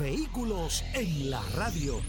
Vehículos 0.00 0.82
en 0.94 1.28
la 1.28 1.42
radio. 1.54 2.00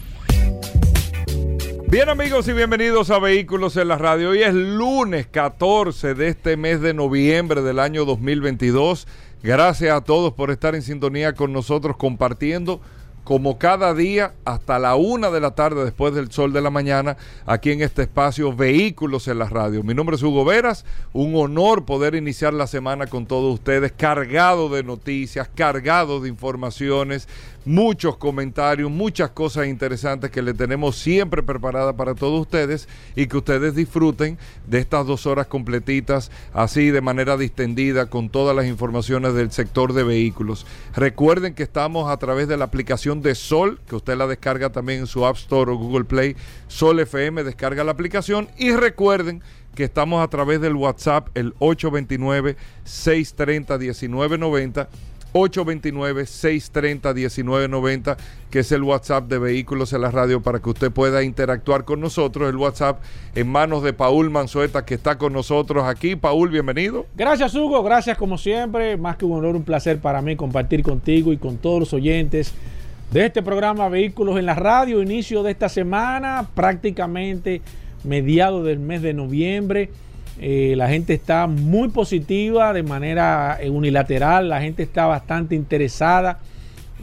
Bien 1.88 2.08
amigos 2.08 2.48
y 2.48 2.54
bienvenidos 2.54 3.10
a 3.10 3.18
Vehículos 3.18 3.76
en 3.76 3.88
la 3.88 3.98
Radio. 3.98 4.30
Hoy 4.30 4.42
es 4.42 4.54
lunes 4.54 5.26
14 5.26 6.14
de 6.14 6.28
este 6.28 6.56
mes 6.56 6.80
de 6.80 6.94
noviembre 6.94 7.60
del 7.60 7.78
año 7.78 8.06
2022. 8.06 9.06
Gracias 9.42 9.94
a 9.94 10.00
todos 10.00 10.32
por 10.32 10.50
estar 10.50 10.74
en 10.74 10.80
sintonía 10.80 11.34
con 11.34 11.52
nosotros 11.52 11.98
compartiendo 11.98 12.80
como 13.24 13.58
cada 13.58 13.94
día 13.94 14.34
hasta 14.44 14.78
la 14.78 14.96
una 14.96 15.30
de 15.30 15.40
la 15.40 15.52
tarde 15.52 15.84
después 15.84 16.14
del 16.14 16.32
sol 16.32 16.52
de 16.52 16.60
la 16.60 16.70
mañana 16.70 17.16
aquí 17.46 17.70
en 17.70 17.82
este 17.82 18.02
espacio 18.02 18.54
Vehículos 18.54 19.28
en 19.28 19.38
la 19.38 19.48
Radio. 19.48 19.82
Mi 19.84 19.94
nombre 19.94 20.16
es 20.16 20.22
Hugo 20.22 20.44
Veras, 20.44 20.84
un 21.12 21.36
honor 21.36 21.84
poder 21.84 22.14
iniciar 22.14 22.52
la 22.52 22.66
semana 22.66 23.06
con 23.06 23.26
todos 23.26 23.54
ustedes 23.54 23.92
cargado 23.92 24.68
de 24.68 24.82
noticias, 24.82 25.48
cargado 25.54 26.20
de 26.20 26.28
informaciones, 26.28 27.28
muchos 27.64 28.16
comentarios, 28.16 28.90
muchas 28.90 29.30
cosas 29.30 29.66
interesantes 29.66 30.30
que 30.30 30.42
le 30.42 30.54
tenemos 30.54 30.96
siempre 30.96 31.42
preparadas 31.42 31.94
para 31.94 32.14
todos 32.14 32.40
ustedes 32.40 32.88
y 33.14 33.26
que 33.26 33.36
ustedes 33.36 33.74
disfruten 33.74 34.38
de 34.66 34.78
estas 34.78 35.06
dos 35.06 35.26
horas 35.26 35.46
completitas, 35.46 36.30
así 36.52 36.90
de 36.90 37.00
manera 37.00 37.36
distendida, 37.36 38.06
con 38.06 38.28
todas 38.28 38.56
las 38.56 38.66
informaciones 38.66 39.34
del 39.34 39.52
sector 39.52 39.92
de 39.92 40.02
vehículos. 40.02 40.66
Recuerden 40.94 41.54
que 41.54 41.62
estamos 41.62 42.10
a 42.10 42.16
través 42.16 42.48
de 42.48 42.56
la 42.56 42.64
aplicación 42.64 43.22
de 43.22 43.34
Sol, 43.34 43.80
que 43.86 43.96
usted 43.96 44.16
la 44.16 44.26
descarga 44.26 44.70
también 44.70 45.00
en 45.00 45.06
su 45.06 45.24
App 45.26 45.36
Store 45.36 45.72
o 45.72 45.76
Google 45.76 46.04
Play, 46.04 46.36
Sol 46.68 47.00
FM, 47.00 47.44
descarga 47.44 47.84
la 47.84 47.92
aplicación 47.92 48.48
y 48.58 48.72
recuerden 48.72 49.42
que 49.74 49.84
estamos 49.84 50.22
a 50.22 50.28
través 50.28 50.60
del 50.60 50.74
WhatsApp, 50.74 51.28
el 51.34 51.54
829 51.58 52.56
630 52.84 53.78
1990 53.78 54.88
829-630-1990, 55.32 58.16
que 58.50 58.58
es 58.60 58.72
el 58.72 58.82
WhatsApp 58.82 59.28
de 59.28 59.38
Vehículos 59.38 59.92
en 59.92 60.00
la 60.02 60.10
Radio 60.10 60.42
para 60.42 60.58
que 60.60 60.70
usted 60.70 60.90
pueda 60.90 61.22
interactuar 61.22 61.84
con 61.84 62.00
nosotros. 62.00 62.48
El 62.48 62.56
WhatsApp 62.56 63.00
en 63.34 63.48
manos 63.48 63.82
de 63.82 63.92
Paul 63.92 64.30
Manzueta, 64.30 64.84
que 64.84 64.94
está 64.94 65.18
con 65.18 65.32
nosotros 65.32 65.84
aquí. 65.84 66.14
Paul, 66.16 66.50
bienvenido. 66.50 67.06
Gracias, 67.16 67.54
Hugo. 67.54 67.82
Gracias, 67.82 68.18
como 68.18 68.38
siempre. 68.38 68.96
Más 68.96 69.16
que 69.16 69.24
un 69.24 69.38
honor, 69.38 69.56
un 69.56 69.64
placer 69.64 69.98
para 69.98 70.22
mí 70.22 70.36
compartir 70.36 70.82
contigo 70.82 71.32
y 71.32 71.38
con 71.38 71.58
todos 71.58 71.80
los 71.80 71.92
oyentes 71.92 72.54
de 73.10 73.26
este 73.26 73.42
programa 73.42 73.88
Vehículos 73.88 74.38
en 74.38 74.46
la 74.46 74.54
Radio. 74.54 75.02
Inicio 75.02 75.42
de 75.42 75.50
esta 75.52 75.68
semana, 75.68 76.46
prácticamente 76.54 77.60
mediado 78.04 78.64
del 78.64 78.78
mes 78.78 79.02
de 79.02 79.14
noviembre. 79.14 79.90
Eh, 80.40 80.74
la 80.76 80.88
gente 80.88 81.14
está 81.14 81.46
muy 81.46 81.88
positiva 81.88 82.72
de 82.72 82.82
manera 82.82 83.58
eh, 83.60 83.68
unilateral, 83.70 84.48
la 84.48 84.60
gente 84.60 84.82
está 84.82 85.06
bastante 85.06 85.54
interesada 85.54 86.38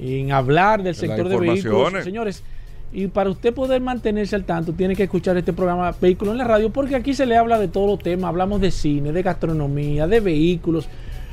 en 0.02 0.32
hablar 0.32 0.82
del 0.82 0.96
sector 0.96 1.30
de 1.30 1.38
vehículos. 1.38 2.04
Señores, 2.04 2.44
y 2.92 3.08
para 3.08 3.30
usted 3.30 3.54
poder 3.54 3.82
mantenerse 3.82 4.36
al 4.36 4.46
tanto, 4.46 4.74
tiene 4.74 4.96
que 4.96 5.04
escuchar 5.04 5.38
este 5.38 5.54
programa 5.54 5.94
Vehículos 6.02 6.32
en 6.32 6.40
la 6.40 6.44
Radio, 6.44 6.72
porque 6.72 6.96
aquí 6.96 7.14
se 7.14 7.26
le 7.26 7.38
habla 7.38 7.60
de 7.60 7.68
todos 7.68 7.88
los 7.88 8.00
temas, 8.00 8.30
hablamos 8.30 8.62
de 8.62 8.72
cine, 8.72 9.12
de 9.12 9.22
gastronomía, 9.22 10.08
de 10.08 10.20
vehículos, 10.20 10.90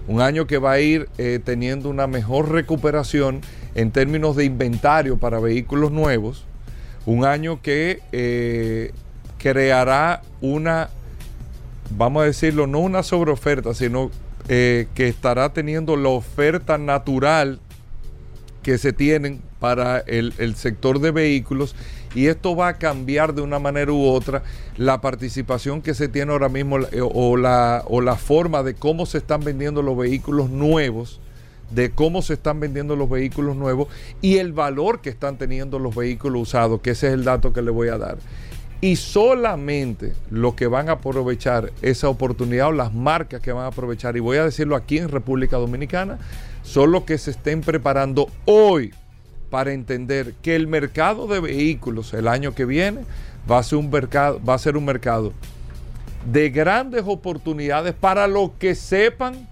un 0.08 0.22
año 0.22 0.48
que 0.48 0.58
va 0.58 0.74
a 0.74 0.80
ir 0.80 1.10
eh, 1.18 1.40
teniendo 1.44 1.90
una 1.90 2.08
mejor 2.08 2.52
recuperación 2.52 3.42
en 3.76 3.92
términos 3.92 4.36
de 4.36 4.46
inventario 4.46 5.18
para 5.18 5.40
vehículos 5.40 5.92
nuevos, 5.92 6.46
un 7.06 7.26
año 7.26 7.62
que 7.62 8.02
eh, 8.12 8.92
creará 9.38 10.22
una 10.42 10.90
vamos 11.98 12.24
a 12.24 12.26
decirlo, 12.26 12.68
no 12.68 12.80
una 12.80 13.04
sobreoferta, 13.04 13.74
sino 13.74 14.12
eh, 14.50 14.88
que 14.96 15.08
estará 15.08 15.54
teniendo 15.54 15.96
la 15.96 16.10
oferta 16.10 16.78
natural 16.78 17.60
que 18.62 18.78
se 18.78 18.94
tienen 18.94 19.42
para 19.60 20.00
el, 20.00 20.56
sector 20.56 21.00
de 21.00 21.12
vehículos 21.12 21.76
y 22.16 22.28
esto 22.28 22.56
va 22.56 22.70
a 22.70 22.78
cambiar 22.78 23.34
de 23.34 23.42
una 23.42 23.60
manera 23.60 23.92
u 23.92 24.06
otra 24.06 24.44
la 24.78 25.02
participación 25.02 25.82
que 25.82 25.94
se 25.94 26.08
tiene 26.08 26.32
ahora 26.32 26.50
mismo 26.50 26.80
eh, 26.80 27.02
o 27.02 27.38
la, 27.38 27.84
o 27.88 28.02
la 28.02 28.16
forma 28.16 28.64
de 28.64 28.74
cómo 28.74 29.06
se 29.06 29.20
están 29.20 29.44
vendiendo 29.44 29.82
los 29.82 29.98
vehículos 29.98 30.50
nuevos 30.50 31.20
de 31.74 31.92
cómo 31.92 32.22
se 32.22 32.34
están 32.34 32.60
vendiendo 32.60 32.96
los 32.96 33.10
vehículos 33.10 33.56
nuevos 33.56 33.88
y 34.22 34.38
el 34.38 34.54
valor 34.54 35.02
que 35.02 35.10
están 35.10 35.38
teniendo 35.38 35.80
los 35.80 35.96
vehículos 35.96 36.44
usados, 36.44 36.82
que 36.82 36.92
ese 36.92 37.08
es 37.08 37.14
el 37.14 37.24
dato 37.24 37.52
que 37.52 37.62
le 37.62 37.72
voy 37.72 37.88
a 37.88 37.98
dar. 37.98 38.18
Y 38.82 38.98
solamente 38.98 40.14
los 40.30 40.56
que 40.56 40.68
van 40.68 40.90
a 40.90 40.94
aprovechar 40.94 41.72
esa 41.82 42.10
oportunidad 42.10 42.68
o 42.68 42.72
las 42.74 42.94
marcas 42.94 43.42
que 43.42 43.52
van 43.52 43.64
a 43.64 43.68
aprovechar, 43.68 44.18
y 44.18 44.20
voy 44.20 44.38
a 44.38 44.44
decirlo 44.44 44.76
aquí 44.76 44.98
en 44.98 45.10
República 45.10 45.58
Dominicana, 45.58 46.20
son 46.64 46.92
los 46.92 47.04
que 47.04 47.18
se 47.18 47.32
estén 47.32 47.62
preparando 47.62 48.28
hoy 48.46 48.94
para 49.54 49.72
entender 49.72 50.34
que 50.42 50.56
el 50.56 50.66
mercado 50.66 51.28
de 51.28 51.40
vehículos 51.40 52.16
el 52.16 52.28
año 52.28 52.56
que 52.56 52.66
viene 52.66 53.02
va 53.50 53.60
a 53.60 53.64
ser 53.64 53.78
un 53.78 53.92
mercado, 53.92 54.42
va 54.44 54.56
a 54.56 54.58
ser 54.58 54.76
un 54.76 54.84
mercado 54.84 55.32
de 56.26 56.50
grandes 56.50 57.04
oportunidades 57.06 57.94
para 57.94 58.26
los 58.26 58.50
que 58.58 58.74
sepan 58.74 59.48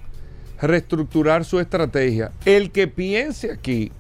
reestructurar 0.60 1.46
su 1.46 1.60
estrategia. 1.60 2.32
El 2.46 2.72
que 2.72 2.88
piense 2.88 3.52
aquí 3.52 3.92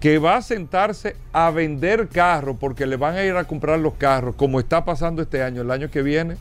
que 0.00 0.18
va 0.18 0.36
a 0.36 0.42
sentarse 0.42 1.16
a 1.32 1.50
vender 1.50 2.08
carros 2.08 2.58
porque 2.60 2.84
le 2.84 2.98
van 2.98 3.16
a 3.16 3.24
ir 3.24 3.36
a 3.36 3.44
comprar 3.44 3.78
los 3.78 3.94
carros, 3.94 4.34
como 4.34 4.60
está 4.60 4.84
pasando 4.84 5.22
este 5.22 5.42
año, 5.42 5.62
el 5.62 5.70
año 5.70 5.90
que 5.90 6.02
viene, 6.02 6.36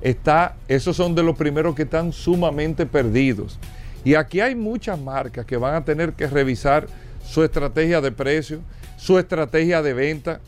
está, 0.00 0.54
esos 0.68 0.94
son 0.94 1.16
de 1.16 1.24
los 1.24 1.36
primeros 1.36 1.74
que 1.74 1.82
están 1.82 2.12
sumamente 2.12 2.86
perdidos. 2.86 3.58
Y 4.04 4.14
aquí 4.14 4.38
hay 4.38 4.54
muchas 4.54 5.00
marcas 5.00 5.44
que 5.44 5.56
van 5.56 5.74
a 5.74 5.84
tener 5.84 6.12
que 6.12 6.28
revisar 6.28 6.86
su 7.24 7.42
estrategia 7.42 8.00
de 8.00 8.12
precio, 8.12 8.60
su 8.96 9.18
estrategia 9.18 9.82
de 9.82 9.94
venta, 9.94 10.40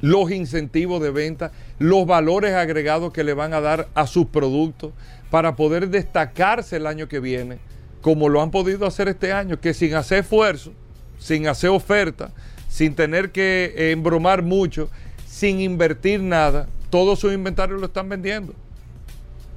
los 0.00 0.30
incentivos 0.30 1.02
de 1.02 1.10
venta, 1.10 1.52
los 1.78 2.06
valores 2.06 2.54
agregados 2.54 3.12
que 3.12 3.24
le 3.24 3.34
van 3.34 3.54
a 3.54 3.60
dar 3.60 3.88
a 3.94 4.06
sus 4.06 4.26
productos 4.26 4.92
para 5.30 5.56
poder 5.56 5.88
destacarse 5.88 6.76
el 6.76 6.86
año 6.86 7.08
que 7.08 7.20
viene, 7.20 7.58
como 8.00 8.28
lo 8.28 8.42
han 8.42 8.50
podido 8.50 8.86
hacer 8.86 9.08
este 9.08 9.32
año, 9.32 9.60
que 9.60 9.74
sin 9.74 9.94
hacer 9.94 10.20
esfuerzo, 10.20 10.72
sin 11.18 11.48
hacer 11.48 11.70
oferta, 11.70 12.30
sin 12.68 12.94
tener 12.94 13.32
que 13.32 13.92
embromar 13.92 14.42
mucho, 14.42 14.90
sin 15.26 15.60
invertir 15.60 16.22
nada, 16.22 16.68
todo 16.90 17.16
su 17.16 17.32
inventario 17.32 17.76
lo 17.76 17.86
están 17.86 18.08
vendiendo. 18.08 18.54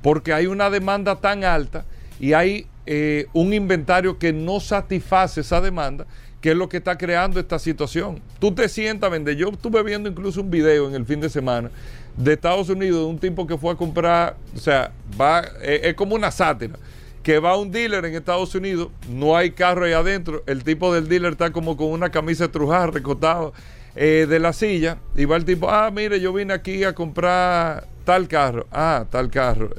Porque 0.01 0.33
hay 0.33 0.47
una 0.47 0.69
demanda 0.69 1.17
tan 1.17 1.43
alta 1.43 1.85
y 2.19 2.33
hay 2.33 2.67
eh, 2.87 3.27
un 3.33 3.53
inventario 3.53 4.17
que 4.17 4.31
no 4.31 4.61
satisface 4.61 5.41
esa 5.41 5.59
demanda, 5.59 6.07
que 6.39 6.51
es 6.51 6.55
lo 6.55 6.69
que 6.69 6.77
está 6.77 6.97
creando 6.97 7.39
esta 7.39 7.59
situación. 7.59 8.21
Tú 8.39 8.53
te 8.53 8.69
sientas 8.69 9.09
a 9.09 9.11
vender. 9.11 9.35
Yo 9.35 9.49
estuve 9.49 9.83
viendo 9.83 10.07
incluso 10.07 10.39
un 10.39 10.49
video 10.49 10.87
en 10.87 10.95
el 10.95 11.05
fin 11.05 11.19
de 11.19 11.29
semana 11.29 11.69
de 12.15 12.33
Estados 12.33 12.69
Unidos 12.69 12.99
de 12.99 13.05
un 13.05 13.19
tipo 13.19 13.45
que 13.45 13.57
fue 13.57 13.73
a 13.73 13.75
comprar, 13.75 14.37
o 14.55 14.59
sea, 14.59 14.91
va, 15.19 15.43
eh, 15.61 15.81
es 15.83 15.93
como 15.95 16.15
una 16.15 16.31
sátira, 16.31 16.75
que 17.21 17.39
va 17.39 17.51
a 17.51 17.57
un 17.57 17.71
dealer 17.71 18.05
en 18.05 18.15
Estados 18.15 18.55
Unidos, 18.55 18.87
no 19.09 19.35
hay 19.35 19.51
carro 19.51 19.85
ahí 19.85 19.91
adentro, 19.91 20.41
el 20.47 20.63
tipo 20.63 20.93
del 20.93 21.09
dealer 21.09 21.33
está 21.33 21.51
como 21.51 21.75
con 21.75 21.87
una 21.87 22.09
camisa 22.09 22.47
trujada, 22.47 22.87
recostado 22.87 23.53
eh, 23.95 24.25
de 24.29 24.39
la 24.39 24.53
silla, 24.53 24.97
y 25.15 25.25
va 25.25 25.35
el 25.35 25.45
tipo, 25.45 25.69
ah, 25.69 25.91
mire, 25.91 26.19
yo 26.19 26.31
vine 26.31 26.53
aquí 26.53 26.85
a 26.85 26.93
comprar 26.93 27.85
tal 28.05 28.27
carro, 28.27 28.65
ah, 28.71 29.05
tal 29.11 29.29
carro, 29.29 29.71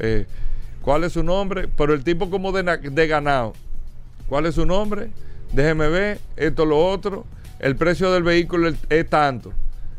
¿Cuál 0.88 1.05
es 1.05 1.12
su 1.12 1.23
nombre? 1.23 1.69
Pero 1.76 1.93
el 1.93 2.02
tipo 2.02 2.31
como 2.31 2.50
de, 2.50 3.06
ganado. 3.06 3.52
¿Cuál 4.26 4.46
es 4.46 4.55
su 4.55 4.64
nombre? 4.64 5.11
Déjeme 5.52 5.87
ver, 5.90 6.19
esto, 6.35 6.64
lo 6.64 6.82
otro. 6.82 7.26
El 7.58 7.76
precio 7.76 8.11
del 8.11 8.23
vehículo 8.23 8.73
es 8.88 9.11
tanto. 9.11 9.52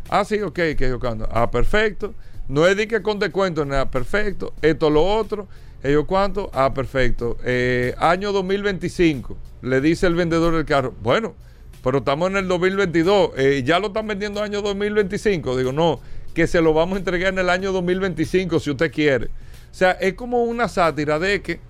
Ah, 0.10 0.26
sí, 0.26 0.42
ok, 0.42 0.56
que 0.56 0.90
yo 0.90 1.00
cuando. 1.00 1.30
Ah, 1.32 1.52
perfecto. 1.52 2.16
No 2.48 2.66
es 2.66 2.76
de 2.76 2.88
que 2.88 3.04
con 3.04 3.20
descuento, 3.20 3.66
nada, 3.66 3.92
perfecto. 3.92 4.52
Esto, 4.64 4.90
lo 4.90 5.06
otro. 5.06 5.48
¿Ellos 5.84 6.06
cuánto? 6.08 6.50
Ah, 6.56 6.74
perfecto. 6.74 7.38
Eh, 7.44 7.94
año 8.00 8.32
2025, 8.32 9.38
le 9.62 9.82
dice 9.82 10.08
el 10.08 10.16
vendedor 10.16 10.56
del 10.56 10.66
carro. 10.66 10.96
Bueno, 11.04 11.36
pero 11.84 12.00
estamos 12.00 12.32
en 12.32 12.38
el 12.38 12.48
2022. 12.48 13.34
Eh, 13.38 13.62
ya 13.64 13.78
lo 13.78 13.90
están 13.90 14.08
vendiendo 14.08 14.42
año 14.42 14.64
2025. 14.64 15.56
Digo, 15.56 15.72
no, 15.72 16.00
que 16.34 16.48
se 16.48 16.62
lo 16.62 16.74
vamos 16.74 16.96
a 16.96 16.98
entregar 16.98 17.32
en 17.32 17.38
el 17.38 17.52
año 17.52 17.72
2025 17.74 18.60
si 18.60 18.72
usted 18.72 18.92
quiere. 18.92 19.30
Sea, 19.80 19.92
es 19.92 20.16
como 20.16 20.44
una 20.44 20.68
sátira 20.68 21.18
de 21.20 21.42
que 21.42 21.62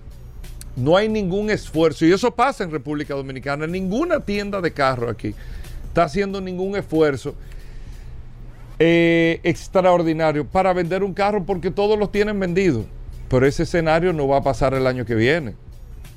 no 0.75 0.97
hay 0.97 1.07
ningún 1.07 1.51
esfuerzo, 1.51 2.07
y 2.07 2.11
eso 2.11 2.31
pasa 2.31 2.63
en 2.63 2.71
República 2.71 3.13
Dominicana, 3.13 3.67
ninguna 3.67 4.19
tienda 4.19 4.61
de 4.61 4.73
carro 4.73 5.11
aquí 5.11 5.35
está 5.89 6.06
haciendo 6.06 6.41
ningún 6.41 6.75
esfuerzo 6.75 7.35
eh, 8.79 9.39
extraordinario 9.44 10.44
para 10.44 10.73
vender 10.73 11.03
un 11.03 11.13
carro 11.13 11.45
porque 11.45 11.69
todos 11.69 12.00
los 12.00 12.11
tienen 12.11 12.39
vendidos. 12.39 12.88
Pero 13.29 13.45
ese 13.45 13.61
escenario 13.61 14.11
no 14.11 14.27
va 14.27 14.38
a 14.38 14.41
pasar 14.41 14.73
el 14.73 14.88
año 14.88 15.06
que 15.06 15.13
viene, 15.13 15.53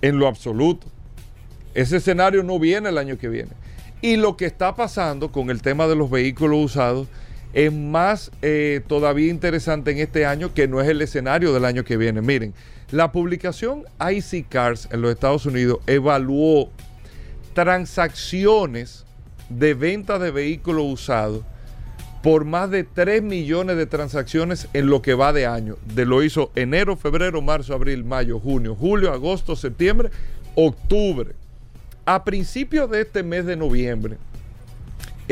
en 0.01 0.19
lo 0.19 0.29
absoluto. 0.29 0.87
Ese 1.75 1.99
escenario 1.99 2.43
no 2.43 2.59
viene 2.59 2.89
el 2.89 2.97
año 2.97 3.19
que 3.19 3.29
viene. 3.29 3.51
Y 4.01 4.17
lo 4.17 4.39
que 4.39 4.47
está 4.47 4.75
pasando 4.75 5.31
con 5.31 5.51
el 5.51 5.61
tema 5.61 5.87
de 5.89 5.97
los 5.97 6.09
vehículos 6.09 6.65
usados 6.65 7.07
es 7.53 7.73
más 7.73 8.31
eh, 8.41 8.81
todavía 8.87 9.31
interesante 9.31 9.91
en 9.91 9.99
este 9.99 10.27
año 10.27 10.55
que 10.55 10.69
no 10.69 10.81
es 10.81 10.89
el 10.89 11.03
escenario 11.03 11.53
del 11.53 11.65
año 11.65 11.85
que 11.85 11.97
viene. 11.97 12.23
Miren, 12.23 12.55
la 12.91 13.13
publicación 13.13 13.85
IC 14.01 14.49
Cars 14.49 14.89
en 14.91 15.03
los 15.03 15.13
Estados 15.13 15.47
Unidos 15.47 15.79
evaluó 15.87 16.71
transacciones 17.55 19.05
de 19.49 19.75
venta 19.75 20.19
de 20.19 20.31
vehículos 20.31 20.85
usados 20.87 21.43
por 22.23 22.45
más 22.45 22.71
de 22.71 22.85
3 22.85 23.23
millones 23.23 23.77
de 23.77 23.87
transacciones 23.87 24.69
en 24.73 24.87
lo 24.87 25.03
que 25.03 25.15
va 25.15 25.33
de 25.33 25.47
año. 25.47 25.77
De 25.95 26.07
lo 26.07 26.23
hizo 26.23 26.53
enero, 26.55 26.97
febrero, 26.97 27.43
marzo, 27.43 27.75
abril, 27.75 28.05
mayo, 28.05 28.39
junio, 28.39 28.77
julio, 28.77 29.13
agosto, 29.13 29.57
septiembre, 29.57 30.11
octubre. 30.55 31.35
A 32.05 32.25
principios 32.25 32.91
de 32.91 33.01
este 33.03 33.23
mes 33.23 33.45
de 33.45 33.57
noviembre, 33.57 34.19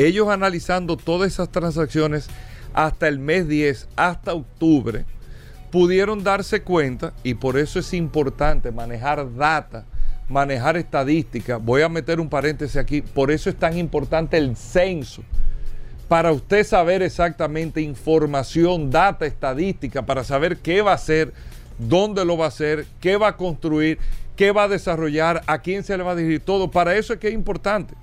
ellos 0.05 0.29
analizando 0.29 0.97
todas 0.97 1.31
esas 1.31 1.49
transacciones 1.49 2.27
hasta 2.73 3.07
el 3.07 3.19
mes 3.19 3.47
10, 3.47 3.89
hasta 3.95 4.33
octubre, 4.33 5.05
pudieron 5.71 6.23
darse 6.23 6.61
cuenta, 6.61 7.13
y 7.23 7.33
por 7.33 7.57
eso 7.57 7.79
es 7.79 7.93
importante 7.93 8.71
manejar 8.71 9.35
data, 9.35 9.85
manejar 10.29 10.77
estadística. 10.77 11.57
Voy 11.57 11.81
a 11.81 11.89
meter 11.89 12.19
un 12.19 12.29
paréntesis 12.29 12.77
aquí, 12.77 13.01
por 13.01 13.31
eso 13.31 13.49
es 13.49 13.55
tan 13.55 13.77
importante 13.77 14.37
el 14.37 14.55
censo. 14.55 15.23
Para 16.07 16.33
usted 16.33 16.65
saber 16.65 17.01
exactamente 17.01 17.81
información, 17.81 18.91
data, 18.91 19.25
estadística, 19.25 20.05
para 20.05 20.25
saber 20.25 20.57
qué 20.57 20.81
va 20.81 20.91
a 20.91 20.95
hacer, 20.95 21.33
dónde 21.77 22.25
lo 22.25 22.37
va 22.37 22.45
a 22.45 22.49
hacer, 22.49 22.85
qué 22.99 23.15
va 23.15 23.29
a 23.29 23.37
construir, 23.37 23.97
qué 24.35 24.51
va 24.51 24.63
a 24.63 24.67
desarrollar, 24.67 25.41
a 25.47 25.59
quién 25.59 25.83
se 25.83 25.97
le 25.97 26.03
va 26.03 26.11
a 26.11 26.15
dirigir, 26.15 26.41
todo. 26.41 26.69
Para 26.69 26.95
eso 26.95 27.13
es 27.13 27.19
que 27.19 27.29
es 27.29 27.33
importante. 27.33 27.93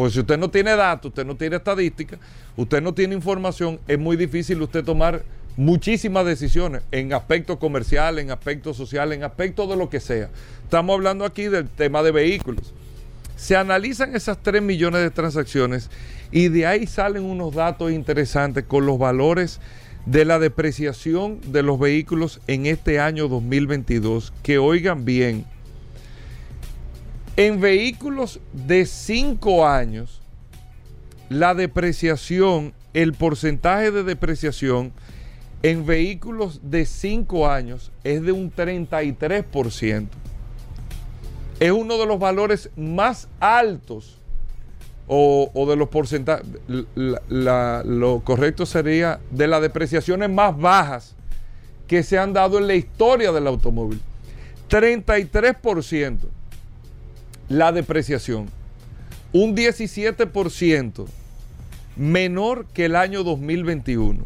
Pues 0.00 0.14
si 0.14 0.20
usted 0.20 0.38
no 0.38 0.48
tiene 0.48 0.74
datos, 0.76 1.10
usted 1.10 1.26
no 1.26 1.36
tiene 1.36 1.56
estadística, 1.56 2.16
usted 2.56 2.80
no 2.80 2.94
tiene 2.94 3.14
información, 3.14 3.78
es 3.86 3.98
muy 3.98 4.16
difícil 4.16 4.62
usted 4.62 4.82
tomar 4.82 5.22
muchísimas 5.58 6.24
decisiones 6.24 6.80
en 6.90 7.12
aspectos 7.12 7.58
comerciales, 7.58 8.24
en 8.24 8.30
aspectos 8.30 8.78
sociales, 8.78 9.18
en 9.18 9.24
aspectos 9.24 9.68
de 9.68 9.76
lo 9.76 9.90
que 9.90 10.00
sea. 10.00 10.30
Estamos 10.64 10.94
hablando 10.94 11.26
aquí 11.26 11.48
del 11.48 11.68
tema 11.68 12.02
de 12.02 12.12
vehículos. 12.12 12.72
Se 13.36 13.56
analizan 13.56 14.16
esas 14.16 14.42
3 14.42 14.62
millones 14.62 15.02
de 15.02 15.10
transacciones 15.10 15.90
y 16.32 16.48
de 16.48 16.64
ahí 16.64 16.86
salen 16.86 17.24
unos 17.24 17.54
datos 17.54 17.92
interesantes 17.92 18.64
con 18.64 18.86
los 18.86 18.98
valores 18.98 19.60
de 20.06 20.24
la 20.24 20.38
depreciación 20.38 21.40
de 21.52 21.62
los 21.62 21.78
vehículos 21.78 22.40
en 22.46 22.64
este 22.64 23.00
año 23.00 23.28
2022, 23.28 24.32
que 24.42 24.56
oigan 24.56 25.04
bien, 25.04 25.44
en 27.40 27.58
vehículos 27.58 28.38
de 28.52 28.84
5 28.84 29.66
años, 29.66 30.20
la 31.30 31.54
depreciación, 31.54 32.74
el 32.92 33.14
porcentaje 33.14 33.90
de 33.90 34.02
depreciación 34.02 34.92
en 35.62 35.86
vehículos 35.86 36.60
de 36.62 36.84
5 36.84 37.48
años 37.48 37.92
es 38.04 38.20
de 38.20 38.32
un 38.32 38.52
33%. 38.52 40.08
Es 41.60 41.70
uno 41.70 41.96
de 41.96 42.04
los 42.04 42.18
valores 42.18 42.68
más 42.76 43.26
altos 43.40 44.18
o, 45.06 45.66
de 45.66 45.76
los 45.76 45.88
porcentajes, 45.88 46.44
lo 46.94 48.20
correcto 48.22 48.66
sería 48.66 49.18
de 49.30 49.48
las 49.48 49.62
depreciaciones 49.62 50.28
más 50.28 50.58
bajas 50.58 51.16
que 51.86 52.02
se 52.02 52.18
han 52.18 52.34
dado 52.34 52.58
en 52.58 52.66
la 52.66 52.74
historia 52.74 53.32
del 53.32 53.46
automóvil. 53.46 53.98
33% 54.68 56.18
la 57.50 57.72
depreciación 57.72 58.48
un 59.32 59.56
17% 59.56 61.06
menor 61.96 62.66
que 62.72 62.86
el 62.86 62.96
año 62.96 63.24
2021. 63.24 64.24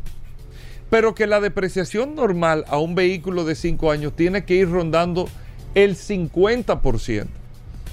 Pero 0.91 1.15
que 1.15 1.27
la 1.27 1.41
depreciación 1.41 2.15
normal 2.15 2.65
a 2.69 2.79
un 2.79 2.95
vehículo 2.95 3.45
de 3.45 3.55
5 3.55 3.91
años 3.91 4.15
tiene 4.15 4.45
que 4.45 4.55
ir 4.55 4.71
rondando 4.71 5.29
el 5.75 5.97
50%. 5.97 7.27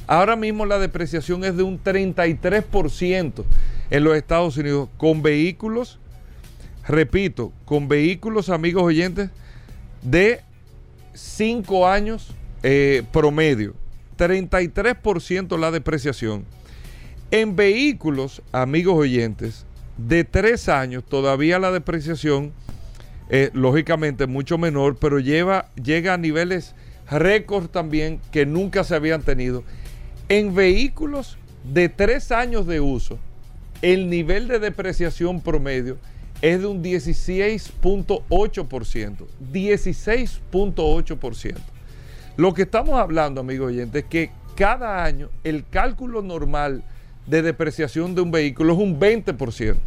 Ahora 0.06 0.36
mismo 0.36 0.66
la 0.66 0.78
depreciación 0.78 1.46
es 1.46 1.56
de 1.56 1.64
un 1.64 1.82
33% 1.82 3.44
en 3.90 4.04
los 4.04 4.18
Estados 4.18 4.58
Unidos 4.58 4.90
con 4.98 5.22
vehículos, 5.22 5.98
repito, 6.86 7.54
con 7.64 7.88
vehículos, 7.88 8.50
amigos 8.50 8.84
oyentes, 8.84 9.30
de 10.02 10.42
5 11.14 11.88
años 11.88 12.34
eh, 12.64 13.04
promedio. 13.14 13.81
33% 14.22 15.58
la 15.58 15.72
depreciación. 15.72 16.46
En 17.32 17.56
vehículos, 17.56 18.44
amigos 18.52 18.96
oyentes, 18.96 19.66
de 19.98 20.24
3 20.24 20.70
años 20.70 21.04
todavía 21.04 21.58
la 21.58 21.72
depreciación, 21.72 22.52
eh, 23.30 23.50
lógicamente 23.54 24.28
mucho 24.28 24.60
menor, 24.60 24.98
pero 24.98 25.18
lleva, 25.20 25.72
llega 25.82 26.14
a 26.14 26.18
niveles 26.18 26.76
récord 27.10 27.66
también 27.68 28.22
que 28.32 28.46
nunca 28.46 28.84
se 28.84 28.94
habían 28.94 29.24
tenido. 29.24 29.64
En 30.30 30.54
vehículos 30.54 31.40
de 31.64 31.90
3 31.90 32.32
años 32.32 32.68
de 32.68 32.80
uso, 32.80 33.18
el 33.82 34.08
nivel 34.08 34.48
de 34.48 34.60
depreciación 34.60 35.42
promedio 35.42 35.98
es 36.44 36.62
de 36.62 36.68
un 36.68 36.84
16.8%. 36.84 39.26
16.8%. 39.52 41.71
Lo 42.42 42.56
que 42.56 42.64
estamos 42.64 43.00
hablando, 43.00 43.42
amigo 43.42 43.68
oyente, 43.68 44.00
es 44.00 44.06
que 44.06 44.32
cada 44.56 45.04
año 45.04 45.30
el 45.44 45.64
cálculo 45.70 46.24
normal 46.24 46.84
de 47.28 47.44
depreciación 47.44 48.16
de 48.16 48.22
un 48.22 48.32
vehículo 48.32 48.74
es 48.74 48.80
un 48.80 49.00
20%. 49.00 49.76
Ese 49.76 49.78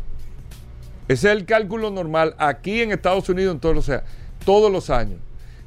es 1.08 1.24
el 1.24 1.46
cálculo 1.46 1.90
normal 1.90 2.36
aquí 2.38 2.80
en 2.80 2.92
Estados 2.92 3.28
Unidos, 3.28 3.54
en 3.54 3.60
todos 3.60 3.74
los, 3.74 4.00
todos 4.44 4.70
los 4.70 4.88
años. 4.88 5.18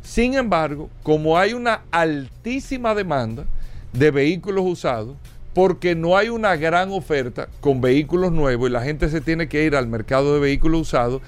Sin 0.01 0.35
embargo, 0.35 0.89
como 1.03 1.37
hay 1.37 1.51
una 1.51 1.81
altísima 1.91 2.95
demanda 2.95 3.43
de 3.91 4.09
vehículos 4.09 4.63
usados, 4.65 5.17
porque 5.53 5.93
no 5.93 6.15
hay 6.15 6.29
una 6.29 6.55
gran 6.55 6.93
oferta 6.93 7.49
con 7.59 7.81
vehículos 7.81 8.31
nuevos 8.31 8.69
y 8.69 8.71
la 8.71 8.81
gente 8.81 9.09
se 9.09 9.19
tiene 9.19 9.49
que 9.49 9.65
ir 9.65 9.75
al 9.75 9.87
mercado 9.87 10.35
de 10.35 10.39
vehículos 10.39 10.83
usados, 10.83 11.21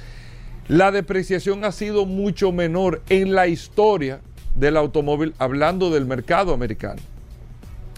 la 0.69 0.91
depreciación 0.91 1.65
ha 1.65 1.73
sido 1.73 2.05
mucho 2.05 2.53
menor 2.53 3.01
en 3.09 3.33
la 3.33 3.47
historia 3.47 4.21
del 4.55 4.77
automóvil, 4.77 5.33
hablando 5.37 5.89
del 5.89 6.05
mercado 6.05 6.53
americano. 6.53 7.01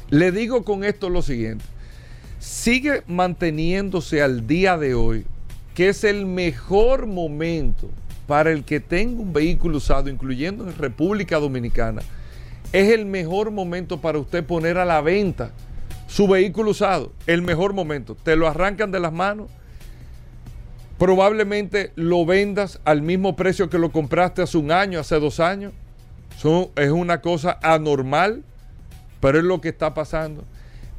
Le 0.10 0.32
digo 0.32 0.64
con 0.64 0.84
esto 0.84 1.10
lo 1.10 1.22
siguiente, 1.22 1.66
sigue 2.40 3.04
manteniéndose 3.08 4.22
al 4.22 4.48
día 4.48 4.78
de 4.78 4.94
hoy 4.94 5.26
que 5.74 5.90
es 5.90 6.04
el 6.04 6.26
mejor 6.26 7.08
momento 7.08 7.90
para 8.28 8.52
el 8.52 8.64
que 8.64 8.80
tenga 8.80 9.22
un 9.22 9.34
vehículo 9.34 9.78
usado, 9.78 10.10
incluyendo 10.10 10.68
en 10.68 10.78
República 10.78 11.40
Dominicana, 11.40 12.02
es 12.72 12.92
el 12.92 13.06
mejor 13.06 13.52
momento 13.52 14.00
para 14.00 14.20
usted 14.20 14.46
poner 14.46 14.78
a 14.78 14.86
la 14.86 15.02
venta 15.02 15.52
su 16.08 16.28
vehículo 16.28 16.72
usado. 16.72 17.12
El 17.28 17.42
mejor 17.42 17.74
momento. 17.74 18.16
Te 18.16 18.36
lo 18.36 18.48
arrancan 18.48 18.92
de 18.92 19.00
las 19.00 19.14
manos. 19.14 19.50
Probablemente 20.98 21.92
lo 21.96 22.26
vendas 22.26 22.80
al 22.86 23.02
mismo 23.02 23.36
precio 23.36 23.70
que 23.70 23.80
lo 23.80 23.92
compraste 23.92 24.42
hace 24.42 24.58
un 24.58 24.72
año, 24.72 25.00
hace 25.00 25.20
dos 25.20 25.40
años. 25.40 25.74
Es 26.76 26.92
una 26.92 27.22
cosa 27.22 27.60
anormal, 27.62 28.44
pero 29.20 29.38
es 29.38 29.44
lo 29.44 29.62
que 29.62 29.70
está 29.70 29.94
pasando. 29.94 30.44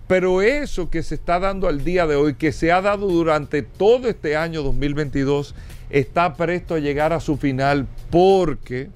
Pero 0.06 0.42
eso 0.42 0.90
que 0.90 1.02
se 1.02 1.14
está 1.14 1.38
dando 1.38 1.68
al 1.68 1.84
día 1.84 2.06
de 2.06 2.16
hoy, 2.16 2.34
que 2.34 2.52
se 2.52 2.70
ha 2.70 2.80
dado 2.82 3.08
durante 3.08 3.62
todo 3.62 4.08
este 4.08 4.36
año 4.36 4.62
2022, 4.62 5.54
está 5.90 6.34
presto 6.34 6.74
a 6.74 6.78
llegar 6.78 7.12
a 7.12 7.20
su 7.20 7.36
final 7.36 7.86
porque 8.10 8.90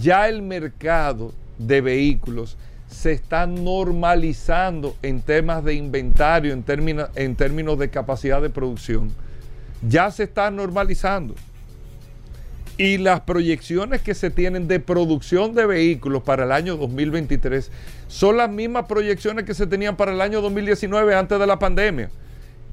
ya 0.00 0.28
el 0.28 0.42
mercado 0.42 1.32
de 1.58 1.80
vehículos 1.80 2.56
se 2.88 3.12
está 3.12 3.46
normalizando 3.46 4.96
en 5.02 5.20
temas 5.20 5.62
de 5.62 5.74
inventario, 5.74 6.52
en, 6.52 6.64
en 7.14 7.36
términos 7.36 7.78
de 7.78 7.90
capacidad 7.90 8.40
de 8.40 8.50
producción. 8.50 9.12
Ya 9.86 10.10
se 10.10 10.24
está 10.24 10.50
normalizando. 10.50 11.34
Y 12.78 12.98
las 12.98 13.22
proyecciones 13.22 14.02
que 14.02 14.14
se 14.14 14.30
tienen 14.30 14.68
de 14.68 14.78
producción 14.78 15.52
de 15.52 15.66
vehículos 15.66 16.22
para 16.22 16.44
el 16.44 16.52
año 16.52 16.76
2023 16.76 17.72
son 18.06 18.36
las 18.36 18.48
mismas 18.48 18.86
proyecciones 18.86 19.44
que 19.44 19.52
se 19.52 19.66
tenían 19.66 19.96
para 19.96 20.12
el 20.12 20.20
año 20.20 20.40
2019 20.40 21.12
antes 21.16 21.40
de 21.40 21.46
la 21.48 21.58
pandemia. 21.58 22.08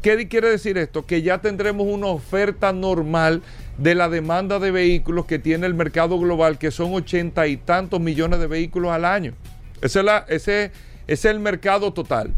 ¿Qué 0.03 0.27
quiere 0.27 0.51
decir 0.51 0.77
esto? 0.77 1.07
Que 1.07 1.23
ya 1.23 1.39
tendremos 1.39 1.87
una 1.87 2.05
oferta 2.05 2.71
normal 2.71 3.41
de 3.79 3.95
la 3.95 4.07
demanda 4.07 4.59
de 4.59 4.69
vehículos 4.69 5.25
que 5.25 5.39
tiene 5.39 5.65
el 5.65 5.73
mercado 5.73 6.19
global, 6.19 6.59
que 6.59 6.69
son 6.69 6.93
ochenta 6.93 7.47
y 7.47 7.57
tantos 7.57 7.99
millones 7.99 8.39
de 8.39 8.45
vehículos 8.45 8.91
al 8.91 9.05
año. 9.05 9.33
Ese 9.81 9.99
es, 9.99 10.05
la, 10.05 10.23
ese, 10.29 10.71
es 11.07 11.25
el 11.25 11.39
mercado 11.39 11.91
total. 11.91 12.31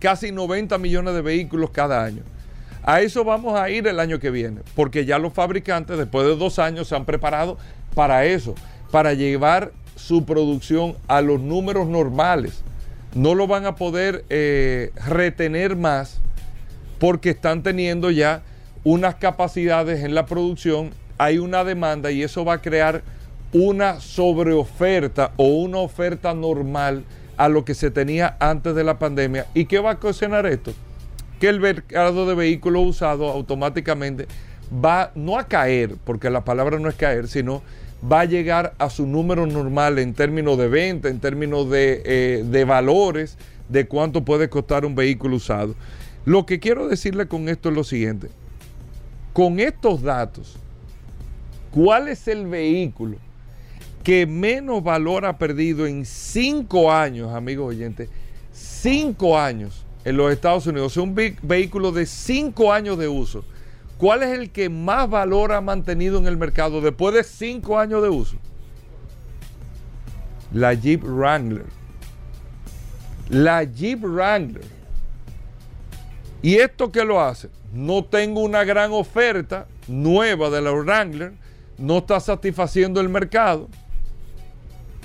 casi 0.00 0.32
90 0.32 0.78
millones 0.78 1.12
de 1.12 1.20
vehículos 1.20 1.68
cada 1.68 2.02
año. 2.02 2.22
A 2.86 3.00
eso 3.00 3.24
vamos 3.24 3.58
a 3.58 3.68
ir 3.68 3.88
el 3.88 3.98
año 3.98 4.20
que 4.20 4.30
viene, 4.30 4.60
porque 4.76 5.04
ya 5.04 5.18
los 5.18 5.32
fabricantes 5.32 5.98
después 5.98 6.24
de 6.24 6.36
dos 6.36 6.60
años 6.60 6.86
se 6.86 6.94
han 6.94 7.04
preparado 7.04 7.58
para 7.96 8.24
eso, 8.26 8.54
para 8.92 9.12
llevar 9.12 9.72
su 9.96 10.24
producción 10.24 10.96
a 11.08 11.20
los 11.20 11.40
números 11.40 11.88
normales. 11.88 12.62
No 13.12 13.34
lo 13.34 13.48
van 13.48 13.66
a 13.66 13.74
poder 13.74 14.24
eh, 14.28 14.92
retener 15.04 15.74
más 15.74 16.20
porque 17.00 17.30
están 17.30 17.64
teniendo 17.64 18.12
ya 18.12 18.42
unas 18.84 19.16
capacidades 19.16 20.04
en 20.04 20.14
la 20.14 20.26
producción, 20.26 20.90
hay 21.18 21.38
una 21.38 21.64
demanda 21.64 22.12
y 22.12 22.22
eso 22.22 22.44
va 22.44 22.54
a 22.54 22.62
crear 22.62 23.02
una 23.52 23.98
sobreoferta 23.98 25.32
o 25.36 25.48
una 25.48 25.78
oferta 25.78 26.34
normal 26.34 27.02
a 27.36 27.48
lo 27.48 27.64
que 27.64 27.74
se 27.74 27.90
tenía 27.90 28.36
antes 28.38 28.76
de 28.76 28.84
la 28.84 29.00
pandemia. 29.00 29.46
¿Y 29.54 29.64
qué 29.64 29.80
va 29.80 29.90
a 29.90 29.94
ocasionar 29.94 30.46
esto? 30.46 30.72
Que 31.40 31.48
el 31.48 31.60
mercado 31.60 32.26
de 32.26 32.34
vehículos 32.34 32.86
usados 32.86 33.32
automáticamente 33.34 34.26
va 34.72 35.12
no 35.14 35.38
a 35.38 35.46
caer, 35.46 35.96
porque 36.04 36.30
la 36.30 36.44
palabra 36.44 36.78
no 36.78 36.88
es 36.88 36.94
caer, 36.94 37.28
sino 37.28 37.62
va 38.10 38.20
a 38.20 38.24
llegar 38.24 38.74
a 38.78 38.90
su 38.90 39.06
número 39.06 39.46
normal 39.46 39.98
en 39.98 40.14
términos 40.14 40.58
de 40.58 40.68
venta, 40.68 41.08
en 41.08 41.20
términos 41.20 41.70
de, 41.70 42.02
eh, 42.04 42.44
de 42.44 42.64
valores, 42.64 43.36
de 43.68 43.86
cuánto 43.86 44.24
puede 44.24 44.48
costar 44.48 44.84
un 44.84 44.94
vehículo 44.94 45.36
usado. 45.36 45.74
Lo 46.24 46.46
que 46.46 46.58
quiero 46.58 46.88
decirle 46.88 47.26
con 47.26 47.48
esto 47.48 47.68
es 47.68 47.74
lo 47.74 47.84
siguiente. 47.84 48.28
Con 49.32 49.60
estos 49.60 50.02
datos, 50.02 50.56
¿cuál 51.70 52.08
es 52.08 52.26
el 52.26 52.46
vehículo 52.46 53.16
que 54.02 54.26
menos 54.26 54.82
valor 54.82 55.26
ha 55.26 55.36
perdido 55.36 55.86
en 55.86 56.04
cinco 56.04 56.90
años, 56.92 57.32
amigos 57.32 57.68
oyentes? 57.68 58.08
Cinco 58.52 59.38
años 59.38 59.85
en 60.06 60.16
los 60.16 60.32
Estados 60.32 60.64
Unidos, 60.68 60.92
es 60.92 60.98
un 60.98 61.16
vehículo 61.16 61.90
de 61.90 62.06
5 62.06 62.72
años 62.72 62.96
de 62.96 63.08
uso, 63.08 63.44
¿cuál 63.98 64.22
es 64.22 64.38
el 64.38 64.50
que 64.50 64.68
más 64.68 65.10
valor 65.10 65.50
ha 65.50 65.60
mantenido 65.60 66.16
en 66.18 66.28
el 66.28 66.36
mercado 66.36 66.80
después 66.80 67.12
de 67.12 67.24
5 67.24 67.76
años 67.76 68.00
de 68.04 68.08
uso? 68.08 68.36
La 70.52 70.74
Jeep 70.74 71.02
Wrangler. 71.02 71.64
La 73.30 73.64
Jeep 73.64 74.04
Wrangler. 74.04 74.62
¿Y 76.40 76.54
esto 76.54 76.92
qué 76.92 77.04
lo 77.04 77.20
hace? 77.20 77.48
No 77.72 78.04
tengo 78.04 78.42
una 78.42 78.62
gran 78.62 78.92
oferta 78.92 79.66
nueva 79.88 80.50
de 80.50 80.62
la 80.62 80.70
Wrangler, 80.70 81.32
no 81.78 81.98
está 81.98 82.20
satisfaciendo 82.20 83.00
el 83.00 83.08
mercado, 83.08 83.68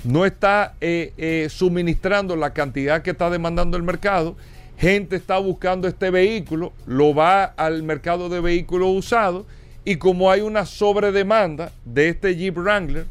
no 0.04 0.24
está 0.24 0.76
eh, 0.80 1.12
eh, 1.16 1.48
suministrando 1.50 2.36
la 2.36 2.52
cantidad 2.52 3.02
que 3.02 3.10
está 3.10 3.30
demandando 3.30 3.76
el 3.76 3.82
mercado 3.82 4.36
gente 4.82 5.14
está 5.14 5.38
buscando 5.38 5.86
este 5.86 6.10
vehículo, 6.10 6.72
lo 6.86 7.14
va 7.14 7.44
al 7.44 7.84
mercado 7.84 8.28
de 8.28 8.40
vehículos 8.40 8.88
usados 8.90 9.46
y 9.84 9.94
como 9.94 10.28
hay 10.28 10.40
una 10.40 10.66
sobredemanda 10.66 11.70
de 11.84 12.08
este 12.08 12.34
Jeep 12.34 12.58
Wrangler 12.58 13.06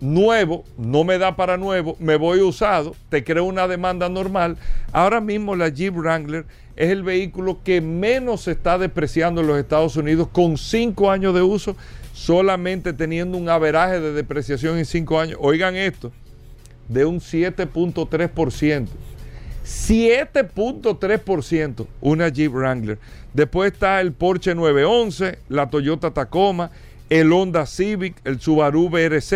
nuevo, 0.00 0.64
no 0.78 1.04
me 1.04 1.18
da 1.18 1.36
para 1.36 1.58
nuevo, 1.58 1.94
me 2.00 2.16
voy 2.16 2.40
usado, 2.40 2.96
te 3.10 3.22
creo 3.22 3.44
una 3.44 3.68
demanda 3.68 4.08
normal. 4.08 4.56
Ahora 4.90 5.20
mismo 5.20 5.54
la 5.56 5.68
Jeep 5.68 5.94
Wrangler 5.94 6.46
es 6.74 6.88
el 6.88 7.02
vehículo 7.02 7.58
que 7.62 7.82
menos 7.82 8.44
se 8.44 8.52
está 8.52 8.78
depreciando 8.78 9.42
en 9.42 9.48
los 9.48 9.58
Estados 9.58 9.94
Unidos 9.96 10.28
con 10.32 10.56
cinco 10.56 11.10
años 11.10 11.34
de 11.34 11.42
uso, 11.42 11.76
solamente 12.14 12.94
teniendo 12.94 13.36
un 13.36 13.50
averaje 13.50 14.00
de 14.00 14.14
depreciación 14.14 14.78
en 14.78 14.86
cinco 14.86 15.20
años. 15.20 15.38
Oigan 15.42 15.76
esto, 15.76 16.12
de 16.88 17.04
un 17.04 17.20
7.3%. 17.20 18.86
7.3% 19.68 21.86
una 22.00 22.30
Jeep 22.30 22.54
Wrangler. 22.54 22.98
Después 23.34 23.72
está 23.72 24.00
el 24.00 24.12
Porsche 24.12 24.54
911, 24.54 25.40
la 25.50 25.68
Toyota 25.68 26.10
Tacoma, 26.10 26.70
el 27.10 27.30
Honda 27.32 27.66
Civic, 27.66 28.16
el 28.24 28.40
Subaru 28.40 28.88
BRZ, 28.88 29.32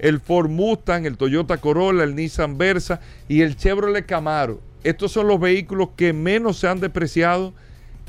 el 0.00 0.18
Ford 0.20 0.50
Mustang, 0.50 1.06
el 1.06 1.16
Toyota 1.16 1.58
Corolla, 1.58 2.02
el 2.02 2.16
Nissan 2.16 2.58
Versa 2.58 2.98
y 3.28 3.42
el 3.42 3.56
Chevrolet 3.56 4.06
Camaro. 4.06 4.60
Estos 4.82 5.12
son 5.12 5.28
los 5.28 5.38
vehículos 5.38 5.90
que 5.96 6.12
menos 6.12 6.58
se 6.58 6.66
han 6.66 6.80
depreciado 6.80 7.52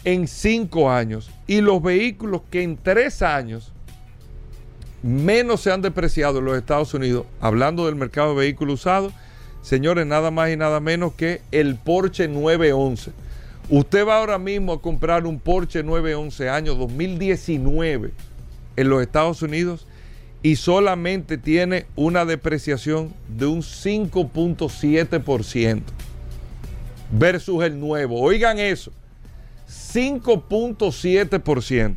en 0.03 0.27
5 0.27 0.89
años 0.89 1.29
y 1.45 1.61
los 1.61 1.83
vehículos 1.83 2.41
que 2.49 2.63
en 2.63 2.75
3 2.75 3.21
años 3.21 3.71
menos 5.03 5.61
se 5.61 5.71
han 5.71 5.83
depreciado 5.83 6.39
en 6.39 6.45
los 6.45 6.57
Estados 6.57 6.95
Unidos, 6.95 7.27
hablando 7.39 7.85
del 7.85 7.93
mercado 7.95 8.33
de 8.33 8.39
vehículos 8.41 8.79
usados, 8.81 9.13
señores, 9.61 10.05
nada 10.05 10.31
más 10.31 10.51
y 10.51 10.57
nada 10.57 10.79
menos 10.79 11.13
que 11.13 11.41
el 11.51 11.75
Porsche 11.75 12.27
911. 12.27 13.11
Usted 13.69 14.05
va 14.05 14.17
ahora 14.17 14.37
mismo 14.37 14.73
a 14.73 14.81
comprar 14.81 15.25
un 15.25 15.39
Porsche 15.39 15.81
911 15.83 16.49
año 16.49 16.75
2019 16.75 18.11
en 18.75 18.89
los 18.89 19.01
Estados 19.01 19.41
Unidos 19.41 19.87
y 20.43 20.57
solamente 20.57 21.37
tiene 21.37 21.85
una 21.95 22.25
depreciación 22.25 23.13
de 23.29 23.45
un 23.45 23.61
5.7% 23.61 25.83
versus 27.11 27.63
el 27.63 27.79
nuevo. 27.79 28.19
Oigan 28.19 28.59
eso, 28.59 28.91
5.7%. 29.67 31.95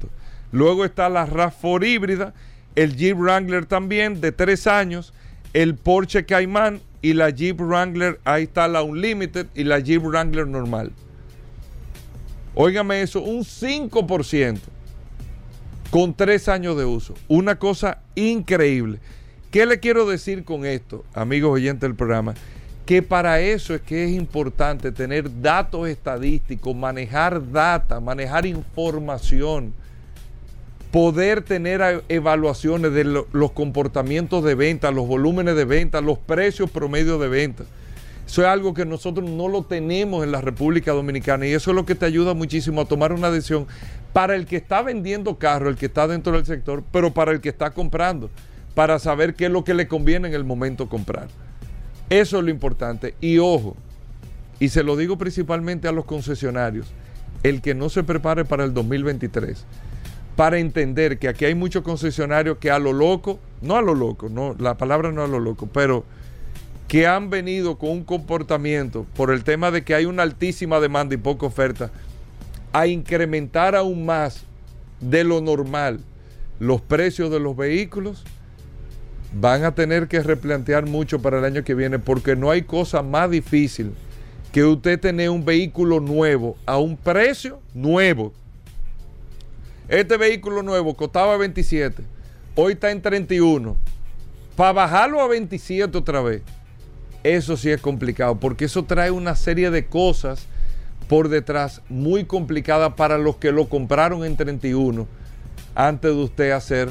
Luego 0.52 0.84
está 0.84 1.08
la 1.08 1.26
RAV4 1.26 1.86
híbrida, 1.86 2.34
el 2.76 2.96
Jeep 2.96 3.16
Wrangler 3.16 3.64
también 3.66 4.20
de 4.20 4.30
3 4.30 4.66
años, 4.66 5.14
el 5.52 5.74
Porsche 5.74 6.24
Cayman 6.24 6.80
y 7.04 7.12
la 7.12 7.28
Jeep 7.28 7.60
Wrangler, 7.60 8.18
ahí 8.24 8.44
está 8.44 8.66
la 8.66 8.82
Unlimited 8.82 9.48
y 9.54 9.64
la 9.64 9.78
Jeep 9.78 10.02
Wrangler 10.02 10.46
normal. 10.46 10.90
Óigame 12.54 13.02
eso, 13.02 13.20
un 13.20 13.44
5% 13.44 14.58
con 15.90 16.14
tres 16.14 16.48
años 16.48 16.78
de 16.78 16.86
uso. 16.86 17.12
Una 17.28 17.58
cosa 17.58 17.98
increíble. 18.14 19.00
¿Qué 19.50 19.66
le 19.66 19.80
quiero 19.80 20.06
decir 20.06 20.44
con 20.44 20.64
esto, 20.64 21.04
amigos 21.12 21.52
oyentes 21.52 21.82
del 21.82 21.94
programa? 21.94 22.32
Que 22.86 23.02
para 23.02 23.38
eso 23.38 23.74
es 23.74 23.82
que 23.82 24.04
es 24.04 24.12
importante 24.12 24.90
tener 24.90 25.42
datos 25.42 25.86
estadísticos, 25.86 26.74
manejar 26.74 27.52
data, 27.52 28.00
manejar 28.00 28.46
información 28.46 29.74
poder 30.94 31.42
tener 31.42 32.04
evaluaciones 32.08 32.92
de 32.92 33.02
los 33.02 33.50
comportamientos 33.50 34.44
de 34.44 34.54
venta, 34.54 34.92
los 34.92 35.08
volúmenes 35.08 35.56
de 35.56 35.64
venta, 35.64 36.00
los 36.00 36.18
precios 36.18 36.70
promedios 36.70 37.20
de 37.20 37.26
venta. 37.26 37.64
Eso 38.24 38.42
es 38.42 38.46
algo 38.46 38.74
que 38.74 38.84
nosotros 38.84 39.28
no 39.28 39.48
lo 39.48 39.64
tenemos 39.64 40.22
en 40.22 40.30
la 40.30 40.40
República 40.40 40.92
Dominicana 40.92 41.48
y 41.48 41.52
eso 41.52 41.72
es 41.72 41.74
lo 41.74 41.84
que 41.84 41.96
te 41.96 42.06
ayuda 42.06 42.32
muchísimo 42.32 42.80
a 42.80 42.84
tomar 42.84 43.12
una 43.12 43.32
decisión 43.32 43.66
para 44.12 44.36
el 44.36 44.46
que 44.46 44.54
está 44.54 44.82
vendiendo 44.82 45.36
carro, 45.36 45.68
el 45.68 45.74
que 45.74 45.86
está 45.86 46.06
dentro 46.06 46.34
del 46.34 46.46
sector, 46.46 46.84
pero 46.92 47.12
para 47.12 47.32
el 47.32 47.40
que 47.40 47.48
está 47.48 47.72
comprando, 47.72 48.30
para 48.76 49.00
saber 49.00 49.34
qué 49.34 49.46
es 49.46 49.50
lo 49.50 49.64
que 49.64 49.74
le 49.74 49.88
conviene 49.88 50.28
en 50.28 50.34
el 50.34 50.44
momento 50.44 50.88
comprar. 50.88 51.26
Eso 52.08 52.38
es 52.38 52.44
lo 52.44 52.50
importante. 52.50 53.16
Y 53.20 53.38
ojo, 53.38 53.76
y 54.60 54.68
se 54.68 54.84
lo 54.84 54.96
digo 54.96 55.18
principalmente 55.18 55.88
a 55.88 55.92
los 55.92 56.04
concesionarios, 56.04 56.86
el 57.42 57.62
que 57.62 57.74
no 57.74 57.88
se 57.88 58.04
prepare 58.04 58.44
para 58.44 58.62
el 58.62 58.72
2023, 58.72 59.66
para 60.36 60.58
entender 60.58 61.18
que 61.18 61.28
aquí 61.28 61.44
hay 61.44 61.54
muchos 61.54 61.82
concesionarios 61.82 62.58
que 62.58 62.70
a 62.70 62.78
lo 62.78 62.92
loco, 62.92 63.38
no 63.62 63.76
a 63.76 63.82
lo 63.82 63.94
loco, 63.94 64.28
no, 64.28 64.54
la 64.58 64.76
palabra 64.76 65.12
no 65.12 65.22
a 65.22 65.28
lo 65.28 65.38
loco, 65.38 65.68
pero 65.72 66.04
que 66.88 67.06
han 67.06 67.30
venido 67.30 67.78
con 67.78 67.90
un 67.90 68.04
comportamiento 68.04 69.06
por 69.16 69.30
el 69.30 69.44
tema 69.44 69.70
de 69.70 69.82
que 69.84 69.94
hay 69.94 70.06
una 70.06 70.22
altísima 70.22 70.80
demanda 70.80 71.14
y 71.14 71.18
poca 71.18 71.46
oferta, 71.46 71.90
a 72.72 72.86
incrementar 72.86 73.76
aún 73.76 74.04
más 74.04 74.44
de 75.00 75.24
lo 75.24 75.40
normal 75.40 76.00
los 76.58 76.80
precios 76.80 77.30
de 77.30 77.40
los 77.40 77.56
vehículos, 77.56 78.24
van 79.32 79.64
a 79.64 79.74
tener 79.74 80.08
que 80.08 80.20
replantear 80.20 80.86
mucho 80.86 81.20
para 81.20 81.38
el 81.38 81.44
año 81.44 81.64
que 81.64 81.74
viene 81.74 81.98
porque 81.98 82.36
no 82.36 82.50
hay 82.50 82.62
cosa 82.62 83.02
más 83.02 83.30
difícil 83.30 83.92
que 84.52 84.64
usted 84.64 85.00
tener 85.00 85.30
un 85.30 85.44
vehículo 85.44 85.98
nuevo 85.98 86.56
a 86.64 86.78
un 86.78 86.96
precio 86.96 87.60
nuevo. 87.74 88.32
Este 89.94 90.16
vehículo 90.16 90.64
nuevo 90.64 90.96
costaba 90.96 91.36
27, 91.36 92.02
hoy 92.56 92.72
está 92.72 92.90
en 92.90 93.00
31. 93.00 93.76
Para 94.56 94.72
bajarlo 94.72 95.20
a 95.20 95.28
27 95.28 95.96
otra 95.96 96.20
vez, 96.20 96.42
eso 97.22 97.56
sí 97.56 97.70
es 97.70 97.80
complicado 97.80 98.34
porque 98.40 98.64
eso 98.64 98.82
trae 98.82 99.12
una 99.12 99.36
serie 99.36 99.70
de 99.70 99.86
cosas 99.86 100.46
por 101.08 101.28
detrás 101.28 101.80
muy 101.88 102.24
complicadas 102.24 102.94
para 102.94 103.18
los 103.18 103.36
que 103.36 103.52
lo 103.52 103.68
compraron 103.68 104.24
en 104.24 104.36
31 104.36 105.06
antes 105.76 106.10
de 106.10 106.22
usted 106.24 106.50
hacer 106.50 106.88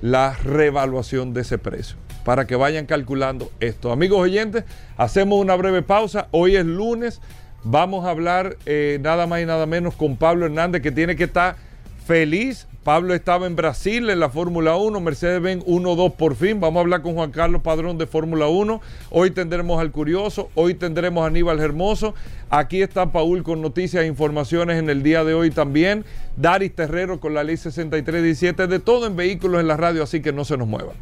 la 0.00 0.32
revaluación 0.42 1.34
de 1.34 1.42
ese 1.42 1.58
precio 1.58 1.98
para 2.24 2.46
que 2.46 2.56
vayan 2.56 2.86
calculando 2.86 3.52
esto. 3.60 3.92
Amigos 3.92 4.20
oyentes, 4.20 4.64
hacemos 4.96 5.38
una 5.38 5.56
breve 5.56 5.82
pausa. 5.82 6.28
Hoy 6.30 6.56
es 6.56 6.64
lunes. 6.64 7.20
Vamos 7.64 8.06
a 8.06 8.10
hablar 8.10 8.56
eh, 8.64 8.98
nada 9.02 9.26
más 9.26 9.42
y 9.42 9.44
nada 9.44 9.66
menos 9.66 9.94
con 9.94 10.16
Pablo 10.16 10.46
Hernández, 10.46 10.80
que 10.80 10.90
tiene 10.90 11.16
que 11.16 11.24
estar 11.24 11.65
feliz. 12.06 12.66
Pablo 12.84 13.14
estaba 13.14 13.48
en 13.48 13.56
Brasil 13.56 14.08
en 14.10 14.20
la 14.20 14.30
Fórmula 14.30 14.76
1, 14.76 15.00
Mercedes-Benz 15.00 15.64
1-2 15.64 16.14
por 16.14 16.36
fin. 16.36 16.60
Vamos 16.60 16.78
a 16.78 16.80
hablar 16.82 17.02
con 17.02 17.14
Juan 17.14 17.32
Carlos 17.32 17.62
Padrón 17.62 17.98
de 17.98 18.06
Fórmula 18.06 18.46
1. 18.46 18.80
Hoy 19.10 19.32
tendremos 19.32 19.80
al 19.80 19.90
Curioso, 19.90 20.48
hoy 20.54 20.74
tendremos 20.74 21.24
a 21.24 21.26
Aníbal 21.26 21.58
Hermoso. 21.58 22.14
Aquí 22.48 22.82
está 22.82 23.10
Paul 23.10 23.42
con 23.42 23.60
noticias 23.60 24.04
e 24.04 24.06
informaciones 24.06 24.78
en 24.78 24.88
el 24.88 25.02
día 25.02 25.24
de 25.24 25.34
hoy 25.34 25.50
también. 25.50 26.04
Daris 26.36 26.76
Terrero 26.76 27.18
con 27.18 27.34
la 27.34 27.42
ley 27.42 27.56
6317, 27.56 28.68
de 28.68 28.78
todo 28.78 29.08
en 29.08 29.16
vehículos 29.16 29.60
en 29.60 29.66
la 29.66 29.76
radio, 29.76 30.04
así 30.04 30.22
que 30.22 30.32
no 30.32 30.44
se 30.44 30.56
nos 30.56 30.68
muevan. 30.68 30.94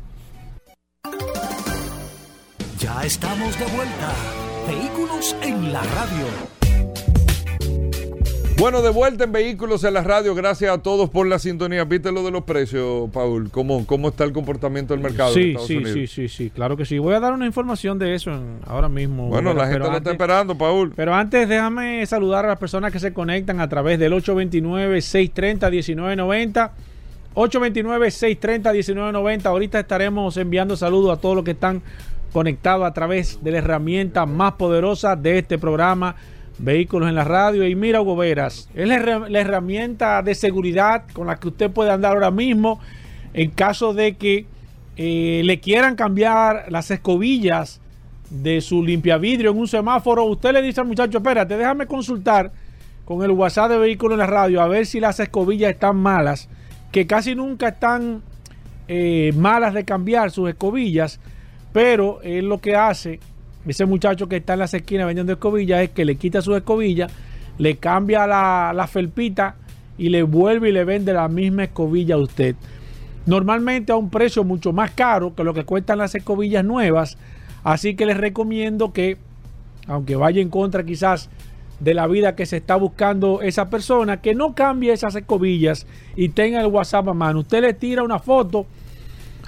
Ya 2.79 3.05
estamos 3.05 3.59
de 3.59 3.67
vuelta. 3.67 4.13
Vehículos 4.67 5.37
en 5.43 5.71
la 5.71 5.83
radio. 5.83 6.54
Bueno, 8.57 8.83
de 8.83 8.91
vuelta 8.91 9.25
en 9.25 9.33
Vehículos 9.33 9.83
en 9.83 9.95
la 9.95 10.03
Radio, 10.03 10.33
gracias 10.35 10.73
a 10.73 10.79
todos 10.79 11.11
por 11.11 11.27
la 11.27 11.41
sintonía. 11.41 11.83
¿Viste 11.85 12.13
lo 12.13 12.23
de 12.23 12.31
los 12.31 12.45
precios, 12.45 13.11
Paul? 13.11 13.51
¿Cómo, 13.51 13.85
cómo 13.85 14.11
está 14.11 14.23
el 14.23 14.33
comportamiento 14.33 14.95
del 14.95 15.03
mercado? 15.03 15.35
Sí, 15.35 15.57
sí, 15.67 15.85
sí, 15.85 16.07
sí, 16.07 16.29
sí, 16.29 16.51
claro 16.51 16.77
que 16.77 16.85
sí. 16.85 16.99
Voy 16.99 17.15
a 17.15 17.21
dar 17.21 17.33
una 17.33 17.47
información 17.47 17.99
de 17.99 18.15
eso 18.15 18.31
ahora 18.67 18.89
mismo. 18.89 19.27
Bueno, 19.29 19.55
la 19.55 19.67
gente 19.67 19.81
lo 19.81 19.97
está 19.97 20.13
esperando, 20.13 20.57
Paul. 20.57 20.93
Pero 20.95 21.13
antes 21.13 21.49
déjame 21.49 22.07
saludar 22.07 22.45
a 22.45 22.49
las 22.49 22.59
personas 22.59 22.93
que 22.93 23.01
se 23.01 23.13
conectan 23.13 23.61
a 23.61 23.69
través 23.69 23.99
del 23.99 24.13
829-630-1990. 24.13 26.71
829-630-1990. 27.35 29.47
Ahorita 29.47 29.81
estaremos 29.81 30.37
enviando 30.37 30.77
saludos 30.77 31.19
a 31.19 31.21
todos 31.21 31.35
los 31.35 31.45
que 31.45 31.51
están 31.51 31.83
conectados 32.33 32.87
a 32.87 32.93
través 32.93 33.43
de 33.43 33.51
la 33.51 33.59
herramienta 33.59 34.27
más 34.27 34.53
poderosa 34.53 35.17
de 35.17 35.39
este 35.39 35.59
programa 35.59 36.15
Vehículos 36.59 37.09
en 37.09 37.15
la 37.15 37.25
radio. 37.25 37.67
Y 37.67 37.75
mira, 37.75 38.01
Hugo 38.01 38.23
es 38.23 38.37
la, 38.75 39.41
herramienta 39.41 40.23
de 40.23 40.35
seguridad 40.35 41.05
con 41.13 41.27
la 41.27 41.37
que 41.37 41.49
usted 41.49 41.71
puede 41.71 41.91
andar 41.91 42.13
ahora 42.13 42.31
mismo 42.31 42.81
en 43.33 43.51
caso 43.51 43.93
de 43.93 44.15
que 44.17 44.47
eh, 44.97 45.43
le 45.45 45.59
quieran 45.61 45.97
cambiar 45.97 46.67
las 46.71 46.91
escobillas 46.91 47.81
de 48.31 48.61
su 48.61 48.83
limpiavidrio 48.83 49.51
en 49.51 49.59
un 49.59 49.69
semáforo. 49.69 50.25
Usted 50.25 50.53
le 50.53 50.63
dice 50.63 50.81
al 50.81 50.87
muchacho, 50.87 51.19
espérate, 51.19 51.57
déjame 51.57 51.87
consultar 51.87 52.53
con 53.05 53.23
el 53.23 53.31
WhatsApp 53.33 53.71
de 53.71 53.79
Vehículos 53.79 54.15
en 54.15 54.21
la 54.21 54.27
radio 54.27 54.63
a 54.63 54.69
ver 54.69 54.87
si 54.87 55.01
las 55.01 55.21
escobillas 55.21 55.71
están 55.71 55.97
malas, 55.97 56.49
que 56.91 57.07
casi 57.07 57.35
nunca 57.35 57.69
están 57.69 58.23
eh, 58.89 59.33
malas 59.37 59.75
de 59.75 59.85
cambiar 59.85 60.31
sus 60.31 60.49
escobillas, 60.49 61.21
pero 61.73 62.21
es 62.23 62.43
lo 62.43 62.61
que 62.61 62.77
hace 62.77 63.21
ese 63.67 63.87
muchacho 63.87 64.29
que 64.29 64.37
está 64.37 64.55
en 64.55 64.61
las 64.61 64.75
esquinas 64.75 65.07
vendiendo 65.07 65.33
escobillas 65.33 65.83
es 65.83 65.91
que 65.91 66.05
le 66.05 66.17
quita 66.17 66.43
su 66.43 66.55
escobilla, 66.55 67.09
le 67.59 67.77
cambia 67.77 68.27
la, 68.27 68.89
felpita 68.91 69.57
y 69.97 70.09
le 70.09 70.23
vuelve 70.23 70.71
y 70.71 70.73
le 70.73 70.85
vende 70.85 71.13
la 71.13 71.29
misma 71.29 71.65
escobilla 71.65 72.17
a 72.17 72.19
usted. 72.19 72.57
Normalmente 73.27 73.93
a 73.93 73.97
un 73.97 74.11
precio 74.11 74.45
mucho 74.45 74.73
más 74.73 74.91
caro 74.91 75.35
que 75.35 75.45
lo 75.45 75.55
que 75.55 75.65
cuestan 75.65 75.99
las 75.99 76.15
escobillas 76.15 76.65
nuevas. 76.65 77.17
Así 77.63 77.95
que 77.95 78.05
les 78.05 78.19
recomiendo 78.19 78.93
que, 78.93 79.17
aunque 79.87 80.17
vaya 80.17 80.43
en 80.43 80.51
contra 80.51 80.85
quizás 80.85 81.31
de 81.81 81.95
la 81.95 82.07
vida 82.07 82.37
que 82.37 82.45
se 82.45 82.59
está 82.59 82.77
buscando 82.77 83.41
esa 83.41 83.71
persona, 83.71 84.21
que 84.21 84.35
no 84.35 84.55
cambie 84.55 84.93
esas 84.93 85.15
escobillas 85.15 85.87
y 86.17 86.29
tenga 86.31 86.61
el 86.61 86.67
WhatsApp 86.67 87.09
a 87.09 87.15
mano. 87.15 87.41
Usted 87.41 87.63
le 87.63 87.73
tira 87.73 88.03
una 88.03 88.19
foto 88.19 88.67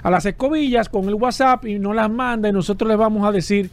a 0.01 0.09
las 0.09 0.25
escobillas 0.25 0.89
con 0.89 1.07
el 1.07 1.15
WhatsApp 1.15 1.65
y 1.65 1.79
no 1.79 1.93
las 1.93 2.09
manda 2.09 2.49
y 2.49 2.51
nosotros 2.51 2.89
les 2.89 2.97
vamos 2.97 3.27
a 3.27 3.31
decir 3.31 3.69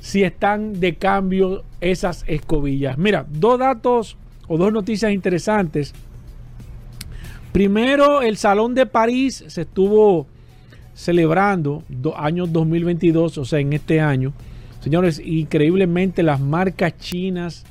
si 0.00 0.22
están 0.22 0.80
de 0.80 0.96
cambio 0.96 1.64
esas 1.80 2.24
escobillas. 2.26 2.98
Mira, 2.98 3.26
dos 3.28 3.58
datos 3.58 4.16
o 4.46 4.56
dos 4.56 4.72
noticias 4.72 5.12
interesantes. 5.12 5.94
Primero, 7.52 8.22
el 8.22 8.36
Salón 8.36 8.74
de 8.74 8.86
París 8.86 9.44
se 9.48 9.62
estuvo 9.62 10.26
celebrando 10.94 11.82
año 12.16 12.46
2022, 12.46 13.38
o 13.38 13.44
sea, 13.44 13.60
en 13.60 13.72
este 13.72 14.00
año. 14.00 14.32
Señores, 14.80 15.20
increíblemente 15.24 16.22
las 16.22 16.40
marcas 16.40 16.96
chinas 16.98 17.64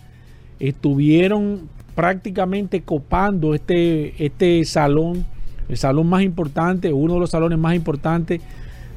estuvieron 0.59 1.69
prácticamente 1.95 2.81
copando 2.81 3.53
este, 3.53 4.23
este 4.23 4.63
salón, 4.65 5.25
el 5.67 5.77
salón 5.77 6.07
más 6.07 6.23
importante, 6.23 6.93
uno 6.93 7.15
de 7.15 7.19
los 7.21 7.31
salones 7.31 7.57
más 7.57 7.75
importantes 7.75 8.41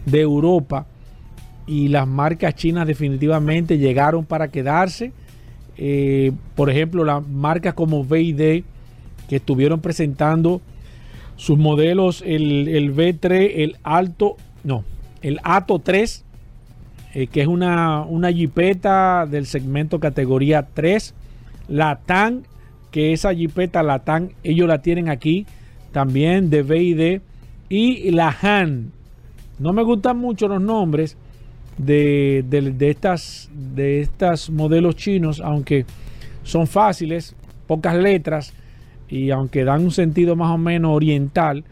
de 0.06 0.20
Europa 0.20 0.86
y 1.66 1.88
las 1.88 2.06
marcas 2.06 2.54
chinas 2.54 2.86
definitivamente 2.86 3.78
llegaron 3.78 4.24
para 4.24 4.48
quedarse. 4.48 5.12
Eh, 5.76 6.32
por 6.56 6.70
ejemplo, 6.70 7.04
las 7.04 7.26
marcas 7.26 7.74
como 7.74 8.04
VD 8.04 8.64
que 9.28 9.36
estuvieron 9.36 9.80
presentando 9.80 10.60
sus 11.36 11.58
modelos, 11.58 12.22
el, 12.26 12.68
el 12.68 12.94
V3, 12.94 13.52
el 13.56 13.76
Alto, 13.82 14.36
no, 14.64 14.84
el 15.22 15.40
Ato 15.42 15.78
3, 15.78 16.24
eh, 17.14 17.26
que 17.28 17.40
es 17.40 17.46
una, 17.46 18.02
una 18.02 18.30
jipeta 18.30 19.26
del 19.26 19.46
segmento 19.46 20.00
categoría 20.00 20.66
3, 20.74 21.14
la 21.68 22.00
TAN, 22.04 22.42
que 22.90 23.12
esa 23.12 23.34
jipeta, 23.34 23.82
la 23.82 24.00
TAN, 24.00 24.32
ellos 24.42 24.68
la 24.68 24.82
tienen 24.82 25.08
aquí 25.08 25.46
también 25.92 26.50
de 26.50 26.62
VD, 26.62 27.22
y 27.70 28.10
la 28.10 28.36
Han. 28.42 28.92
No 29.58 29.72
me 29.72 29.82
gustan 29.82 30.18
mucho 30.18 30.48
los 30.48 30.60
nombres, 30.60 31.16
de, 31.84 32.44
de, 32.46 32.90
estas, 32.90 33.50
de 33.54 34.02
estos 34.02 34.50
modelos 34.50 34.96
chinos, 34.96 35.40
aunque 35.40 35.86
son 36.42 36.66
fáciles, 36.66 37.34
pocas 37.66 37.96
letras 37.96 38.52
y 39.08 39.30
aunque 39.30 39.64
dan 39.64 39.84
un 39.84 39.90
sentido 39.90 40.36
más 40.36 40.52
o 40.52 40.58
menos 40.58 40.94
oriental, 40.94 41.64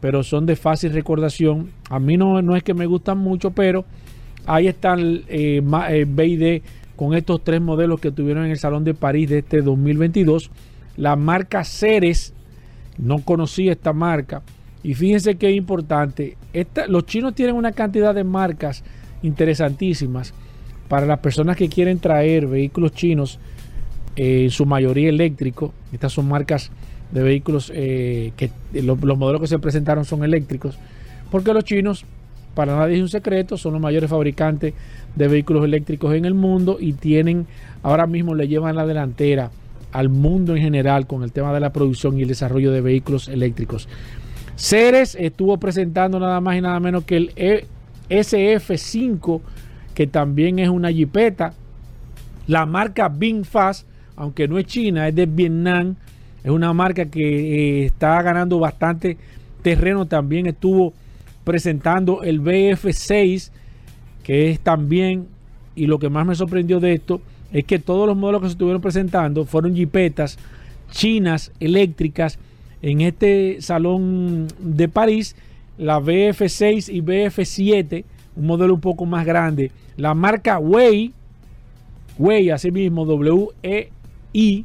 pero 0.00 0.22
son 0.22 0.46
de 0.46 0.54
fácil 0.54 0.92
recordación. 0.92 1.70
A 1.90 1.98
mí 1.98 2.16
no, 2.16 2.40
no 2.40 2.54
es 2.54 2.62
que 2.62 2.74
me 2.74 2.86
gustan 2.86 3.18
mucho, 3.18 3.50
pero 3.50 3.84
ahí 4.46 4.68
están 4.68 5.22
eh, 5.28 5.60
eh 5.90 6.62
con 6.94 7.14
estos 7.14 7.44
tres 7.44 7.60
modelos 7.60 8.00
que 8.00 8.10
tuvieron 8.10 8.44
en 8.44 8.50
el 8.50 8.58
Salón 8.58 8.84
de 8.84 8.94
París 8.94 9.28
de 9.28 9.38
este 9.38 9.62
2022. 9.62 10.50
La 10.96 11.16
marca 11.16 11.64
Ceres, 11.64 12.32
no 12.96 13.24
conocía 13.24 13.72
esta 13.72 13.92
marca. 13.92 14.42
Y 14.82 14.94
fíjense 14.94 15.36
qué 15.36 15.50
importante, 15.50 16.36
esta, 16.52 16.86
los 16.86 17.06
chinos 17.06 17.34
tienen 17.34 17.56
una 17.56 17.72
cantidad 17.72 18.14
de 18.14 18.24
marcas 18.24 18.84
interesantísimas 19.22 20.34
para 20.88 21.06
las 21.06 21.18
personas 21.18 21.56
que 21.56 21.68
quieren 21.68 21.98
traer 21.98 22.46
vehículos 22.46 22.92
chinos, 22.92 23.38
eh, 24.16 24.44
en 24.44 24.50
su 24.50 24.66
mayoría 24.66 25.08
eléctricos. 25.08 25.70
Estas 25.92 26.12
son 26.12 26.28
marcas 26.28 26.70
de 27.12 27.22
vehículos 27.22 27.70
eh, 27.74 28.32
que 28.36 28.50
los, 28.82 28.98
modelos 28.98 29.40
que 29.40 29.46
se 29.46 29.58
presentaron 29.58 30.04
son 30.04 30.24
eléctricos, 30.24 30.78
porque 31.30 31.52
los 31.52 31.64
chinos 31.64 32.04
para 32.54 32.76
nadie 32.76 32.96
es 32.96 33.02
un 33.02 33.08
secreto, 33.08 33.56
son 33.56 33.74
los 33.74 33.80
mayores 33.80 34.10
fabricantes 34.10 34.74
de 35.14 35.28
vehículos 35.28 35.64
eléctricos 35.64 36.14
en 36.14 36.24
el 36.24 36.34
mundo 36.34 36.78
y 36.80 36.92
tienen, 36.92 37.46
ahora 37.84 38.06
mismo 38.08 38.34
le 38.34 38.48
llevan 38.48 38.74
la 38.74 38.84
delantera 38.84 39.52
al 39.92 40.08
mundo 40.08 40.56
en 40.56 40.62
general 40.62 41.06
con 41.06 41.22
el 41.22 41.30
tema 41.30 41.54
de 41.54 41.60
la 41.60 41.72
producción 41.72 42.18
y 42.18 42.22
el 42.22 42.28
desarrollo 42.28 42.72
de 42.72 42.80
vehículos 42.80 43.28
eléctricos. 43.28 43.88
Ceres 44.56 45.14
estuvo 45.14 45.56
presentando 45.58 46.18
nada 46.18 46.40
más 46.40 46.56
y 46.56 46.60
nada 46.60 46.80
menos 46.80 47.04
que 47.04 47.16
el 47.16 47.32
e 47.36 47.66
SF5, 48.10 49.40
que 49.94 50.06
también 50.06 50.58
es 50.58 50.68
una 50.68 50.92
jipeta. 50.92 51.54
La 52.46 52.66
marca 52.66 53.12
Fast, 53.44 53.86
aunque 54.16 54.48
no 54.48 54.58
es 54.58 54.66
china, 54.66 55.08
es 55.08 55.14
de 55.14 55.26
Vietnam. 55.26 55.96
Es 56.42 56.50
una 56.50 56.72
marca 56.72 57.06
que 57.06 57.82
eh, 57.82 57.86
está 57.86 58.20
ganando 58.22 58.58
bastante 58.58 59.16
terreno. 59.62 60.06
También 60.06 60.46
estuvo 60.46 60.92
presentando 61.44 62.22
el 62.22 62.40
BF6, 62.40 63.50
que 64.22 64.50
es 64.50 64.60
también, 64.60 65.26
y 65.74 65.86
lo 65.86 65.98
que 65.98 66.08
más 66.08 66.26
me 66.26 66.34
sorprendió 66.34 66.80
de 66.80 66.94
esto, 66.94 67.20
es 67.52 67.64
que 67.64 67.78
todos 67.78 68.06
los 68.06 68.16
modelos 68.16 68.42
que 68.42 68.48
se 68.48 68.52
estuvieron 68.52 68.82
presentando 68.82 69.44
fueron 69.44 69.74
jipetas 69.74 70.38
chinas 70.90 71.52
eléctricas 71.60 72.38
en 72.82 73.00
este 73.00 73.60
salón 73.60 74.48
de 74.58 74.88
París, 74.88 75.36
la 75.78 76.00
BF6 76.00 76.92
y 76.92 77.00
BF7, 77.00 78.04
un 78.36 78.46
modelo 78.46 78.74
un 78.74 78.80
poco 78.80 79.06
más 79.06 79.24
grande. 79.24 79.70
La 79.96 80.14
marca 80.14 80.58
Wei, 80.58 81.12
Wei, 82.18 82.50
así 82.50 82.70
mismo, 82.70 83.04
W-E-I, 83.06 84.64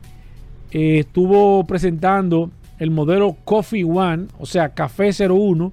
eh, 0.71 0.99
estuvo 0.99 1.63
presentando 1.65 2.49
el 2.79 2.89
modelo 2.89 3.37
Coffee 3.45 3.83
One, 3.83 4.25
o 4.39 4.45
sea, 4.45 4.69
Café 4.69 5.11
01. 5.11 5.71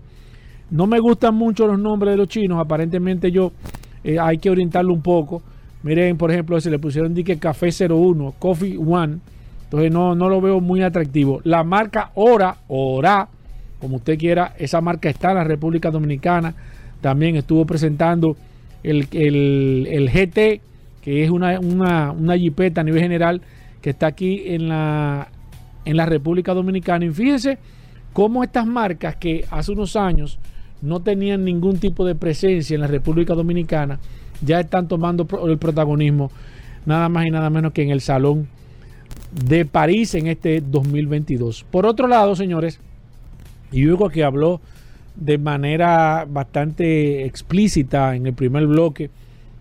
No 0.70 0.86
me 0.86 1.00
gustan 1.00 1.34
mucho 1.34 1.66
los 1.66 1.78
nombres 1.78 2.12
de 2.12 2.18
los 2.18 2.28
chinos, 2.28 2.60
aparentemente 2.60 3.32
yo 3.32 3.52
eh, 4.04 4.18
hay 4.18 4.38
que 4.38 4.50
orientarlo 4.50 4.92
un 4.92 5.02
poco. 5.02 5.42
Miren, 5.82 6.18
por 6.18 6.30
ejemplo, 6.30 6.60
se 6.60 6.70
le 6.70 6.78
pusieron 6.78 7.14
dique 7.14 7.38
Café 7.38 7.70
01, 7.70 8.34
Coffee 8.38 8.76
One. 8.76 9.18
Entonces 9.64 9.90
no, 9.90 10.14
no 10.14 10.28
lo 10.28 10.40
veo 10.40 10.60
muy 10.60 10.82
atractivo. 10.82 11.40
La 11.44 11.64
marca 11.64 12.10
Ora, 12.14 12.56
Ora, 12.68 13.28
como 13.80 13.96
usted 13.96 14.18
quiera, 14.18 14.54
esa 14.58 14.80
marca 14.80 15.08
está 15.08 15.30
en 15.30 15.36
la 15.36 15.44
República 15.44 15.90
Dominicana. 15.90 16.54
También 17.00 17.36
estuvo 17.36 17.64
presentando 17.64 18.36
el, 18.82 19.06
GT, 19.06 20.60
que 21.02 21.24
es 21.24 21.30
una, 21.30 21.58
una, 21.58 22.12
una 22.12 22.36
jipeta 22.36 22.82
a 22.82 22.84
nivel 22.84 23.02
general 23.02 23.40
que 23.80 23.90
está 23.90 24.08
aquí 24.08 24.42
en 24.46 24.68
la, 24.68 25.28
en 25.84 25.96
la 25.96 26.06
República 26.06 26.54
Dominicana. 26.54 27.04
Y 27.04 27.10
fíjense 27.10 27.58
cómo 28.12 28.44
estas 28.44 28.66
marcas 28.66 29.16
que 29.16 29.44
hace 29.50 29.72
unos 29.72 29.96
años 29.96 30.38
no 30.82 31.00
tenían 31.00 31.44
ningún 31.44 31.78
tipo 31.78 32.04
de 32.04 32.14
presencia 32.14 32.74
en 32.74 32.80
la 32.80 32.86
República 32.86 33.34
Dominicana, 33.34 33.98
ya 34.42 34.60
están 34.60 34.88
tomando 34.88 35.26
el 35.46 35.58
protagonismo 35.58 36.30
nada 36.86 37.08
más 37.08 37.26
y 37.26 37.30
nada 37.30 37.50
menos 37.50 37.72
que 37.72 37.82
en 37.82 37.90
el 37.90 38.00
Salón 38.00 38.48
de 39.44 39.64
París 39.66 40.14
en 40.14 40.26
este 40.26 40.60
2022. 40.60 41.64
Por 41.70 41.86
otro 41.86 42.08
lado, 42.08 42.34
señores, 42.34 42.80
y 43.72 43.82
luego 43.82 44.08
que 44.08 44.24
habló 44.24 44.60
de 45.16 45.38
manera 45.38 46.26
bastante 46.28 47.24
explícita 47.24 48.16
en 48.16 48.26
el 48.26 48.34
primer 48.34 48.66
bloque, 48.66 49.10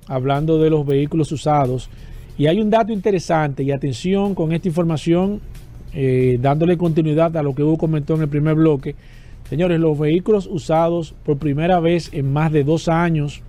hablando 0.07 0.59
de 0.59 0.69
los 0.69 0.85
vehículos 0.85 1.31
usados. 1.31 1.89
Y 2.37 2.47
hay 2.47 2.61
un 2.61 2.69
dato 2.69 2.93
interesante, 2.93 3.63
y 3.63 3.71
atención 3.71 4.35
con 4.35 4.53
esta 4.53 4.67
información, 4.67 5.41
eh, 5.93 6.37
dándole 6.41 6.77
continuidad 6.77 7.35
a 7.35 7.43
lo 7.43 7.53
que 7.53 7.63
Hugo 7.63 7.77
comentó 7.77 8.15
en 8.15 8.21
el 8.21 8.29
primer 8.29 8.55
bloque. 8.55 8.95
Señores, 9.49 9.79
los 9.79 9.97
vehículos 9.97 10.47
usados 10.47 11.13
por 11.25 11.37
primera 11.37 11.79
vez 11.79 12.09
en 12.13 12.31
más 12.31 12.51
de 12.51 12.63
dos 12.63 12.87
años 12.87 13.41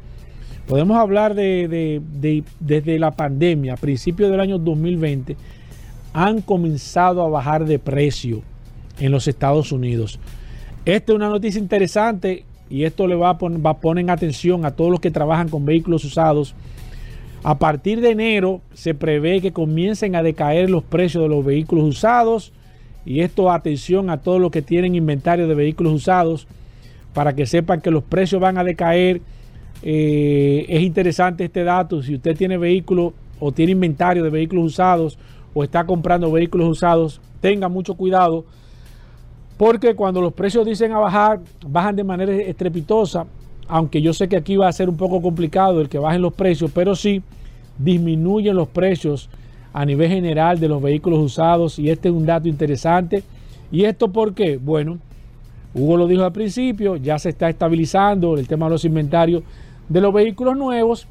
Podemos 0.70 0.98
hablar 0.98 1.34
de, 1.34 2.00
desde 2.60 2.98
la 3.00 3.10
pandemia, 3.10 3.74
a 3.74 3.76
principios 3.76 4.30
del 4.30 4.38
año 4.38 4.56
2020, 4.56 5.36
han 6.12 6.42
comenzado 6.42 7.22
a 7.22 7.28
bajar 7.28 7.64
de 7.64 7.80
precio 7.80 8.42
en 9.00 9.10
los 9.10 9.26
Estados 9.26 9.72
Unidos. 9.72 10.20
Esta 10.84 11.12
es 11.12 11.16
una 11.16 11.28
noticia 11.28 11.60
interesante 11.60 12.44
y 12.70 12.84
esto 12.84 13.06
le 13.06 13.14
va 13.14 13.30
a, 13.30 13.38
poner, 13.38 13.64
va 13.64 13.78
poner 13.78 14.10
atención 14.10 14.64
a 14.64 14.70
todos 14.70 14.90
los 14.90 15.00
que 15.00 15.10
trabajan 15.10 15.48
con 15.48 15.66
vehículos 15.66 16.04
usados. 16.04 16.54
A 17.42 17.58
partir 17.58 18.00
de 18.00 18.10
enero 18.10 18.60
se 18.74 18.94
prevé 18.94 19.40
que 19.40 19.52
comiencen 19.52 20.14
a 20.14 20.22
decaer 20.22 20.70
los 20.70 20.82
precios 20.82 21.22
de 21.22 21.28
los 21.28 21.44
vehículos 21.44 21.84
usados 21.84 22.52
y 23.04 23.20
esto 23.20 23.50
atención 23.50 24.10
a 24.10 24.18
todos 24.18 24.40
los 24.40 24.50
que 24.50 24.62
tienen 24.62 24.94
inventario 24.94 25.48
de 25.48 25.54
vehículos 25.54 25.92
usados 25.92 26.46
para 27.14 27.34
que 27.34 27.46
sepan 27.46 27.80
que 27.80 27.90
los 27.90 28.04
precios 28.04 28.40
van 28.40 28.58
a 28.58 28.64
decaer 28.64 29.20
eh, 29.82 30.66
es 30.68 30.82
interesante 30.82 31.44
este 31.44 31.64
dato. 31.64 32.02
Si 32.02 32.14
usted 32.14 32.36
tiene 32.36 32.58
vehículos 32.58 33.12
o 33.38 33.52
tiene 33.52 33.72
inventario 33.72 34.22
de 34.22 34.30
vehículos 34.30 34.64
usados 34.64 35.18
o 35.54 35.64
está 35.64 35.84
comprando 35.84 36.30
vehículos 36.30 36.68
usados, 36.68 37.20
tenga 37.40 37.68
mucho 37.68 37.94
cuidado. 37.94 38.44
Porque 39.60 39.94
cuando 39.94 40.22
los 40.22 40.32
precios 40.32 40.64
dicen 40.64 40.90
a 40.92 40.98
bajar, 41.00 41.38
bajan 41.66 41.94
de 41.94 42.02
manera 42.02 42.32
estrepitosa. 42.32 43.26
Aunque 43.68 44.00
yo 44.00 44.14
sé 44.14 44.26
que 44.26 44.38
aquí 44.38 44.56
va 44.56 44.68
a 44.68 44.72
ser 44.72 44.88
un 44.88 44.96
poco 44.96 45.20
complicado 45.20 45.82
el 45.82 45.90
que 45.90 45.98
bajen 45.98 46.22
los 46.22 46.32
precios, 46.32 46.70
pero 46.74 46.96
sí 46.96 47.22
disminuyen 47.76 48.56
los 48.56 48.68
precios 48.68 49.28
a 49.74 49.84
nivel 49.84 50.08
general 50.08 50.58
de 50.58 50.66
los 50.66 50.80
vehículos 50.80 51.18
usados. 51.18 51.78
Y 51.78 51.90
este 51.90 52.08
es 52.08 52.14
un 52.14 52.24
dato 52.24 52.48
interesante. 52.48 53.22
¿Y 53.70 53.84
esto 53.84 54.10
por 54.10 54.32
qué? 54.32 54.56
Bueno, 54.56 54.98
Hugo 55.74 55.98
lo 55.98 56.06
dijo 56.06 56.24
al 56.24 56.32
principio, 56.32 56.96
ya 56.96 57.18
se 57.18 57.28
está 57.28 57.50
estabilizando 57.50 58.38
el 58.38 58.48
tema 58.48 58.64
de 58.64 58.70
los 58.70 58.86
inventarios 58.86 59.42
de 59.90 60.00
los 60.00 60.14
vehículos 60.14 60.56
nuevos, 60.56 61.06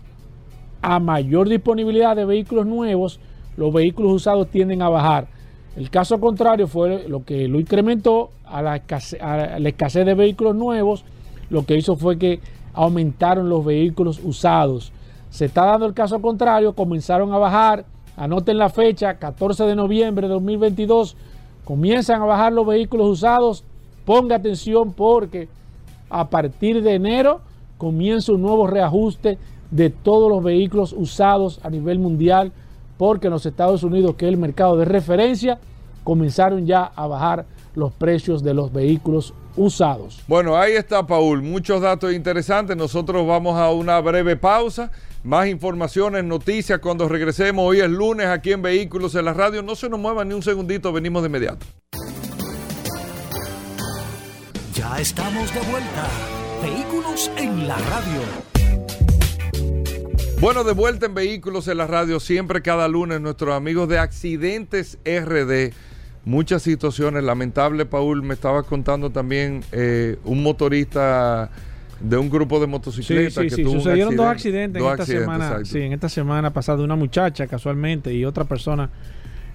a 0.81 0.97
mayor 0.97 1.47
disponibilidad 1.49 2.15
de 2.15 2.25
vehículos 2.25 2.65
nuevos, 2.65 3.19
los 3.57 3.71
vehículos 3.71 4.11
usados 4.11 4.49
tienden 4.49 4.81
a 4.81 4.89
bajar. 4.89 5.27
El 5.75 5.89
caso 5.89 6.19
contrario 6.19 6.67
fue 6.67 7.07
lo 7.07 7.23
que 7.23 7.47
lo 7.47 7.59
incrementó 7.59 8.31
a 8.45 8.61
la, 8.61 8.75
escasez, 8.75 10.05
de 10.05 10.13
vehículos 10.13 10.55
nuevos, 10.55 11.05
lo 11.49 11.65
que 11.65 11.77
hizo 11.77 11.95
fue 11.95 12.17
que 12.17 12.39
aumentaron 12.73 13.49
los 13.49 13.63
vehículos 13.63 14.19
usados. 14.23 14.91
Se 15.29 15.45
está 15.45 15.65
dando 15.65 15.85
el 15.85 15.93
caso 15.93 16.21
contrario, 16.21 16.73
comenzaron 16.73 17.33
a 17.33 17.37
bajar, 17.37 17.85
anoten 18.17 18.57
la 18.57 18.69
fecha, 18.69 19.15
14 19.15 19.63
de 19.65 19.75
noviembre 19.75 20.27
de 20.27 20.33
2022, 20.33 21.15
comienzan 21.63 22.21
a 22.21 22.25
bajar 22.25 22.51
los 22.51 22.65
vehículos 22.65 23.07
usados, 23.07 23.63
ponga 24.05 24.37
atención 24.37 24.93
porque 24.93 25.47
a 26.09 26.29
partir 26.29 26.81
de 26.81 26.95
enero 26.95 27.41
comienza 27.77 28.33
un 28.33 28.41
nuevo 28.41 28.65
reajuste 28.65 29.37
de 29.71 29.89
todos 29.91 30.29
los 30.31 30.43
vehículos 30.43 30.93
usados 30.93 31.59
a 31.63 31.69
nivel 31.69 31.99
mundial, 31.99 32.51
porque 32.99 33.27
en 33.27 33.31
los 33.31 33.45
Estados 33.45 33.83
Unidos, 33.83 34.15
que 34.17 34.25
es 34.25 34.29
el 34.29 34.37
mercado 34.37 34.75
de 34.75 34.83
referencia, 34.83 35.57
comenzaron 36.03 36.65
ya 36.65 36.83
a 36.83 37.07
bajar 37.07 37.45
los 37.73 37.93
precios 37.93 38.43
de 38.43 38.53
los 38.53 38.73
vehículos 38.73 39.33
usados. 39.55 40.21
Bueno, 40.27 40.57
ahí 40.57 40.73
está, 40.73 41.07
Paul. 41.07 41.41
Muchos 41.41 41.81
datos 41.81 42.11
interesantes. 42.11 42.75
Nosotros 42.75 43.25
vamos 43.25 43.57
a 43.57 43.71
una 43.71 44.01
breve 44.01 44.35
pausa. 44.35 44.91
Más 45.23 45.47
informaciones, 45.47 46.25
noticias 46.25 46.79
cuando 46.79 47.07
regresemos. 47.07 47.63
Hoy 47.65 47.79
es 47.79 47.89
lunes 47.89 48.27
aquí 48.27 48.51
en 48.51 48.61
Vehículos 48.61 49.15
en 49.15 49.23
la 49.23 49.33
Radio. 49.33 49.63
No 49.63 49.77
se 49.77 49.87
nos 49.87 49.97
muevan 49.97 50.27
ni 50.27 50.35
un 50.35 50.43
segundito, 50.43 50.91
venimos 50.91 51.21
de 51.21 51.27
inmediato. 51.29 51.65
Ya 54.73 54.99
estamos 54.99 55.53
de 55.53 55.61
vuelta. 55.71 56.07
Vehículos 56.61 57.31
en 57.37 57.65
la 57.65 57.77
radio. 57.77 58.88
Bueno, 60.41 60.63
de 60.63 60.71
vuelta 60.71 61.05
en 61.05 61.13
Vehículos 61.13 61.67
en 61.67 61.77
la 61.77 61.85
radio, 61.85 62.17
siempre 62.21 62.61
cada 62.61 62.87
lunes 62.87 63.19
nuestros 63.19 63.53
amigos 63.53 63.89
de 63.89 63.99
Accidentes 63.99 64.97
RD. 65.03 65.73
Muchas 66.23 66.61
situaciones, 66.61 67.25
lamentable, 67.25 67.85
Paul, 67.85 68.23
me 68.23 68.35
estaba 68.35 68.63
contando 68.63 69.09
también 69.09 69.65
eh, 69.73 70.17
un 70.23 70.41
motorista 70.41 71.49
de 71.99 72.15
un 72.15 72.29
grupo 72.29 72.61
de 72.61 72.67
motocicletas 72.67 73.33
sí, 73.33 73.49
sí, 73.49 73.55
sí. 73.57 73.63
sucedieron 73.65 74.15
dos 74.15 74.27
accidentes 74.27 74.81
en 74.81 74.89
esta 74.89 75.05
semana, 75.05 75.65
sí, 75.65 75.81
en 75.81 75.91
esta 75.91 76.07
semana 76.07 76.53
pasada 76.53 76.85
una 76.85 76.95
muchacha 76.95 77.45
casualmente 77.45 78.13
y 78.13 78.23
otra 78.23 78.45
persona 78.45 78.89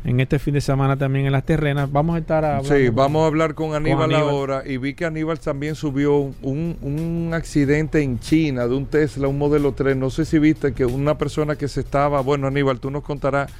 en 0.05 0.21
este 0.21 0.39
fin 0.39 0.53
de 0.53 0.61
semana 0.61 0.97
también 0.97 1.25
en 1.25 1.33
las 1.33 1.45
terrenas. 1.45 1.91
Vamos 1.91 2.17
a 2.17 2.19
estar 2.19 2.45
hablando. 2.45 2.77
Sí, 2.77 2.91
vamos 2.91 3.25
a 3.25 3.27
hablar 3.27 3.55
con 3.55 3.75
Aníbal, 3.75 4.15
ahora. 4.15 4.63
Y 4.67 4.77
vi 4.77 4.95
que 4.95 5.07
Aníbal 5.07 5.41
también 5.41 5.75
subió 5.75 6.17
un, 6.17 6.77
un, 6.83 7.31
accidente 7.33 8.03
en 8.03 8.21
China 8.21 8.69
de 8.69 8.75
un 8.75 8.87
Tesla, 8.87 9.29
un 9.29 9.39
modelo 9.39 9.73
3. 9.73 9.97
No 9.97 10.11
sé 10.11 10.27
si 10.27 10.39
viste 10.39 10.75
que 10.75 10.85
una 10.85 11.17
persona 11.17 11.57
que 11.57 11.69
se 11.69 11.81
estaba, 11.81 12.21
bueno, 12.21 12.47
Aníbal, 12.47 12.81
tú 12.81 12.91
nos 12.91 13.03
contarás 13.03 13.51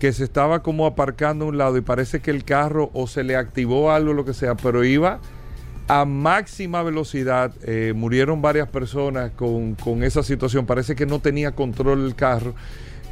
que 0.00 0.12
se 0.12 0.24
estaba 0.24 0.64
como 0.64 0.86
aparcando 0.86 1.44
a 1.44 1.48
un 1.48 1.58
lado 1.58 1.76
y 1.76 1.80
parece 1.80 2.20
que 2.20 2.32
el 2.32 2.44
carro 2.44 2.90
o 2.92 3.06
se 3.06 3.22
le 3.22 3.36
activó 3.36 3.92
algo, 3.92 4.12
lo 4.12 4.24
que 4.24 4.34
sea, 4.34 4.56
pero 4.56 4.84
iba 4.84 5.20
a 5.86 6.04
máxima 6.04 6.82
velocidad. 6.82 7.52
Eh, 7.62 7.92
murieron 7.94 8.42
varias 8.42 8.68
personas 8.68 9.30
con, 9.30 9.76
con 9.76 10.02
esa 10.02 10.24
situación. 10.24 10.66
Parece 10.66 10.96
que 10.96 11.06
no 11.06 11.20
tenía 11.20 11.52
control 11.52 12.04
el 12.04 12.16
carro 12.16 12.54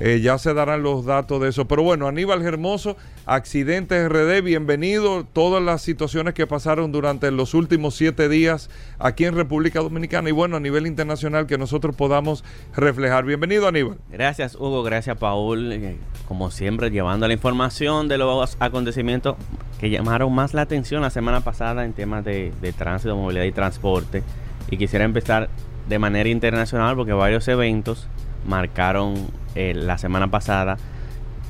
eh, 0.05 0.21
ya 0.21 0.37
se 0.37 0.53
darán 0.53 0.83
los 0.83 1.05
datos 1.05 1.41
de 1.41 1.51
eso. 1.51 1.69
Pero 1.69 1.85
bueno, 1.85 2.09
Aníbal 2.09 2.43
Hermoso, 2.43 2.97
Accidentes 3.25 4.09
RD, 4.09 4.43
bienvenido. 4.43 5.25
Todas 5.33 5.63
las 5.63 5.81
situaciones 5.81 6.35
que 6.35 6.45
pasaron 6.45 6.91
durante 6.91 7.31
los 7.31 7.55
últimos 7.55 7.95
siete 7.95 8.29
días 8.29 8.69
aquí 8.99 9.27
en 9.27 9.37
República 9.37 9.79
Dominicana 9.79 10.29
y 10.29 10.33
bueno, 10.33 10.57
a 10.57 10.61
nivel 10.61 10.89
internacional 10.89 11.47
que 11.47 11.57
nosotros 11.57 11.95
podamos 11.95 12.43
reflejar. 12.75 13.25
Bienvenido, 13.25 13.69
Aníbal. 13.69 13.97
Gracias, 14.11 14.57
Hugo. 14.57 14.83
Gracias, 14.83 15.17
Paul. 15.19 15.71
Eh, 15.73 15.97
como 16.27 16.51
siempre, 16.51 16.91
llevando 16.91 17.29
la 17.29 17.35
información 17.35 18.09
de 18.09 18.19
los 18.19 18.57
acontecimientos 18.59 19.37
que 19.79 19.89
llamaron 19.89 20.35
más 20.35 20.53
la 20.53 20.63
atención 20.63 21.03
la 21.03 21.11
semana 21.11 21.43
pasada 21.43 21.85
en 21.85 21.93
temas 21.93 22.25
de, 22.25 22.53
de 22.61 22.73
tránsito, 22.73 23.15
movilidad 23.15 23.45
y 23.45 23.53
transporte. 23.53 24.25
Y 24.69 24.79
quisiera 24.79 25.05
empezar 25.05 25.49
de 25.89 25.99
manera 26.01 26.29
internacional 26.29 26.97
porque 26.97 27.13
varios 27.13 27.47
eventos 27.47 28.09
marcaron 28.47 29.15
eh, 29.55 29.75
la 29.75 29.99
semana 29.99 30.29
pasada 30.29 30.77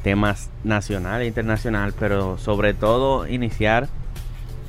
temas 0.03 0.51
nacional 0.65 1.23
e 1.23 1.27
internacional, 1.27 1.95
pero 1.99 2.37
sobre 2.39 2.75
todo 2.75 3.27
iniciar 3.27 3.89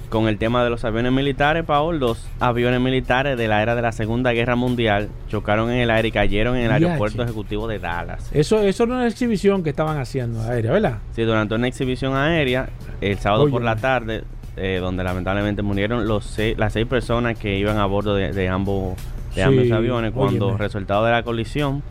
con 0.09 0.27
el 0.27 0.37
tema 0.37 0.63
de 0.63 0.69
los 0.69 0.85
aviones 0.85 1.11
militares, 1.11 1.63
Paul. 1.65 1.97
Los 1.97 2.27
aviones 2.39 2.79
militares 2.79 3.35
de 3.35 3.47
la 3.47 3.63
era 3.63 3.73
de 3.73 3.81
la 3.81 3.91
Segunda 3.91 4.31
Guerra 4.31 4.55
Mundial 4.55 5.09
chocaron 5.27 5.71
en 5.71 5.79
el 5.79 5.89
aire 5.89 6.09
y 6.09 6.11
cayeron 6.11 6.55
en 6.55 6.65
el 6.65 6.71
aeropuerto 6.71 7.23
ejecutivo 7.23 7.67
de 7.67 7.79
Dallas. 7.79 8.29
Eso, 8.31 8.61
eso 8.61 8.83
era 8.83 8.93
una 8.93 9.07
exhibición 9.07 9.63
que 9.63 9.71
estaban 9.71 9.97
haciendo 9.97 10.39
aérea, 10.43 10.71
¿verdad? 10.71 10.99
Sí, 11.15 11.23
durante 11.23 11.55
una 11.55 11.67
exhibición 11.67 12.15
aérea, 12.15 12.69
el 13.01 13.17
sábado 13.17 13.49
por 13.49 13.63
la 13.63 13.75
tarde, 13.75 14.23
eh, 14.55 14.77
donde 14.79 15.03
lamentablemente 15.03 15.63
murieron 15.63 16.07
los 16.07 16.37
las 16.57 16.73
seis 16.73 16.85
personas 16.85 17.35
que 17.39 17.57
iban 17.57 17.79
a 17.79 17.87
bordo 17.87 18.13
de, 18.13 18.49
ambos, 18.49 18.95
de 19.33 19.41
ambos 19.41 19.71
aviones, 19.71 20.11
cuando 20.11 20.55
resultado 20.57 21.05
de 21.05 21.11
la 21.11 21.23
colisión 21.23 21.81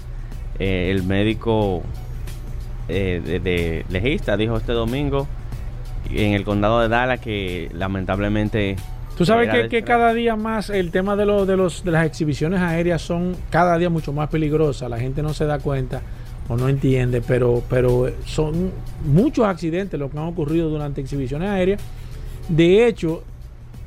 eh, 0.64 0.92
el 0.92 1.03
médico 1.03 1.83
eh, 2.87 3.40
de, 3.42 3.85
legista 3.88 4.37
dijo 4.37 4.57
este 4.57 4.70
domingo 4.70 5.27
en 6.09 6.35
el 6.35 6.44
condado 6.44 6.81
de 6.81 6.88
Dallas 6.88 7.18
que 7.18 7.68
lamentablemente 7.75 8.77
Tú 9.18 9.27
sabes 9.27 9.68
que, 9.68 9.83
cada 9.83 10.14
día 10.14 10.37
más 10.37 10.70
el 10.70 10.92
tema 10.92 11.16
de, 11.16 11.27
los 11.27 11.48
de, 11.48 11.57
los, 11.57 11.83
de 11.83 11.90
las 11.90 12.07
exhibiciones 12.07 12.61
aéreas 12.61 13.03
son 13.03 13.35
cada 13.51 13.77
día 13.77 13.90
mucho 13.90 14.12
más 14.12 14.29
peligrosas. 14.29 14.88
La 14.88 15.01
gente 15.01 15.20
no 15.20 15.35
se 15.35 15.46
da 15.46 15.59
cuenta 15.59 16.01
o 16.48 16.57
no 16.57 16.68
entiende, 16.68 17.20
pero, 17.20 17.64
pero 17.68 18.12
son 18.25 18.70
muchos 19.05 19.44
accidentes 19.44 19.98
los 19.98 20.12
que 20.12 20.18
han 20.18 20.27
ocurrido 20.27 20.70
durante 20.70 21.01
exhibiciones 21.01 21.48
aéreas. 21.51 21.81
De 22.48 22.87
hecho, 22.87 23.25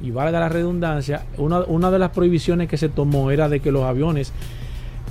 y 0.02 0.12
valga 0.12 0.42
la 0.42 0.50
redundancia, 0.50 1.24
una, 1.38 1.60
una 1.62 1.90
de 1.90 2.00
las 2.00 2.12
prohibiciones 2.12 2.68
que 2.68 2.76
se 2.76 2.90
tomó 2.90 3.32
era 3.32 3.48
de 3.48 3.62
que 3.62 3.72
los 3.72 3.84
aviones 3.84 4.34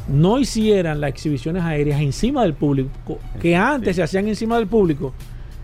no 0.08 0.38
hicieran 0.38 1.00
las 1.00 1.10
exhibiciones 1.10 1.62
aéreas 1.62 2.00
encima 2.00 2.42
del 2.42 2.54
público, 2.54 3.18
que 3.40 3.56
antes 3.56 3.96
se 3.96 4.02
hacían 4.02 4.28
encima 4.28 4.56
del 4.56 4.66
público, 4.66 5.12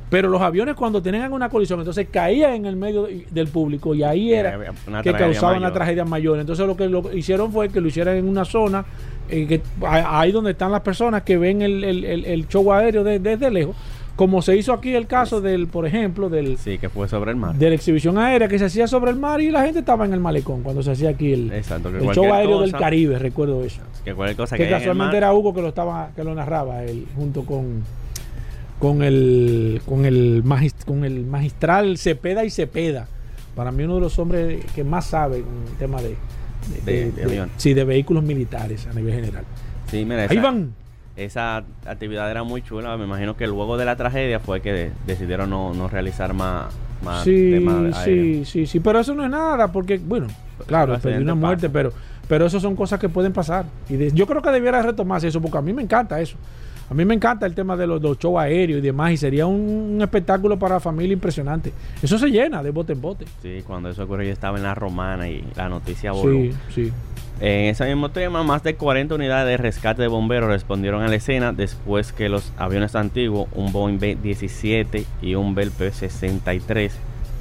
pero 0.08 0.28
los 0.28 0.40
aviones 0.42 0.74
cuando 0.74 1.00
tenían 1.00 1.32
una 1.32 1.48
colisión, 1.48 1.78
entonces 1.78 2.08
caían 2.10 2.54
en 2.54 2.66
el 2.66 2.76
medio 2.76 3.06
del 3.30 3.48
público 3.48 3.94
y 3.94 4.02
ahí 4.02 4.32
era 4.32 4.58
que 5.02 5.12
causaban 5.12 5.58
una 5.58 5.72
tragedia 5.72 6.04
mayor. 6.04 6.40
Entonces 6.40 6.66
lo 6.66 6.76
que 6.76 6.88
lo 6.88 7.12
hicieron 7.14 7.52
fue 7.52 7.68
que 7.68 7.80
lo 7.80 7.86
hicieran 7.86 8.16
en 8.16 8.28
una 8.28 8.44
zona, 8.44 8.84
eh, 9.28 9.46
que, 9.46 9.62
ahí 9.86 10.32
donde 10.32 10.50
están 10.50 10.72
las 10.72 10.80
personas 10.80 11.22
que 11.22 11.36
ven 11.36 11.62
el, 11.62 12.46
show 12.48 12.72
aéreo 12.72 13.04
desde 13.04 13.50
lejos 13.50 13.76
como 14.20 14.42
se 14.42 14.54
hizo 14.54 14.74
aquí 14.74 14.94
el 14.94 15.06
caso 15.06 15.40
del, 15.40 15.66
por 15.66 15.86
ejemplo, 15.86 16.28
del... 16.28 16.58
Sí, 16.58 16.76
que 16.76 16.90
fue 16.90 17.08
sobre 17.08 17.30
el 17.30 17.38
mar. 17.38 17.54
De 17.54 17.70
la 17.70 17.74
exhibición 17.74 18.18
aérea 18.18 18.48
que 18.48 18.58
se 18.58 18.66
hacía 18.66 18.86
sobre 18.86 19.12
el 19.12 19.16
mar 19.16 19.40
y 19.40 19.50
la 19.50 19.62
gente 19.62 19.78
estaba 19.78 20.04
en 20.04 20.12
el 20.12 20.20
malecón 20.20 20.62
cuando 20.62 20.82
se 20.82 20.90
hacía 20.90 21.08
aquí 21.08 21.32
el, 21.32 21.50
show 22.12 22.30
aéreo 22.30 22.60
del 22.60 22.72
Caribe, 22.72 23.18
recuerdo 23.18 23.64
eso. 23.64 23.80
Que 24.04 24.12
cualquier 24.12 24.36
cosa 24.36 24.58
que, 24.58 24.68
casualmente 24.68 25.16
era 25.16 25.32
Hugo 25.32 25.54
que 25.54 25.62
lo 25.62 25.68
estaba, 25.68 26.10
que 26.14 26.22
lo 26.22 26.34
narraba 26.34 26.84
él, 26.84 27.06
junto 27.16 27.46
con 27.46 27.82
con 28.78 29.02
el 29.02 29.80
con 29.86 30.04
el 30.04 30.44
con 30.84 31.04
el 31.06 31.24
magistral 31.24 31.96
Cepeda 31.96 32.44
y 32.44 32.50
Cepeda. 32.50 33.08
Para 33.56 33.72
mí 33.72 33.84
uno 33.84 33.94
de 33.94 34.00
los 34.02 34.18
hombres 34.18 34.62
que 34.74 34.84
más 34.84 35.06
sabe 35.06 35.40
con 35.40 35.66
el 35.66 35.78
tema 35.78 36.02
de, 36.02 36.16
de, 36.84 37.10
de, 37.10 37.46
sí, 37.56 37.72
de 37.72 37.84
vehículos 37.84 38.22
militares 38.22 38.86
a 38.86 38.92
nivel 38.92 39.14
general. 39.14 39.44
Sí, 39.90 40.04
mira, 40.04 40.26
Ahí 40.28 40.36
van 40.36 40.74
esa 41.24 41.64
actividad 41.86 42.30
era 42.30 42.42
muy 42.42 42.62
chula. 42.62 42.96
Me 42.96 43.04
imagino 43.04 43.36
que 43.36 43.46
luego 43.46 43.76
de 43.76 43.84
la 43.84 43.96
tragedia 43.96 44.40
fue 44.40 44.60
que 44.60 44.90
decidieron 45.06 45.50
no, 45.50 45.88
realizar 45.88 46.34
más, 46.34 46.72
más 47.04 47.24
sí, 47.24 47.64
Sí, 48.04 48.44
sí, 48.44 48.66
sí, 48.66 48.80
pero 48.80 49.00
eso 49.00 49.14
no 49.14 49.24
es 49.24 49.30
nada, 49.30 49.68
porque, 49.68 49.98
bueno, 49.98 50.28
claro, 50.66 50.98
perdí 50.98 51.22
una 51.22 51.34
muerte, 51.34 51.68
pero, 51.68 51.92
pero 52.28 52.46
eso 52.46 52.60
son 52.60 52.76
cosas 52.76 52.98
que 52.98 53.08
pueden 53.08 53.32
pasar. 53.32 53.66
Y 53.88 54.12
yo 54.12 54.26
creo 54.26 54.42
que 54.42 54.50
debiera 54.50 54.82
retomarse 54.82 55.28
eso, 55.28 55.40
porque 55.40 55.58
a 55.58 55.62
mí 55.62 55.72
me 55.72 55.82
encanta 55.82 56.20
eso. 56.20 56.36
A 56.90 56.94
mí 56.94 57.04
me 57.04 57.14
encanta 57.14 57.46
el 57.46 57.54
tema 57.54 57.76
de 57.76 57.86
los, 57.86 58.02
shows 58.18 58.40
aéreos 58.40 58.80
y 58.80 58.82
demás, 58.82 59.12
y 59.12 59.16
sería 59.16 59.46
un, 59.46 60.00
espectáculo 60.02 60.58
para 60.58 60.74
la 60.74 60.80
familia 60.80 61.12
impresionante. 61.12 61.72
Eso 62.02 62.18
se 62.18 62.28
llena 62.28 62.64
de 62.64 62.70
bote 62.70 62.94
en 62.94 63.00
bote. 63.00 63.26
Sí, 63.40 63.62
cuando 63.64 63.90
eso 63.90 64.02
ocurrió 64.02 64.26
yo 64.26 64.32
estaba 64.32 64.56
en 64.56 64.64
la 64.64 64.74
romana 64.74 65.28
y 65.28 65.44
la 65.54 65.68
noticia 65.68 66.10
voló. 66.10 66.32
Sí, 66.32 66.52
sí. 66.74 66.92
En 67.38 67.66
ese 67.66 67.86
mismo 67.86 68.10
tema, 68.10 68.42
más 68.42 68.64
de 68.64 68.74
40 68.74 69.14
unidades 69.14 69.46
de 69.46 69.56
rescate 69.56 70.02
de 70.02 70.08
bomberos 70.08 70.50
respondieron 70.50 71.02
a 71.02 71.08
la 71.08 71.14
escena 71.14 71.52
después 71.52 72.12
que 72.12 72.28
los 72.28 72.52
aviones 72.58 72.96
antiguos, 72.96 73.48
un 73.54 73.72
Boeing 73.72 74.00
B-17 74.00 75.04
y 75.22 75.36
un 75.36 75.54
Bell 75.54 75.70
P-63, 75.70 76.90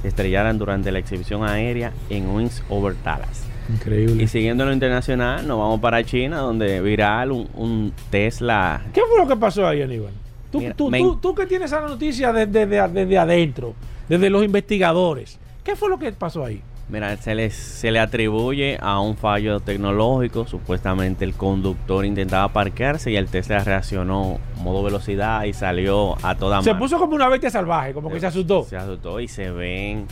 se 0.00 0.08
estrellaran 0.08 0.58
durante 0.58 0.92
la 0.92 1.00
exhibición 1.00 1.42
aérea 1.42 1.92
en 2.08 2.30
Wings 2.30 2.62
Over 2.68 2.94
Dallas. 3.02 3.49
Increíble. 3.74 4.22
Y 4.22 4.26
siguiendo 4.26 4.64
lo 4.64 4.72
internacional, 4.72 5.46
nos 5.46 5.58
vamos 5.58 5.80
para 5.80 6.04
China, 6.04 6.38
donde 6.38 6.80
viral 6.80 7.30
un, 7.32 7.92
Tesla. 8.10 8.82
¿Qué 8.92 9.02
fue 9.08 9.18
lo 9.18 9.28
que 9.28 9.36
pasó 9.36 9.66
ahí, 9.66 9.82
Aníbal? 9.82 10.12
Tú, 10.50 10.62
tú, 10.76 11.16
tú, 11.16 11.34
que 11.34 11.46
tienes 11.46 11.70
esa 11.70 11.80
noticia 11.80 12.32
desde, 12.32 12.66
desde 12.66 13.18
adentro, 13.18 13.74
desde 14.08 14.30
los 14.30 14.44
investigadores. 14.44 15.38
¿Qué 15.62 15.76
fue 15.76 15.88
lo 15.88 15.98
que 15.98 16.10
pasó 16.12 16.44
ahí? 16.44 16.60
Mira, 16.90 17.16
se 17.18 17.36
le, 17.36 17.50
se 17.50 17.92
le 17.92 18.00
atribuye 18.00 18.76
a 18.80 18.98
un 18.98 19.16
fallo 19.16 19.60
tecnológico. 19.60 20.46
Supuestamente 20.48 21.24
el 21.24 21.34
conductor 21.34 22.04
intentaba 22.04 22.48
parquearse 22.48 23.12
y 23.12 23.16
el 23.16 23.28
Tesla 23.28 23.62
reaccionó 23.62 24.40
modo 24.56 24.82
velocidad 24.82 25.44
y 25.44 25.52
salió 25.52 26.16
a 26.24 26.34
toda 26.34 26.62
Se 26.62 26.74
puso 26.74 26.98
como 26.98 27.14
una 27.14 27.28
bestia 27.28 27.48
salvaje, 27.48 27.92
como 27.92 28.10
que 28.10 28.18
se 28.18 28.26
asustó. 28.26 28.64
Se 28.64 28.76
asustó 28.76 29.20
y 29.20 29.28
se 29.28 29.52
ven 29.52 30.06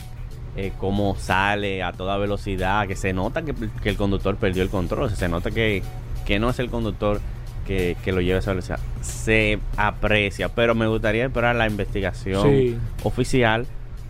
eh, 0.61 0.73
cómo 0.77 1.15
sale 1.15 1.83
a 1.83 1.93
toda 1.93 2.17
velocidad, 2.17 2.85
que 2.85 2.97
se 2.97 3.13
nota 3.13 3.43
que, 3.43 3.53
el 3.83 3.95
conductor 3.95 4.35
perdió 4.35 4.61
el 4.61 4.69
control. 4.69 5.09
Se 5.11 5.29
nota 5.29 5.51
que, 5.51 5.81
que 6.25 6.37
no 6.37 6.49
es 6.49 6.59
el 6.59 6.69
conductor 6.69 7.21
que, 7.65 8.11
lo 8.11 8.19
lleva 8.19 8.37
a 8.37 8.39
esa 8.39 8.51
velocidad. 8.51 8.79
Se 9.01 9.59
aprecia, 9.77 10.49
pero 10.49 10.75
me 10.75 10.87
gustaría 10.87 11.25
esperar 11.25 11.55
la 11.55 11.67
investigación 11.67 12.77
oficial 13.03 13.67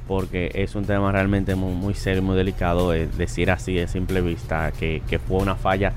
porque 0.07 0.49
es 0.55 0.73
un 0.73 0.85
tema 0.85 1.11
realmente 1.11 1.53
muy, 1.53 1.73
muy 1.73 1.93
serio, 1.93 2.23
muy 2.23 2.35
delicado 2.35 2.89
de 2.89 3.05
decir 3.05 3.51
así 3.51 3.75
de 3.75 3.87
simple 3.87 4.21
vista 4.21 4.71
que, 4.71 5.19
fue 5.27 5.37
una 5.37 5.55
falla 5.55 5.93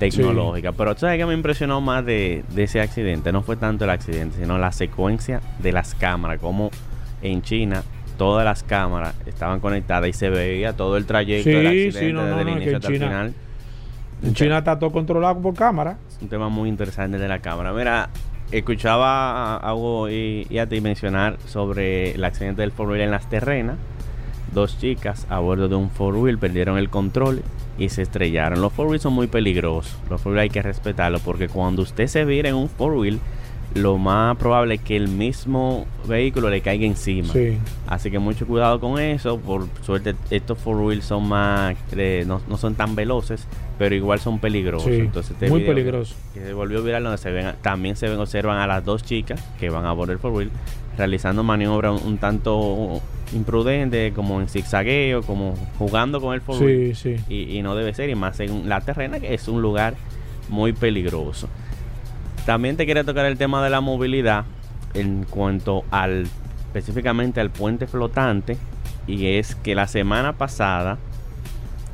tecnológica. 0.00 0.72
Pero 0.72 0.96
¿sabes 0.96 1.16
que 1.16 1.26
me 1.26 1.34
impresionó 1.34 1.80
más 1.80 2.04
de, 2.04 2.42
ese 2.56 2.80
accidente? 2.80 3.30
No 3.30 3.42
fue 3.42 3.54
tanto 3.54 3.84
el 3.84 3.90
accidente, 3.90 4.38
sino 4.40 4.58
la 4.58 4.72
secuencia 4.72 5.40
de 5.60 5.70
las 5.70 5.94
cámaras, 5.94 6.40
como 6.40 6.72
en 7.22 7.42
China 7.42 7.84
todas 8.22 8.44
las 8.44 8.62
cámaras 8.62 9.16
estaban 9.26 9.58
conectadas 9.58 10.08
y 10.08 10.12
se 10.12 10.30
veía 10.30 10.74
todo 10.74 10.96
el 10.96 11.06
trayecto 11.06 11.50
del 11.50 11.66
accidente 11.66 12.22
desde 12.22 12.40
el 12.40 12.48
inicio 12.50 12.76
hasta 12.76 12.88
el 12.88 12.94
final. 12.94 13.34
En 14.22 14.34
China 14.34 14.58
está 14.58 14.78
todo 14.78 14.92
controlado 14.92 15.40
por 15.40 15.54
cámara. 15.54 15.98
Es 16.08 16.22
un 16.22 16.28
tema 16.28 16.48
muy 16.48 16.68
interesante 16.68 17.18
de 17.18 17.26
la 17.26 17.40
cámara. 17.40 17.72
Mira, 17.72 18.10
escuchaba 18.52 19.56
a 19.56 19.74
Hugo 19.74 20.08
y, 20.08 20.46
a 20.56 20.68
ti 20.68 20.80
mencionar 20.80 21.36
sobre 21.46 22.12
el 22.12 22.24
accidente 22.24 22.62
del 22.62 22.70
four 22.70 22.90
wheel 22.90 23.00
en 23.00 23.10
las 23.10 23.28
terrenas. 23.28 23.76
Dos 24.54 24.78
chicas 24.78 25.26
a 25.28 25.40
bordo 25.40 25.68
de 25.68 25.74
un 25.74 25.90
four 25.90 26.14
wheel 26.14 26.38
perdieron 26.38 26.78
el 26.78 26.90
control 26.90 27.42
y 27.76 27.88
se 27.88 28.02
estrellaron. 28.02 28.60
Los 28.60 28.72
four 28.72 28.86
wheels 28.86 29.02
son 29.02 29.14
muy 29.14 29.26
peligrosos. 29.26 29.96
Los 30.08 30.20
four 30.20 30.34
wheel 30.34 30.42
hay 30.42 30.50
que 30.50 30.62
respetarlos 30.62 31.22
porque 31.22 31.48
cuando 31.48 31.82
usted 31.82 32.06
se 32.06 32.24
vira 32.24 32.50
en 32.50 32.54
un 32.54 32.68
four 32.68 32.92
wheel, 32.92 33.18
lo 33.74 33.98
más 33.98 34.36
probable 34.36 34.74
es 34.74 34.80
que 34.80 34.96
el 34.96 35.08
mismo 35.08 35.86
vehículo 36.06 36.50
le 36.50 36.60
caiga 36.60 36.86
encima. 36.86 37.32
Así 37.86 38.10
que 38.10 38.18
mucho 38.18 38.46
cuidado 38.46 38.80
con 38.80 38.98
eso. 39.00 39.38
Por 39.38 39.66
suerte, 39.84 40.14
estos 40.30 40.58
four 40.58 40.76
wheels 40.76 41.04
son 41.04 41.28
más, 41.28 41.76
no, 42.26 42.40
no, 42.48 42.56
son 42.56 42.74
tan 42.74 42.94
veloces, 42.94 43.46
pero 43.78 43.94
igual 43.94 44.20
son 44.20 44.38
peligrosos. 44.38 44.90
Entonces, 44.90 45.32
este 45.32 45.48
muy 45.48 45.62
peligroso. 45.62 46.14
Que 46.34 46.40
se 46.40 46.52
volvió 46.52 46.82
viral 46.82 47.04
donde 47.04 47.18
se 47.18 47.30
ven, 47.30 47.54
también 47.62 47.96
se 47.96 48.08
ven, 48.08 48.18
observan 48.18 48.58
a 48.58 48.66
las 48.66 48.84
dos 48.84 49.02
chicas 49.02 49.42
que 49.58 49.70
van 49.70 49.86
a 49.86 49.92
bordo 49.92 50.12
del 50.12 50.18
four 50.18 50.32
wheel 50.32 50.50
realizando 50.96 51.42
maniobras 51.42 52.02
un, 52.02 52.18
tanto 52.18 53.00
imprudente, 53.32 54.12
como 54.14 54.40
en 54.40 54.48
zigzagueo, 54.48 55.22
como 55.22 55.54
jugando 55.78 56.20
con 56.20 56.34
el 56.34 56.40
four 56.40 56.62
wheel. 56.62 56.96
Y, 57.28 57.56
y 57.56 57.62
no 57.62 57.74
debe 57.74 57.94
ser, 57.94 58.10
y 58.10 58.14
más 58.14 58.38
en 58.40 58.68
la 58.68 58.80
terrena, 58.80 59.20
que 59.20 59.34
es 59.34 59.48
un 59.48 59.62
lugar 59.62 59.94
muy 60.48 60.72
peligroso. 60.72 61.48
También 62.46 62.76
te 62.76 62.86
quería 62.86 63.04
tocar 63.04 63.26
el 63.26 63.38
tema 63.38 63.62
de 63.62 63.70
la 63.70 63.80
movilidad 63.80 64.44
en 64.94 65.24
cuanto 65.24 65.84
al 65.90 66.26
específicamente 66.66 67.40
al 67.40 67.50
puente 67.50 67.86
flotante 67.86 68.56
y 69.06 69.26
es 69.26 69.54
que 69.56 69.74
la 69.74 69.86
semana 69.86 70.32
pasada 70.34 70.98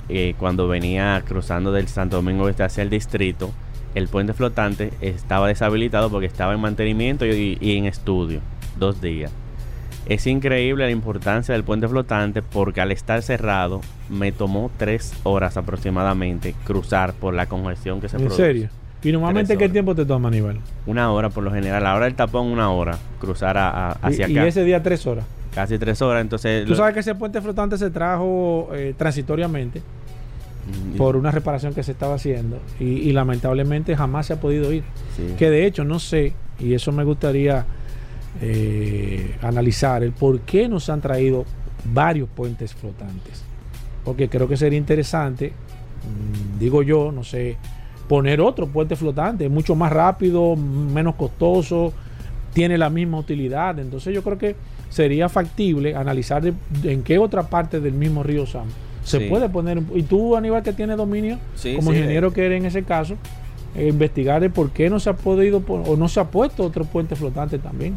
eh, 0.08 0.34
cuando 0.38 0.68
venía 0.68 1.22
cruzando 1.26 1.72
del 1.72 1.88
Santo 1.88 2.16
Domingo 2.16 2.48
Este 2.48 2.62
hacia 2.62 2.82
el 2.82 2.90
distrito 2.90 3.50
el 3.94 4.08
puente 4.08 4.32
flotante 4.34 4.92
estaba 5.00 5.48
deshabilitado 5.48 6.11
porque 6.11 6.26
estaba 6.26 6.54
en 6.54 6.61
mantenimiento 6.61 7.26
y, 7.26 7.58
y 7.61 7.76
en 7.76 7.87
estudio, 7.87 8.40
dos 8.78 9.00
días. 9.00 9.32
Es 10.06 10.26
increíble 10.26 10.84
la 10.84 10.90
importancia 10.90 11.52
del 11.54 11.64
puente 11.64 11.88
flotante 11.88 12.42
porque 12.42 12.80
al 12.80 12.92
estar 12.92 13.22
cerrado 13.22 13.80
me 14.08 14.30
tomó 14.30 14.70
tres 14.76 15.12
horas 15.24 15.56
aproximadamente 15.56 16.54
cruzar 16.64 17.12
por 17.14 17.34
la 17.34 17.46
congestión 17.46 18.00
que 18.00 18.08
se 18.08 18.16
¿En 18.16 18.22
produce. 18.24 18.42
serio? 18.42 18.68
¿Y 19.02 19.12
normalmente 19.12 19.56
qué 19.56 19.68
tiempo 19.68 19.94
te 19.94 20.04
toma, 20.04 20.28
Aníbal? 20.28 20.58
Una 20.87 21.12
hora 21.12 21.30
por 21.30 21.44
lo 21.44 21.52
general. 21.52 21.82
La 21.84 21.94
hora 21.94 22.06
del 22.06 22.14
tapón, 22.14 22.46
una 22.48 22.70
hora. 22.70 22.98
Cruzar 23.20 23.56
a- 23.56 23.92
a- 23.92 23.98
Y, 24.02 24.06
hacia 24.12 24.28
y 24.28 24.37
acá. 24.38 24.46
ese 24.48 24.64
día 24.64 24.82
tres 24.82 25.06
horas. 25.06 25.24
Casi 25.54 25.78
tres 25.78 26.02
horas. 26.02 26.20
Entonces. 26.22 26.64
Tú 26.64 26.70
lo- 26.70 26.76
sabes 26.76 26.94
que 26.94 27.00
ese 27.00 27.14
puente 27.14 27.40
flotante 27.40 27.78
se 27.78 27.90
trajo 27.90 28.70
eh, 28.74 28.94
transitoriamente 28.96 29.80
Mm, 30.66 30.96
por 30.98 31.16
una 31.16 31.30
reparación 31.30 31.72
que 31.72 31.82
se 31.82 31.92
estaba 31.92 32.16
haciendo 32.16 32.58
y, 32.78 32.84
y 32.84 33.12
lamentablemente 33.12 33.96
jamás 33.96 34.26
se 34.26 34.34
ha 34.34 34.40
podido 34.40 34.70
ir. 34.72 34.82
sí. 35.16 35.34
Que 35.38 35.48
de 35.48 35.64
hecho 35.64 35.82
no 35.84 35.98
sé, 35.98 36.34
y 36.61 36.74
eso 36.74 36.92
me 36.92 37.04
gustaría 37.04 37.64
eh, 38.42 39.37
analizar, 39.42 40.02
el 40.02 40.12
por 40.12 40.40
qué 40.40 40.68
nos 40.68 40.90
han 40.90 41.00
traído 41.00 41.44
varios 41.92 42.28
puentes 42.28 42.74
flotantes. 42.74 43.42
Porque 44.04 44.28
creo 44.28 44.46
que 44.48 44.56
sería 44.56 44.78
interesante, 44.78 45.52
mm, 45.52 46.58
digo 46.58 46.82
yo, 46.82 47.12
no 47.12 47.24
sé, 47.24 47.56
poner 48.09 48.40
otro 48.40 48.66
puente 48.66 48.97
flotante, 48.97 49.49
mucho 49.49 49.75
más 49.75 49.92
rápido, 49.92 50.57
menos 50.57 51.14
costoso, 51.14 51.92
tiene 52.55 52.79
la 52.79 52.88
misma 52.90 53.18
utilidad. 53.18 53.79
Entonces 53.79 54.14
yo 54.14 54.23
creo 54.23 54.38
que 54.38 54.57
sería 54.88 55.29
factible 55.29 55.94
analizar 55.94 56.42
de- 56.42 56.55
de 56.83 56.92
en 56.92 57.03
qué 57.03 57.18
otra 57.18 57.42
parte 57.44 57.81
del 57.81 57.92
mismo 57.92 58.23
río 58.23 58.47
Sam 58.47 58.64
se 59.05 59.18
Sí. 59.21 59.27
puede 59.29 59.49
poner. 59.49 59.79
un- 59.79 59.90
Y 59.94 60.03
tú, 60.03 60.37
Aníbal, 60.37 60.62
que 60.62 60.73
tiene 60.73 60.97
dominio, 60.97 61.38
Sí, 61.55 61.77
como 61.77 61.90
sí, 61.92 61.99
ingeniero 61.99 62.33
que 62.33 62.47
eres 62.47 62.61
en 62.61 62.66
ese 62.66 62.83
caso, 62.85 63.14
eh, 63.75 63.88
investigar 63.88 64.42
el 64.42 64.51
por 64.51 64.71
qué 64.71 64.88
no 64.90 64.99
se 64.99 65.11
ha 65.11 65.14
podido 65.16 65.62
o 65.68 65.97
no 65.97 66.09
se 66.09 66.21
ha 66.21 66.25
puesto 66.25 66.64
otro 66.64 66.85
puente 66.85 67.14
flotante 67.16 67.59
también. 67.59 67.94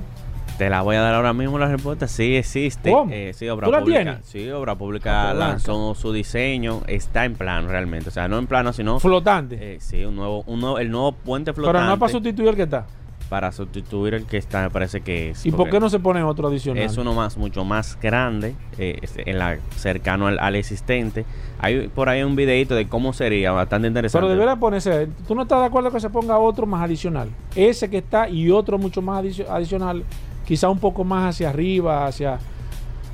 Te 0.58 0.70
la 0.70 0.82
voy 0.84 0.96
a 0.96 1.02
dar 1.02 1.16
ahora 1.16 1.34
mismo 1.34 1.58
la 1.58 1.68
respuesta. 1.68 2.08
Sí 2.08 2.36
existe. 2.36 2.92
¿Cómo? 2.92 3.12
Eh, 3.12 3.32
sí, 3.34 3.50
Obra 3.50 3.66
¿Tú 3.66 3.72
la 3.72 3.80
Pública. 3.80 4.00
tienes? 4.04 4.26
Sí, 4.26 4.50
Obra 4.52 4.76
Pública 4.76 5.30
Ah, 5.30 5.34
pues, 5.34 5.40
lanzó 5.40 5.96
su 5.96 6.14
diseño. 6.14 6.82
Está 6.88 7.26
en 7.26 7.34
plano 7.36 7.68
realmente. 7.68 8.10
O 8.10 8.12
sea, 8.12 8.28
no 8.28 8.38
en 8.38 8.46
plano, 8.48 8.72
sino. 8.72 9.00
Flotante. 9.00 9.58
eh, 9.60 9.78
sí, 9.80 10.06
un 10.06 10.16
nuevo, 10.16 10.44
un 10.46 10.60
nuevo, 10.60 10.78
el 10.80 10.92
nuevo 10.92 11.14
puente 11.14 11.52
flotante. 11.54 11.78
pero 11.80 11.86
no 11.88 11.94
es 11.94 12.00
para 12.00 12.12
sustituir 12.12 12.50
el 12.50 12.56
que 12.56 12.64
está. 12.64 12.86
para 13.30 13.52
sustituir 13.54 14.14
el 14.14 14.26
que 14.26 14.36
está, 14.38 14.62
me 14.64 14.70
parece 14.70 15.02
que 15.02 15.30
es. 15.30 15.46
¿Y 15.46 15.52
por 15.52 15.70
qué 15.70 15.80
no 15.80 15.90
se 15.90 16.00
pone 16.00 16.22
otro 16.22 16.50
adicional? 16.50 16.84
Es 16.84 16.98
uno 16.98 17.14
más, 17.14 17.38
mucho 17.38 17.64
más 17.64 17.98
grande, 18.02 18.56
eh, 18.78 19.00
en 19.26 19.40
la, 19.40 19.58
cercano 19.78 20.28
al, 20.28 20.38
al 20.38 20.56
existente. 20.58 21.26
Hay 21.60 21.88
por 21.88 22.10
ahí 22.10 22.24
un 22.24 22.36
videito 22.36 22.76
de 22.76 22.88
cómo 22.90 23.14
sería, 23.14 23.52
bastante 23.54 23.88
interesante. 23.88 24.28
Pero 24.28 24.34
debería 24.38 24.58
ponerse. 24.60 25.08
¿Tú 25.28 25.34
no 25.34 25.44
estás 25.44 25.62
de 25.62 25.66
acuerdo 25.68 25.92
que 25.92 26.00
se 26.02 26.10
ponga 26.10 26.38
otro 26.38 26.66
más 26.68 26.84
adicional? 26.84 27.30
Ese 27.56 27.90
que 27.90 28.00
está 28.00 28.28
y 28.28 28.52
otro 28.52 28.78
mucho 28.78 29.02
más 29.02 29.24
adicio- 29.24 29.50
adicional, 29.50 30.04
quizá 30.52 30.68
un 30.68 30.80
poco 30.80 31.06
más 31.06 31.30
hacia 31.36 31.48
arriba, 31.48 32.06
hacia 32.08 32.38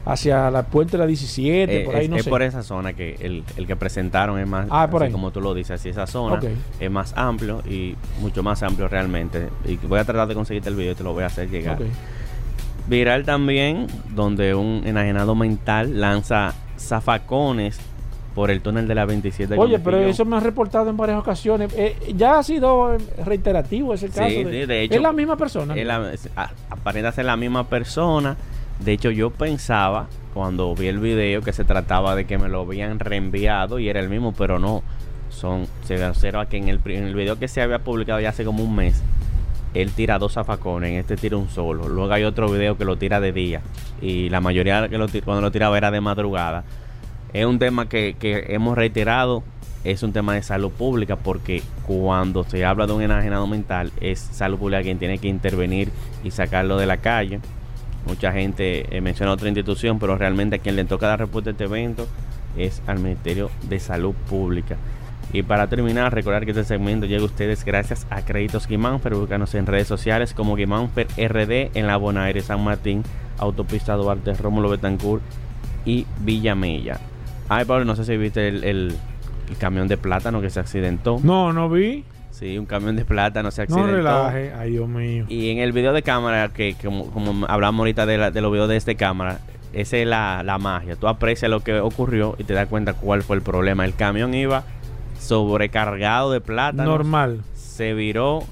hacia 0.05 0.49
la 0.49 0.63
puente 0.63 0.93
de 0.93 0.97
la 0.99 1.05
17, 1.05 1.81
Eh, 1.81 1.85
por 1.85 1.95
ahí 1.95 2.05
es, 2.05 2.09
no 2.09 2.15
es 2.15 2.23
sé. 2.23 2.29
por 2.31 2.41
esa 2.41 2.63
zona 2.63 2.93
que 2.93 3.15
el, 3.19 3.43
el 3.57 3.67
que 3.67 3.75
presentaron 3.75 4.39
es 4.39 4.47
más, 4.47 4.65
Ah, 4.71 4.87
por 4.89 5.03
así 5.03 5.07
ahí. 5.07 5.11
como 5.11 5.29
tú 5.29 5.39
lo 5.39 5.53
dices, 5.53 5.71
así 5.79 5.89
esa 5.89 6.07
zona 6.07 6.39
es 6.79 6.89
más 6.89 7.13
amplio 7.15 7.61
y 7.69 7.95
mucho 8.21 8.41
más 8.41 8.63
amplio 8.63 8.87
realmente. 8.87 9.49
Y 9.65 9.75
voy 9.75 9.99
a 9.99 10.03
tratar 10.05 10.27
de 10.27 10.33
conseguirte 10.33 10.69
el 10.69 10.75
video 10.75 10.93
y 10.93 10.95
te 10.95 11.03
lo 11.03 11.13
voy 11.13 11.21
a 11.23 11.27
hacer 11.27 11.47
llegar. 11.51 11.75
Ok. 11.79 11.87
Viral 12.87 13.23
también, 13.25 13.85
donde 14.15 14.55
un 14.55 14.81
enajenado 14.85 15.35
mental 15.35 15.99
lanza 16.01 16.55
zafacones 16.79 17.77
por 18.37 18.51
el 18.51 18.61
túnel 18.61 18.87
de 18.87 18.93
la 18.93 19.05
27. 19.05 19.55
con 19.55 19.65
Oye, 19.65 19.79
pero 19.79 19.97
eso 19.97 20.23
me 20.23 20.35
han 20.37 20.43
reportado 20.43 20.91
en 20.91 20.95
varias 20.95 21.17
ocasiones. 21.17 21.73
Eh, 21.75 21.95
ya 22.15 22.37
ha 22.37 22.43
sido 22.43 22.93
eh, 22.93 22.99
reiterativo 23.25 23.95
ese 23.95 24.09
caso. 24.09 24.29
Sí, 24.29 24.43
de- 24.43 24.51
sí, 24.61 24.65
de 24.67 24.83
hecho, 24.83 24.93
es 24.93 25.01
la 25.01 25.11
misma 25.11 25.35
persona. 25.37 25.73
Aparenta 26.69 27.11
ser 27.11 27.25
la 27.25 27.35
misma 27.35 27.67
persona. 27.67 28.37
De 28.79 28.91
hecho, 28.93 29.09
yo 29.09 29.31
pensaba 29.31 30.05
cuando 30.35 30.75
vi 30.75 30.85
el 30.85 30.99
video 30.99 31.41
que 31.41 31.51
se 31.51 31.63
trataba 31.63 32.15
de 32.15 32.25
que 32.25 32.37
me 32.37 32.47
lo 32.47 32.61
habían 32.61 32.99
reenviado 32.99 33.79
y 33.79 33.89
era 33.89 33.99
el 34.01 34.07
mismo, 34.09 34.33
pero 34.37 34.59
no. 34.59 34.83
Son, 35.31 35.65
se 35.85 36.05
observa 36.05 36.47
que 36.47 36.57
en 36.57 36.69
el, 36.69 36.79
pri- 36.79 36.97
en 36.97 37.05
el 37.05 37.15
video 37.15 37.39
que 37.39 37.47
se 37.47 37.63
había 37.63 37.79
publicado 37.79 38.19
ya 38.19 38.29
hace 38.29 38.45
como 38.45 38.63
un 38.63 38.75
mes, 38.75 39.01
él 39.73 39.91
tira 39.93 40.19
dos 40.19 40.33
zafacones, 40.33 40.91
en 40.91 40.97
este 40.97 41.15
tira 41.17 41.37
un 41.37 41.49
solo. 41.49 41.89
Luego 41.89 42.13
hay 42.13 42.23
otro 42.23 42.49
video 42.51 42.77
que 42.77 42.85
lo 42.85 42.97
tira 42.97 43.19
de 43.19 43.31
día 43.31 43.61
y 43.99 44.29
la 44.29 44.41
mayoría 44.41 44.87
que 44.89 44.99
lo, 44.99 45.07
cuando 45.25 45.41
lo 45.41 45.51
tiraba 45.51 45.75
era 45.75 45.89
de 45.89 46.01
madrugada. 46.01 46.63
Es 47.33 47.45
un 47.45 47.59
tema 47.59 47.89
que, 47.89 48.15
hemos 48.49 48.77
reiterado, 48.77 49.43
es 49.83 50.01
un 50.03 50.13
tema 50.13 50.33
de 50.33 50.43
salud 50.43 50.71
pública 50.71 51.17
porque 51.17 51.61
cuando 51.85 52.43
se 52.43 52.65
habla 52.65 52.87
de 52.87 52.93
un 52.93 53.01
enajenado 53.01 53.47
mental 53.47 53.91
es 53.99 54.19
salud 54.19 54.57
pública 54.57 54.81
quien 54.81 54.99
tiene 54.99 55.17
que 55.17 55.27
intervenir 55.27 55.89
y 56.23 56.31
sacarlo 56.31 56.77
de 56.77 56.85
la 56.85 56.97
calle. 56.97 57.39
Mucha 58.05 58.31
gente 58.31 58.95
eh, 58.95 59.01
menciona 59.01 59.33
otra 59.33 59.49
institución, 59.49 59.99
pero 59.99 60.17
realmente 60.17 60.55
a 60.55 60.59
quien 60.59 60.77
le 60.77 60.85
toca 60.85 61.07
dar 61.07 61.19
respuesta 61.19 61.49
a 61.49 61.51
este 61.51 61.65
evento 61.65 62.07
es 62.57 62.81
al 62.87 62.99
Ministerio 62.99 63.51
de 63.63 63.79
Salud 63.79 64.15
Pública. 64.29 64.77
Y 65.33 65.43
para 65.43 65.67
terminar, 65.67 66.13
recordar 66.13 66.45
que 66.45 66.51
este 66.51 66.63
segmento 66.63 67.05
llega 67.05 67.21
a 67.21 67.25
ustedes 67.25 67.65
gracias 67.65 68.07
a 68.09 68.21
Créditos 68.21 68.65
Guimánfer. 68.65 69.13
Búscanos 69.13 69.53
en 69.55 69.65
redes 69.65 69.87
sociales 69.87 70.33
como 70.33 70.55
Guimánfer 70.55 71.07
RD 71.17 71.77
en 71.77 71.87
la 71.87 71.97
Bonaire, 71.97 72.41
San 72.41 72.63
Martín, 72.63 73.03
Autopista 73.37 73.95
Duarte, 73.95 74.33
Rómulo 74.33 74.69
Betancourt 74.69 75.21
y 75.85 76.05
Villamella. 76.19 76.99
Ay, 77.49 77.65
Pablo, 77.65 77.85
no 77.85 77.95
sé 77.95 78.03
si 78.05 78.17
viste 78.17 78.47
el, 78.47 78.63
el- 78.63 78.95
el 79.49 79.57
camión 79.57 79.87
de 79.87 79.95
plátano 79.97 80.41
que 80.41 80.49
se 80.49 80.59
accidentó. 80.59 81.19
No, 81.23 81.53
no 81.53 81.69
vi. 81.69 82.03
Sí, 82.31 82.57
un 82.57 82.65
camión 82.65 82.95
de 82.97 83.05
plátano 83.05 83.49
se 83.49 83.61
No 83.61 83.63
accidentó. 83.77 83.91
relaje. 83.95 84.51
Ay, 84.53 84.71
Dios 84.71 84.87
mío. 84.89 85.25
Y 85.29 85.49
en 85.51 85.59
el 85.59 85.71
video 85.71 85.93
de 85.93 86.03
cámara, 86.03 86.49
que 86.49 86.75
como, 86.83 87.09
como 87.11 87.45
hablamos 87.47 87.79
ahorita 87.79 88.05
de, 88.05 88.17
la- 88.17 88.31
de 88.31 88.41
los 88.41 88.51
videos 88.51 88.67
de 88.69 88.75
este 88.77 88.95
cámara, 88.95 89.39
esa 89.73 89.97
es 89.97 90.05
la, 90.07 90.43
la 90.43 90.57
magia. 90.57 90.95
Tú 90.97 91.07
aprecias 91.07 91.49
lo 91.49 91.61
que 91.61 91.79
ocurrió 91.79 92.35
y 92.37 92.43
te 92.43 92.53
das 92.53 92.67
cuenta 92.67 92.93
cuál 92.93 93.23
fue 93.23 93.37
el 93.37 93.41
problema. 93.41 93.85
El 93.85 93.95
camión 93.95 94.33
iba 94.33 94.63
sobrecargado 95.19 96.31
de 96.31 96.41
plátano. 96.41 96.83
Normal. 96.91 97.41
Se 97.53 97.93
viró 97.93 98.43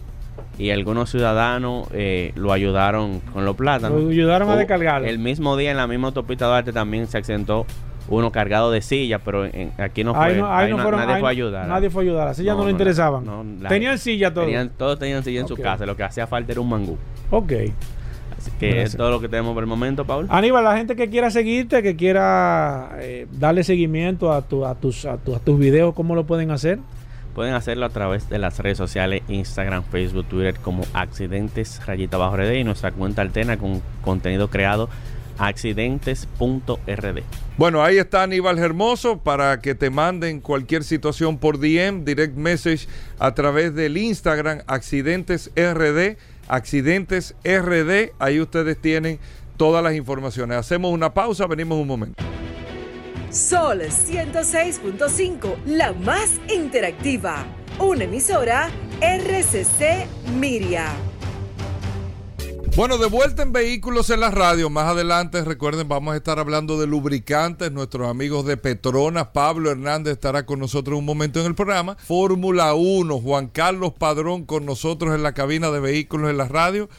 y 0.58 0.69
algunos 0.71 1.10
ciudadanos 1.10 1.88
eh, 1.93 2.31
lo 2.36 2.51
ayudaron 2.53 3.19
con 3.19 3.45
los 3.45 3.55
plátanos. 3.55 4.01
Lo 4.01 4.10
ayudaron 4.10 4.49
a 4.49 4.55
descargarlo. 4.55 5.08
El 5.08 5.19
mismo 5.19 5.58
día 5.58 5.71
en 5.71 5.77
la 5.77 5.88
misma 5.88 6.08
autopista 6.08 6.45
Duarte 6.47 6.71
también 6.73 7.08
se 7.08 7.17
accidentó 7.17 7.65
uno 8.07 8.31
cargado 8.31 8.71
de 8.71 8.81
sillas, 8.81 9.21
pero 9.25 9.45
en- 9.45 9.71
aquí 9.77 10.03
no 10.03 10.13
fue. 10.13 10.25
Ahí 10.25 10.37
no- 10.37 10.47
ahí 10.47 10.65
ahí 10.65 10.71
no 10.71 10.77
na- 10.77 10.83
fueron- 10.83 10.99
nadie 11.07 11.19
fue 11.19 11.29
a 11.29 11.31
ayudar. 11.31 11.67
Nadie 11.67 11.89
fue 11.89 12.03
a 12.03 12.05
ayudar. 12.05 12.27
Así 12.27 12.43
ya 12.43 12.53
no, 12.53 12.59
No, 12.59 12.65
le 12.65 12.71
interesaban. 12.71 13.25
la- 13.61 13.69
Tenían 13.69 13.97
silla 13.97 14.33
todos. 14.33 14.45
Tenían- 14.47 14.69
todos 14.77 14.99
tenían 14.99 15.23
silla 15.23 15.39
en 15.39 15.45
Ok. 15.45 15.49
su 15.49 15.57
casa, 15.57 15.85
lo 15.85 15.95
que 15.95 16.03
hacía 16.03 16.27
falta 16.27 16.51
era 16.51 16.61
un 16.61 16.69
mangú. 16.69 16.97
Ok. 17.31 17.51
Así 18.37 18.51
que 18.59 18.67
Gracias. 18.67 18.89
es 18.91 18.97
todo 18.97 19.09
lo 19.11 19.19
que 19.21 19.29
tenemos 19.29 19.53
por 19.53 19.63
el 19.63 19.67
momento, 19.67 20.05
Paul. 20.05 20.27
Aníbal, 20.29 20.63
la 20.63 20.77
gente 20.77 20.95
que 20.95 21.09
quiera 21.09 21.31
seguirte, 21.31 21.81
que 21.81 21.95
quiera 21.95 22.91
eh, 22.99 23.27
darle 23.31 23.63
seguimiento 23.63 24.31
a, 24.31 24.41
tu- 24.43 24.65
a, 24.65 24.75
tus, 24.75 25.05
a, 25.05 25.17
tu- 25.17 25.35
a 25.35 25.39
tus 25.39 25.57
videos, 25.57 25.93
¿cómo 25.95 26.13
lo 26.15 26.25
pueden 26.25 26.51
hacer? 26.51 26.79
Pueden 27.33 27.53
hacerlo 27.53 27.85
a 27.85 27.89
través 27.89 28.29
de 28.29 28.37
las 28.39 28.59
redes 28.59 28.77
sociales, 28.77 29.21
Instagram, 29.27 29.83
Facebook, 29.83 30.25
Twitter, 30.27 30.55
como 30.61 30.83
Accidentes 30.93 31.85
Rayita 31.85 32.17
Bajo 32.17 32.37
RD 32.37 32.59
y 32.59 32.63
nuestra 32.63 32.91
cuenta 32.91 33.21
alterna 33.21 33.57
con 33.57 33.81
contenido 34.03 34.49
creado 34.49 34.89
accidentes.rd. 35.37 37.23
Bueno, 37.57 37.83
ahí 37.83 37.97
está 37.97 38.23
Aníbal 38.23 38.59
Hermoso 38.59 39.19
para 39.19 39.61
que 39.61 39.75
te 39.75 39.89
manden 39.89 40.41
cualquier 40.41 40.83
situación 40.83 41.37
por 41.37 41.59
DM, 41.59 42.03
direct 42.03 42.35
message 42.35 42.87
a 43.19 43.33
través 43.33 43.73
del 43.73 43.97
Instagram 43.97 44.61
Accidentes 44.67 45.51
RD, 45.55 46.17
Accidentes 46.47 47.35
RD. 47.43 48.11
Ahí 48.19 48.39
ustedes 48.41 48.77
tienen 48.79 49.19
todas 49.57 49.83
las 49.83 49.93
informaciones. 49.95 50.57
Hacemos 50.57 50.91
una 50.91 51.13
pausa, 51.13 51.47
venimos 51.47 51.77
un 51.79 51.87
momento. 51.87 52.23
Sol 53.29 53.81
106.5, 53.81 55.55
la 55.65 55.93
más 55.93 56.31
interactiva. 56.53 57.45
Una 57.79 58.05
emisora 58.05 58.69
RCC 59.01 60.07
Miria. 60.39 61.14
Bueno, 62.73 62.97
de 62.97 63.08
vuelta 63.08 63.41
en 63.43 63.54
Vehículos 63.54 64.10
en 64.10 64.19
la 64.19 64.32
Radio. 64.32 64.69
Más 64.69 64.88
adelante, 64.88 65.45
recuerden, 65.45 65.88
vamos 65.88 66.13
a 66.13 66.17
estar 66.17 66.39
hablando 66.39 66.78
de 66.78 66.88
lubricantes. 66.88 67.71
Nuestros 67.71 68.10
amigos 68.10 68.45
de 68.45 68.58
Petronas, 68.58 69.28
Pablo 69.28 69.71
Hernández 69.71 70.13
estará 70.13 70.45
con 70.45 70.60
nosotros 70.60 70.99
un 70.99 71.06
momento 71.06 71.39
en 71.39 71.45
el 71.45 71.56
programa. 71.56 71.95
Fórmula 71.95 72.73
1, 72.73 73.21
Juan 73.21 73.47
Carlos 73.47 73.93
Padrón 73.97 74.43
con 74.45 74.65
nosotros 74.65 75.16
en 75.16 75.24
la 75.24 75.34
cabina 75.34 75.72
de 75.72 75.80
Vehículos 75.80 76.30
en 76.30 76.38
la 76.38 76.49
Radio. 76.49 76.89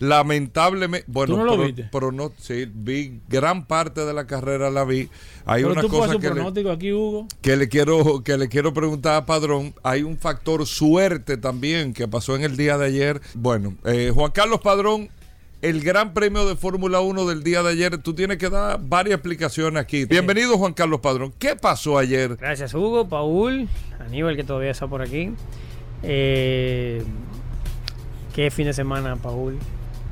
Lamentablemente, 0.00 1.06
bueno, 1.10 1.34
¿Tú 1.34 1.38
no 1.38 1.44
lo 1.44 1.52
pero- 1.52 1.64
viste? 1.66 1.88
pero 1.92 2.12
no, 2.12 2.32
sí, 2.38 2.68
vi 2.72 3.20
gran 3.28 3.64
parte 3.66 4.04
de 4.04 4.12
la 4.12 4.26
carrera 4.26 4.70
la 4.70 4.84
vi. 4.84 5.08
Hay 5.46 5.62
Pero 5.62 5.72
una 5.72 5.80
tú 5.82 5.88
cosa 5.88 6.16
que 6.18 6.28
le, 6.28 6.34
pronóstico 6.34 6.70
aquí, 6.70 6.92
Hugo. 6.92 7.26
que 7.40 7.56
le 7.56 7.68
quiero 7.68 8.22
que 8.24 8.36
le 8.36 8.48
quiero 8.48 8.74
preguntar 8.74 9.14
a 9.16 9.26
Padrón. 9.26 9.72
Hay 9.82 10.02
un 10.02 10.18
factor 10.18 10.66
suerte 10.66 11.36
también 11.36 11.92
que 11.94 12.08
pasó 12.08 12.34
en 12.36 12.42
el 12.42 12.56
día 12.56 12.76
de 12.76 12.86
ayer. 12.86 13.20
Bueno, 13.34 13.74
eh, 13.84 14.10
Juan 14.12 14.32
Carlos 14.32 14.60
Padrón, 14.60 15.10
el 15.62 15.80
Gran 15.80 16.12
Premio 16.12 16.44
de 16.46 16.56
Fórmula 16.56 17.00
1 17.00 17.24
del 17.26 17.42
día 17.44 17.62
de 17.62 17.70
ayer, 17.70 17.96
tú 17.98 18.14
tienes 18.14 18.38
que 18.38 18.50
dar 18.50 18.80
varias 18.82 19.14
explicaciones 19.14 19.80
aquí. 19.80 20.04
Bienvenido 20.06 20.58
Juan 20.58 20.72
Carlos 20.74 21.00
Padrón. 21.00 21.32
¿Qué 21.38 21.54
pasó 21.56 21.96
ayer? 21.98 22.36
Gracias 22.36 22.74
Hugo, 22.74 23.08
Paul, 23.08 23.68
Aníbal 24.00 24.34
que 24.36 24.44
todavía 24.44 24.72
está 24.72 24.86
por 24.88 25.02
aquí. 25.02 25.30
Eh, 26.02 27.02
¿Qué 28.34 28.50
fin 28.50 28.66
de 28.66 28.72
semana, 28.72 29.14
Paul? 29.16 29.58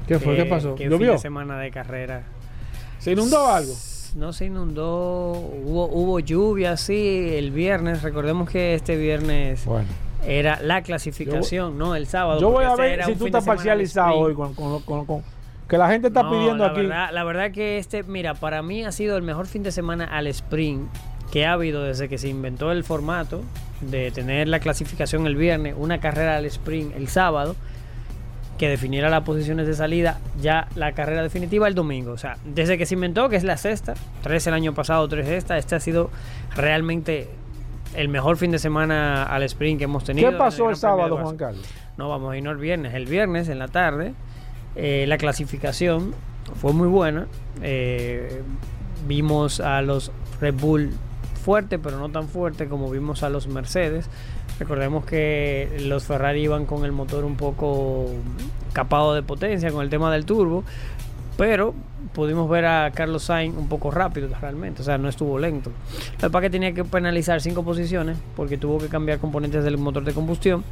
¿Qué 0.06 0.18
fue? 0.18 0.36
¿Qué 0.36 0.44
pasó? 0.44 0.74
¿Qué 0.74 0.84
fin 0.84 0.92
¿Llovió? 0.92 1.12
de 1.12 1.18
semana 1.18 1.58
de 1.58 1.70
carrera? 1.70 2.22
¿Se 2.98 3.12
inundó 3.12 3.46
algo? 3.46 3.72
No 4.16 4.32
se 4.32 4.46
inundó, 4.46 5.30
hubo, 5.32 5.86
hubo 5.86 6.20
lluvia, 6.20 6.76
sí, 6.76 7.30
el 7.32 7.50
viernes. 7.50 8.02
Recordemos 8.02 8.48
que 8.50 8.74
este 8.74 8.96
viernes 8.96 9.64
Bueno. 9.64 9.88
era 10.26 10.60
la 10.60 10.82
clasificación, 10.82 11.78
no 11.78 11.94
el 11.96 12.06
sábado. 12.06 12.38
Yo 12.40 12.50
voy 12.50 12.64
a 12.64 12.74
ver 12.76 13.02
si 13.04 13.12
tú 13.12 13.18
fin 13.24 13.26
estás 13.28 13.44
parcializado 13.44 14.14
hoy 14.16 14.34
con, 14.34 14.54
con- 14.54 14.82
con- 14.82 15.06
con- 15.06 15.22
que 15.68 15.78
la 15.78 15.88
gente 15.88 16.08
está 16.08 16.22
No, 16.24 16.30
pidiendo 16.30 16.64
la 16.66 16.70
aquí. 16.72 16.80
Verdad, 16.82 17.08
la 17.12 17.24
verdad 17.24 17.50
que 17.52 17.78
este, 17.78 18.02
mira, 18.02 18.34
para 18.34 18.60
mí 18.60 18.84
ha 18.84 18.92
sido 18.92 19.16
el 19.16 19.22
mejor 19.22 19.46
fin 19.46 19.62
de 19.62 19.72
semana 19.72 20.04
al 20.04 20.26
sprint 20.26 20.86
que 21.32 21.46
ha 21.46 21.54
habido 21.54 21.82
desde 21.84 22.10
que 22.10 22.18
se 22.18 22.28
inventó 22.28 22.70
el 22.72 22.84
formato 22.84 23.40
de 23.80 24.10
tener 24.10 24.48
la 24.48 24.60
clasificación 24.60 25.26
el 25.26 25.34
viernes, 25.36 25.74
una 25.78 25.98
carrera 25.98 26.36
al 26.36 26.44
sprint 26.44 26.94
el 26.94 27.08
sábado, 27.08 27.56
que 28.58 28.68
definiera 28.68 29.10
las 29.10 29.22
posiciones 29.22 29.66
de 29.66 29.74
salida, 29.74 30.20
ya 30.40 30.68
la 30.74 30.92
carrera 30.92 31.22
definitiva 31.22 31.66
el 31.68 31.74
domingo. 31.74 32.12
O 32.12 32.18
sea, 32.18 32.36
desde 32.44 32.78
que 32.78 32.86
se 32.86 32.94
inventó, 32.94 33.28
que 33.28 33.36
es 33.36 33.44
la 33.44 33.56
sexta, 33.56 33.94
tres 34.22 34.46
el 34.46 34.54
año 34.54 34.74
pasado, 34.74 35.08
tres 35.08 35.28
esta, 35.28 35.58
este 35.58 35.74
ha 35.74 35.80
sido 35.80 36.10
realmente 36.54 37.28
el 37.94 38.08
mejor 38.08 38.36
fin 38.36 38.50
de 38.50 38.58
semana 38.58 39.24
al 39.24 39.42
sprint 39.42 39.78
que 39.78 39.84
hemos 39.84 40.04
tenido. 40.04 40.30
¿Qué 40.30 40.36
pasó 40.36 40.70
el 40.70 40.76
sábado. 40.76 41.16
Juan 41.16 41.36
Carlos? 41.36 41.66
No 41.96 42.08
vamos 42.08 42.32
a 42.32 42.36
irnos 42.36 42.52
el 42.52 42.58
viernes. 42.58 42.94
El 42.94 43.06
viernes 43.06 43.48
en 43.48 43.58
la 43.58 43.68
tarde, 43.68 44.14
eh, 44.76 45.04
la 45.08 45.18
clasificación 45.18 46.14
fue 46.60 46.72
muy 46.72 46.88
buena. 46.88 47.26
Eh, 47.62 48.42
vimos 49.06 49.60
a 49.60 49.82
los 49.82 50.10
Red 50.40 50.54
Bull 50.54 50.90
fuerte, 51.44 51.78
pero 51.78 51.98
no 51.98 52.08
tan 52.08 52.28
fuerte 52.28 52.68
como 52.68 52.90
vimos 52.90 53.22
a 53.22 53.28
los 53.28 53.46
Mercedes. 53.48 54.08
Recordemos 54.62 55.04
que 55.04 55.76
los 55.86 56.04
Ferrari 56.04 56.40
iban 56.40 56.66
con 56.66 56.84
el 56.84 56.92
motor 56.92 57.24
un 57.24 57.34
poco 57.34 58.06
capado 58.72 59.12
de 59.12 59.20
potencia 59.20 59.72
con 59.72 59.82
el 59.82 59.90
tema 59.90 60.12
del 60.12 60.24
turbo, 60.24 60.62
pero 61.36 61.74
pudimos 62.14 62.48
ver 62.48 62.66
a 62.66 62.92
Carlos 62.94 63.24
Sainz 63.24 63.56
un 63.56 63.68
poco 63.68 63.90
rápido 63.90 64.28
realmente, 64.40 64.82
o 64.82 64.84
sea, 64.84 64.98
no 64.98 65.08
estuvo 65.08 65.36
lento. 65.36 65.72
Lo 66.20 66.30
que 66.30 66.40
que 66.42 66.50
tenía 66.50 66.72
que 66.72 66.84
penalizar 66.84 67.40
cinco 67.40 67.64
posiciones 67.64 68.16
porque 68.36 68.56
tuvo 68.56 68.78
que 68.78 68.86
cambiar 68.86 69.18
componentes 69.18 69.64
del 69.64 69.78
motor 69.78 70.04
de 70.04 70.12
combustión 70.12 70.62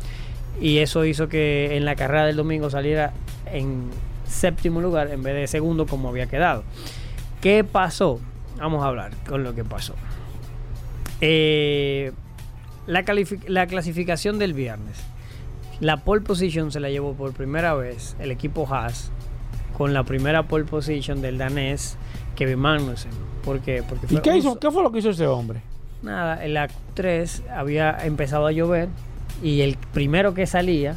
y 0.61 0.79
eso 0.79 1.05
hizo 1.05 1.29
que 1.29 1.77
en 1.77 1.85
la 1.85 1.97
carrera 1.97 2.27
del 2.27 2.37
domingo 2.37 2.71
saliera 2.71 3.13
en 3.47 3.91
séptimo 4.25 4.81
lugar 4.81 5.11
en 5.11 5.25
vez 5.25 5.35
de 5.35 5.49
segundo 5.49 5.87
como 5.87 6.11
había 6.11 6.27
quedado. 6.27 6.63
¿Qué 7.41 7.65
pasó? 7.65 8.21
Vamos 8.57 8.85
a 8.85 8.87
hablar 8.87 9.11
con 9.29 9.43
lo 9.43 9.53
que 9.53 9.65
pasó. 9.65 9.97
Eh, 11.21 12.13
la, 12.91 13.67
clasificación 13.67 14.39
del 14.39 14.53
viernes. 14.53 14.99
La 15.81 15.99
pole 15.99 16.21
position 16.21 16.71
se 16.73 16.81
la 16.81 16.91
llevó 16.91 17.15
por 17.15 17.33
primera 17.33 17.75
vez 17.75 18.17
el 18.19 18.31
equipo 18.31 18.67
Haas 18.71 19.11
con 19.79 19.95
la 19.95 20.05
primera 20.05 20.43
pole 20.43 20.65
position 20.65 21.23
del 21.23 21.39
danés 21.39 21.97
Kevin 22.37 22.59
Magnussen. 22.59 23.13
¿Por 23.45 23.61
qué? 23.61 23.83
Porque 23.89 24.15
¿Y 24.15 24.19
qué, 24.19 24.37
hizo, 24.37 24.59
qué 24.59 24.71
fue 24.71 24.83
lo 24.83 24.93
que 24.93 24.99
hizo 24.99 25.11
ese 25.11 25.27
hombre? 25.27 25.63
Nada, 26.03 26.45
en 26.45 26.55
la 26.55 26.69
3 26.95 27.45
había 27.55 27.97
empezado 28.05 28.47
a 28.47 28.53
llover 28.53 28.89
y 29.43 29.63
el 29.63 29.77
primero 29.93 30.35
que 30.35 30.47
salía, 30.47 30.97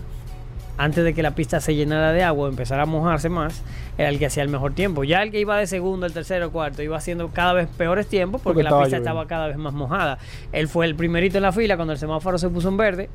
antes 0.77 1.03
de 1.03 1.13
que 1.13 1.23
la 1.23 1.35
pista 1.35 1.61
se 1.61 1.75
llenara 1.75 2.11
de 2.11 2.23
agua, 2.23 2.49
empezara 2.49 2.83
a 2.83 2.85
mojarse 2.85 3.29
más, 3.29 3.61
era 3.97 4.09
el 4.09 4.17
que 4.19 4.25
hacía 4.25 4.43
el 4.43 4.49
mejor 4.49 4.73
tiempo. 4.73 5.03
Ya 5.03 5.21
el 5.23 5.31
que 5.31 5.39
iba 5.39 5.57
de 5.57 5.67
segundo, 5.67 6.05
el 6.05 6.13
tercero, 6.13 6.51
cuarto, 6.51 6.81
iba 6.81 6.97
haciendo 6.97 7.29
cada 7.29 7.53
vez 7.53 7.67
peores 7.77 8.07
tiempos 8.07 8.41
porque, 8.41 8.55
Porque 8.55 8.63
la 8.63 8.69
pista 8.69 8.83
lloviendo. 8.97 8.97
estaba 9.09 9.27
cada 9.27 9.47
vez 9.47 9.57
más 9.57 9.73
mojada. 9.73 10.17
Él 10.51 10.67
fue 10.67 10.85
el 10.85 10.95
primerito 10.95 11.37
en 11.37 11.43
la 11.43 11.51
fila 11.51 11.75
cuando 11.75 11.93
el 11.93 11.99
semáforo 11.99 12.37
se 12.37 12.49
puso 12.49 12.69
en 12.69 12.77
verde. 12.77 13.09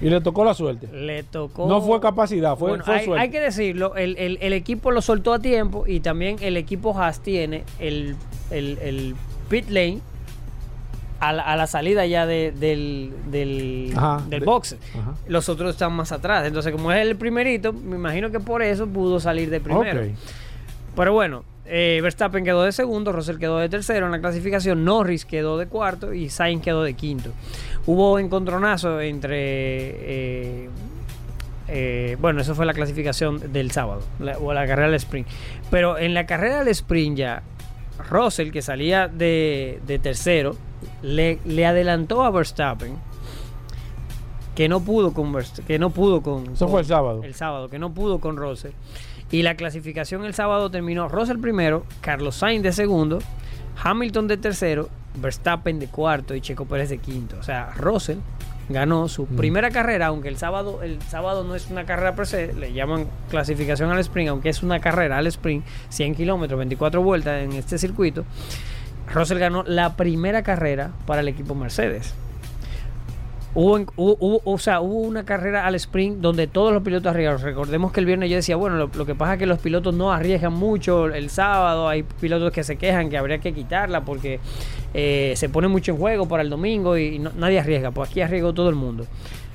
Y 0.00 0.08
le 0.08 0.20
tocó 0.22 0.44
la 0.44 0.54
suerte. 0.54 0.86
Le 0.92 1.24
tocó. 1.24 1.66
No 1.68 1.82
fue 1.82 2.00
capacidad, 2.00 2.56
fue, 2.56 2.70
Bueno, 2.70 2.84
fue 2.84 2.94
hay, 2.96 3.04
suerte. 3.04 3.22
hay 3.22 3.30
que 3.30 3.40
decirlo, 3.40 3.96
el, 3.96 4.16
el- 4.16 4.38
el 4.40 4.52
equipo 4.54 4.90
lo 4.92 5.02
soltó 5.02 5.34
a 5.34 5.38
tiempo 5.40 5.84
y 5.86 6.00
también 6.00 6.36
el 6.40 6.56
equipo 6.56 6.98
Haas 6.98 7.20
tiene 7.20 7.64
el 7.78 9.14
pit 9.48 9.68
lane 9.68 10.00
a 11.20 11.32
la, 11.32 11.42
a 11.42 11.54
la 11.56 11.66
salida 11.66 12.06
ya 12.06 12.26
de- 12.26 12.50
del, 12.52 13.12
del, 13.30 13.92
Ajá, 13.96 14.22
del 14.28 14.40
de- 14.40 14.46
box. 14.46 14.76
Ajá. 14.98 15.14
Los 15.28 15.48
otros 15.48 15.70
están 15.70 15.92
más 15.92 16.12
atrás. 16.12 16.46
Entonces, 16.46 16.72
como 16.72 16.90
es 16.92 17.06
el 17.06 17.16
primerito, 17.16 17.72
me 17.72 17.96
imagino 17.96 18.30
que 18.30 18.40
por 18.40 18.62
eso 18.62 18.86
pudo 18.86 19.20
salir 19.20 19.50
de 19.50 19.60
primero. 19.60 20.02
Pero 20.96 21.12
bueno, 21.12 21.44
eh, 21.66 22.00
Verstappen 22.02 22.42
quedó 22.44 22.62
de 22.64 22.72
segundo, 22.72 23.12
Russell 23.12 23.36
quedó 23.38 23.58
de 23.58 23.68
tercero 23.68 24.06
en 24.06 24.12
la 24.12 24.20
clasificación, 24.20 24.84
Norris 24.84 25.24
quedó 25.24 25.56
de 25.56 25.66
cuarto 25.66 26.12
y 26.12 26.28
Sainz 26.30 26.62
quedó 26.62 26.82
de 26.82 26.94
quinto. 26.94 27.30
Hubo 27.86 28.18
encontronazo 28.18 29.00
entre... 29.00 29.36
eh, 29.38 30.68
eh, 31.68 32.16
bueno, 32.20 32.40
eso 32.40 32.54
fue 32.56 32.66
la 32.66 32.74
clasificación 32.74 33.52
del 33.52 33.70
sábado, 33.70 34.02
la- 34.18 34.38
o 34.38 34.52
la 34.52 34.66
carrera 34.66 34.88
del 34.88 34.96
sprint. 34.96 35.28
Pero 35.70 35.98
en 35.98 36.14
la 36.14 36.26
carrera 36.26 36.58
del 36.60 36.68
sprint 36.68 37.16
ya, 37.18 37.42
Russell, 38.08 38.50
que 38.50 38.62
salía 38.62 39.06
de, 39.06 39.80
de 39.86 39.98
tercero, 40.00 40.56
le, 41.02 41.38
le 41.44 41.66
adelantó 41.66 42.22
a 42.24 42.30
Verstappen, 42.30 42.94
que 44.54 44.68
no 44.68 44.80
pudo 44.80 45.12
con 45.12 45.34
que 45.66 45.78
no 45.78 45.90
pudo 45.90 46.22
con, 46.22 46.42
Eso 46.52 46.64
con- 46.66 46.70
fue 46.72 46.80
el 46.80 46.86
sábado. 46.86 47.22
el 47.22 47.34
sábado, 47.34 47.68
que 47.68 47.78
no 47.78 47.92
pudo 47.92 48.18
con 48.20 48.36
Russell. 48.36 48.72
Y 49.30 49.42
la 49.42 49.54
clasificación 49.54 50.24
el 50.24 50.34
sábado 50.34 50.70
terminó 50.70 51.08
Russell 51.08 51.38
primero, 51.38 51.84
Carlos 52.00 52.34
Sainz 52.36 52.62
de 52.64 52.72
segundo, 52.72 53.20
Hamilton 53.82 54.26
de 54.26 54.36
tercero, 54.36 54.88
Verstappen 55.14 55.78
de 55.78 55.86
cuarto 55.86 56.34
y 56.34 56.40
Checo 56.40 56.64
Pérez 56.66 56.88
de 56.90 56.98
quinto. 56.98 57.36
O 57.38 57.42
sea, 57.42 57.70
Russell 57.76 58.18
ganó 58.68 59.08
su 59.08 59.24
Mm. 59.26 59.36
primera 59.36 59.70
carrera, 59.70 60.06
aunque 60.08 60.28
el 60.28 60.36
sábado, 60.36 60.82
el 60.82 61.00
sábado 61.02 61.42
no 61.44 61.54
es 61.54 61.70
una 61.70 61.86
carrera 61.86 62.14
per 62.14 62.26
se, 62.26 62.52
le 62.52 62.72
llaman 62.72 63.06
clasificación 63.30 63.90
al 63.90 63.98
sprint, 64.00 64.30
aunque 64.30 64.48
es 64.48 64.62
una 64.62 64.80
carrera 64.80 65.18
al 65.18 65.26
sprint, 65.28 65.64
100 65.88 66.14
kilómetros, 66.16 66.58
24 66.58 67.02
vueltas 67.02 67.42
en 67.42 67.52
este 67.52 67.78
circuito. 67.78 68.24
Russell 69.12 69.38
ganó 69.38 69.64
la 69.64 69.96
primera 69.96 70.42
carrera 70.42 70.90
para 71.06 71.20
el 71.20 71.28
equipo 71.28 71.54
Mercedes. 71.54 72.14
Hubo, 73.52 73.84
o 73.96 74.58
sea, 74.58 74.80
hubo 74.80 75.00
una 75.00 75.24
carrera 75.24 75.66
al 75.66 75.74
sprint 75.74 76.18
donde 76.18 76.46
todos 76.46 76.72
los 76.72 76.84
pilotos 76.84 77.10
arriesgaron. 77.10 77.42
Recordemos 77.42 77.90
que 77.90 77.98
el 77.98 78.06
viernes 78.06 78.30
yo 78.30 78.36
decía, 78.36 78.54
bueno, 78.54 78.76
lo, 78.76 79.06
que 79.06 79.14
pasa 79.16 79.32
es 79.32 79.38
que 79.40 79.46
los 79.46 79.58
pilotos 79.58 79.92
no 79.92 80.12
arriesgan 80.12 80.52
mucho 80.52 81.06
el 81.06 81.30
sábado. 81.30 81.88
Hay 81.88 82.04
pilotos 82.04 82.52
que 82.52 82.62
se 82.62 82.76
quejan 82.76 83.10
que 83.10 83.18
habría 83.18 83.38
que 83.38 83.52
quitarla 83.52 84.04
porque 84.04 84.38
eh, 84.94 85.32
se 85.34 85.48
pone 85.48 85.66
mucho 85.66 85.92
en 85.92 85.98
juego 85.98 86.28
para 86.28 86.44
el 86.44 86.50
domingo 86.50 86.96
y 86.96 87.18
nadie 87.18 87.58
arriesga. 87.58 87.90
Pues 87.90 88.10
aquí 88.10 88.20
arriesgó 88.20 88.54
todo 88.54 88.68
el 88.68 88.76
mundo. 88.76 89.06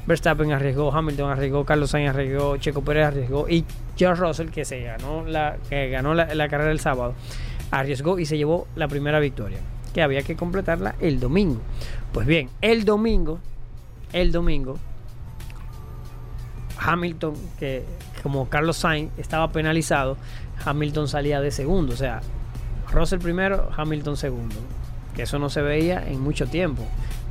Verstappen 0.06 0.52
arriesgó, 0.52 0.94
Hamilton 0.94 1.32
arriesgó, 1.32 1.66
Carlos 1.66 1.90
Sainz 1.90 2.10
arriesgó, 2.10 2.58
Checo 2.58 2.84
Pérez 2.84 3.08
arriesgó 3.08 3.50
y 3.50 3.66
George 3.96 4.22
Russell, 4.22 4.50
que 4.50 4.64
se 4.64 4.82
ganó 4.82 5.26
la, 5.26 5.58
que 5.68 5.90
ganó 5.90 6.14
la 6.14 6.48
carrera 6.48 6.72
el 6.72 6.80
sábado, 6.80 7.16
arriesgó 7.72 8.20
y 8.20 8.26
se 8.26 8.38
llevó 8.38 8.68
la 8.76 8.88
primera 8.88 9.20
victoria, 9.20 9.60
que 9.94 10.02
había 10.02 10.22
que 10.24 10.36
completarla 10.36 10.96
el 11.00 11.20
domingo. 11.20 11.62
Pues 12.12 12.28
bien, 12.28 12.50
el 12.62 12.86
domingo 12.86 13.40
el 14.16 14.32
domingo, 14.32 14.78
Hamilton, 16.80 17.34
que 17.60 17.84
como 18.24 18.48
Carlos 18.48 18.78
Sainz 18.78 19.12
estaba 19.18 19.52
penalizado, 19.52 20.16
Hamilton 20.64 21.10
salía 21.10 21.42
de 21.42 21.52
segundo. 21.52 21.94
O 21.94 21.98
sea, 21.98 22.22
Russell 22.94 23.20
primero, 23.20 23.70
Hamilton 23.76 24.16
segundo. 24.16 24.56
Que 25.14 25.24
eso 25.24 25.38
no 25.38 25.50
se 25.50 25.62
veía 25.62 26.02
en 26.08 26.22
mucho 26.22 26.48
tiempo. 26.48 26.84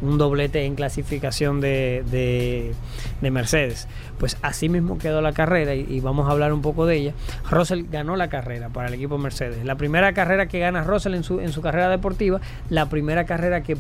Un 0.02 0.18
doblete 0.18 0.64
en 0.64 0.74
clasificación 0.74 1.60
de, 1.60 2.04
de- 2.10 2.74
de 3.20 3.30
Mercedes. 3.30 3.88
Pues 4.18 4.36
así 4.42 4.68
mismo 4.68 4.98
quedó 4.98 5.22
la 5.22 5.32
carrera 5.32 5.74
y, 5.74 5.86
y 5.88 6.00
vamos 6.00 6.28
a 6.28 6.32
hablar 6.32 6.52
un 6.52 6.62
poco 6.62 6.84
de 6.86 6.96
ella. 6.96 7.12
Russell 7.50 7.84
ganó 7.90 8.16
la 8.16 8.28
carrera 8.28 8.68
para 8.68 8.88
el 8.88 8.94
equipo 8.94 9.16
Mercedes. 9.18 9.64
La 9.64 9.76
primera 9.76 10.12
carrera 10.12 10.46
que 10.46 10.58
gana 10.58 10.82
Russell 10.84 11.14
en 11.14 11.22
su, 11.24 11.40
en 11.40 11.52
su 11.52 11.62
carrera 11.62 11.88
deportiva, 11.88 12.40
la 12.70 12.86
primera 12.90 13.24
carrera 13.24 13.62
que 13.62 13.76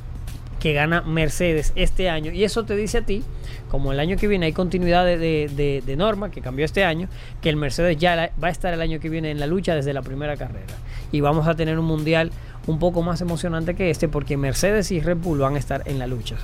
que 0.64 0.72
gana 0.72 1.02
Mercedes 1.02 1.74
este 1.76 2.08
año. 2.08 2.32
Y 2.32 2.42
eso 2.42 2.64
te 2.64 2.74
dice 2.74 2.96
a 2.96 3.02
ti, 3.02 3.22
como 3.68 3.92
el 3.92 4.00
año 4.00 4.16
que 4.16 4.26
viene 4.26 4.46
hay 4.46 4.54
continuidad 4.54 5.04
de, 5.04 5.18
de- 5.18 5.96
norma 5.98 6.30
que 6.30 6.40
cambió 6.40 6.64
este 6.64 6.84
año, 6.84 7.06
que 7.42 7.50
el 7.50 7.56
Mercedes 7.56 7.98
ya 7.98 8.32
va 8.42 8.48
a 8.48 8.50
estar 8.50 8.72
el 8.72 8.80
año 8.80 8.98
que 8.98 9.10
viene 9.10 9.30
en 9.30 9.38
la 9.38 9.46
lucha 9.46 9.74
desde 9.74 9.92
la 9.92 10.00
primera 10.00 10.38
carrera. 10.38 10.72
Y 11.12 11.20
vamos 11.20 11.46
a 11.48 11.54
tener 11.54 11.78
un 11.78 11.84
mundial 11.84 12.30
un 12.66 12.78
poco 12.78 13.02
más 13.02 13.20
emocionante 13.20 13.74
que 13.74 13.90
este, 13.90 14.08
porque 14.08 14.38
Mercedes 14.38 14.90
y 14.90 15.00
Red 15.00 15.18
Bull 15.18 15.40
van 15.40 15.56
a 15.56 15.58
estar 15.58 15.82
en 15.84 15.98
la 15.98 16.06
lucha. 16.06 16.36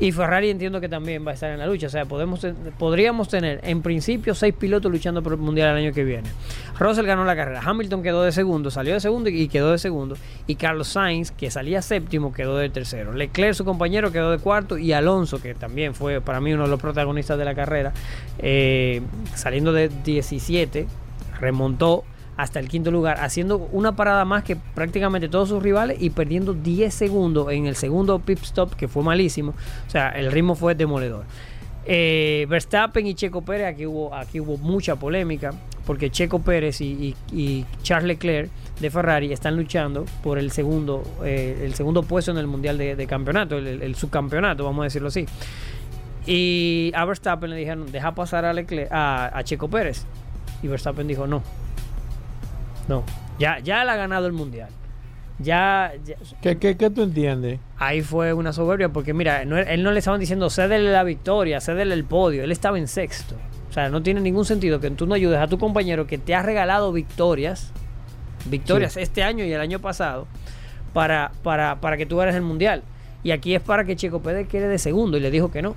Y 0.00 0.12
Ferrari 0.12 0.48
entiendo 0.48 0.80
que 0.80 0.88
también 0.88 1.26
va 1.26 1.32
a 1.32 1.34
estar 1.34 1.50
en 1.50 1.58
la 1.58 1.66
lucha. 1.66 1.88
O 1.88 1.90
sea, 1.90 2.06
podemos, 2.06 2.46
podríamos 2.78 3.28
tener 3.28 3.60
en 3.62 3.82
principio 3.82 4.34
seis 4.34 4.54
pilotos 4.54 4.90
luchando 4.90 5.22
por 5.22 5.34
el 5.34 5.38
mundial 5.38 5.70
el 5.70 5.84
año 5.84 5.92
que 5.92 6.04
viene. 6.04 6.28
Russell 6.78 7.04
ganó 7.04 7.26
la 7.26 7.36
carrera. 7.36 7.60
Hamilton 7.62 8.02
quedó 8.02 8.22
de 8.22 8.32
segundo, 8.32 8.70
salió 8.70 8.94
de 8.94 9.00
segundo 9.00 9.28
y 9.28 9.48
quedó 9.48 9.72
de 9.72 9.78
segundo. 9.78 10.16
Y 10.46 10.54
Carlos 10.54 10.88
Sainz, 10.88 11.30
que 11.30 11.50
salía 11.50 11.82
séptimo, 11.82 12.32
quedó 12.32 12.56
de 12.56 12.70
tercero. 12.70 13.12
Leclerc, 13.12 13.52
su 13.52 13.66
compañero, 13.66 14.10
quedó 14.10 14.30
de 14.30 14.38
cuarto. 14.38 14.78
Y 14.78 14.94
Alonso, 14.94 15.42
que 15.42 15.54
también 15.54 15.94
fue 15.94 16.22
para 16.22 16.40
mí 16.40 16.54
uno 16.54 16.62
de 16.62 16.70
los 16.70 16.80
protagonistas 16.80 17.36
de 17.36 17.44
la 17.44 17.54
carrera, 17.54 17.92
eh, 18.38 19.02
saliendo 19.34 19.74
de 19.74 19.90
17, 20.02 20.86
remontó 21.40 22.04
hasta 22.36 22.58
el 22.58 22.68
quinto 22.68 22.90
lugar, 22.90 23.18
haciendo 23.20 23.58
una 23.72 23.96
parada 23.96 24.24
más 24.24 24.44
que 24.44 24.56
prácticamente 24.56 25.28
todos 25.28 25.48
sus 25.50 25.62
rivales 25.62 25.98
y 26.00 26.10
perdiendo 26.10 26.54
10 26.54 26.92
segundos 26.92 27.52
en 27.52 27.66
el 27.66 27.76
segundo 27.76 28.18
pit 28.18 28.38
stop, 28.42 28.74
que 28.74 28.88
fue 28.88 29.02
malísimo. 29.02 29.52
O 29.86 29.90
sea, 29.90 30.08
el 30.10 30.32
ritmo 30.32 30.54
fue 30.54 30.74
demoledor. 30.74 31.24
Eh, 31.84 32.46
Verstappen 32.48 33.06
y 33.06 33.14
Checo 33.14 33.42
Pérez, 33.42 33.66
aquí 33.66 33.86
hubo, 33.86 34.14
aquí 34.14 34.40
hubo 34.40 34.56
mucha 34.58 34.96
polémica, 34.96 35.52
porque 35.86 36.10
Checo 36.10 36.40
Pérez 36.40 36.80
y, 36.80 37.14
Charles 37.82 38.08
Leclerc 38.08 38.50
de 38.80 38.90
Ferrari 38.90 39.32
están 39.32 39.56
luchando 39.56 40.04
por 40.22 40.38
el 40.38 40.50
segundo, 40.50 41.02
eh, 41.24 41.62
el 41.64 41.74
segundo 41.74 42.02
puesto 42.02 42.30
en 42.30 42.38
el 42.38 42.46
Mundial 42.46 42.78
de, 42.78 43.06
Campeonato, 43.06 43.58
el, 43.58 43.94
subcampeonato, 43.94 44.64
vamos 44.64 44.82
a 44.82 44.84
decirlo 44.84 45.08
así. 45.08 45.26
Y 46.26 46.92
a 46.94 47.04
Verstappen 47.04 47.50
le 47.50 47.56
dijeron, 47.56 47.90
deja 47.90 48.14
pasar 48.14 48.44
a, 48.44 48.52
Leclerc, 48.52 48.90
a 48.92 49.40
Checo 49.44 49.68
Pérez. 49.68 50.04
Y 50.62 50.68
Verstappen 50.68 51.06
dijo, 51.06 51.26
no, 51.26 51.42
no, 52.90 53.04
ya, 53.38 53.58
ya 53.60 53.82
él 53.82 53.88
ha 53.88 53.96
ganado 53.96 54.26
el 54.26 54.32
Mundial. 54.34 54.68
Ya, 55.38 55.92
ya- 56.04 56.16
¿Qué, 56.42 56.58
qué, 56.58 56.76
qué 56.76 56.90
tú 56.90 57.02
entiendes? 57.02 57.58
ahí 57.78 58.02
fue 58.02 58.34
una 58.34 58.52
soberbia 58.52 58.90
porque 58.90 59.14
mira, 59.14 59.46
no- 59.46 59.56
él 59.56 59.82
no 59.82 59.90
le 59.92 59.98
estaban 60.00 60.20
diciendo 60.20 60.50
cédele 60.50 60.92
la 60.92 61.02
victoria, 61.02 61.60
cédele 61.62 61.94
el 61.94 62.04
podio, 62.04 62.44
él 62.44 62.52
estaba 62.52 62.78
en 62.78 62.86
sexto. 62.88 63.36
O 63.70 63.72
sea, 63.72 63.88
no 63.88 64.02
tiene 64.02 64.20
ningún 64.20 64.44
sentido 64.44 64.80
que 64.80 64.90
tú 64.90 65.06
no 65.06 65.14
ayudes 65.14 65.38
a 65.38 65.46
tu 65.46 65.56
compañero 65.58 66.06
que 66.06 66.18
te 66.18 66.34
ha 66.34 66.42
regalado 66.42 66.92
victorias, 66.92 67.72
victorias 68.46 68.96
este 68.96 69.22
año 69.22 69.44
y 69.44 69.52
el 69.52 69.60
año 69.60 69.78
pasado, 69.78 70.26
para, 70.92 71.30
para, 71.42 71.76
para 71.80 71.96
que 71.96 72.04
tú 72.04 72.16
ganes 72.16 72.34
el 72.34 72.42
mundial. 72.42 72.82
Y 73.22 73.30
aquí 73.30 73.54
es 73.54 73.62
para 73.62 73.84
que 73.84 73.96
Checo 73.96 74.20
Pérez 74.20 74.48
quede 74.48 74.66
de 74.68 74.78
segundo 74.78 75.16
y 75.16 75.20
le 75.20 75.30
dijo 75.30 75.50
que 75.52 75.62
no. 75.62 75.76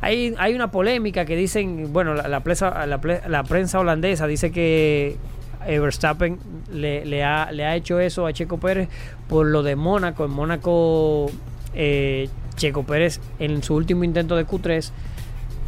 Hay, 0.00 0.34
hay 0.38 0.54
una 0.54 0.70
polémica 0.70 1.24
que 1.24 1.36
dicen, 1.36 1.92
bueno, 1.92 2.12
la, 2.14 2.28
la 2.28 2.40
prensa, 2.40 2.86
la, 2.86 3.42
prensa 3.44 3.78
holandesa 3.78 4.26
dice 4.26 4.50
que 4.52 5.16
Verstappen 5.64 6.38
le, 6.72 7.04
le 7.04 7.24
ha, 7.24 7.50
le 7.52 7.64
ha 7.64 7.74
hecho 7.76 7.98
eso 8.00 8.26
a 8.26 8.32
Checo 8.32 8.58
Pérez 8.58 8.88
por 9.28 9.46
lo 9.46 9.62
de 9.62 9.76
Mónaco. 9.76 10.24
En 10.24 10.30
Mónaco, 10.30 11.30
eh, 11.74 12.28
Checo 12.56 12.84
Pérez 12.84 13.20
en 13.38 13.62
su 13.62 13.74
último 13.74 14.04
intento 14.04 14.36
de 14.36 14.46
Q3 14.46 14.90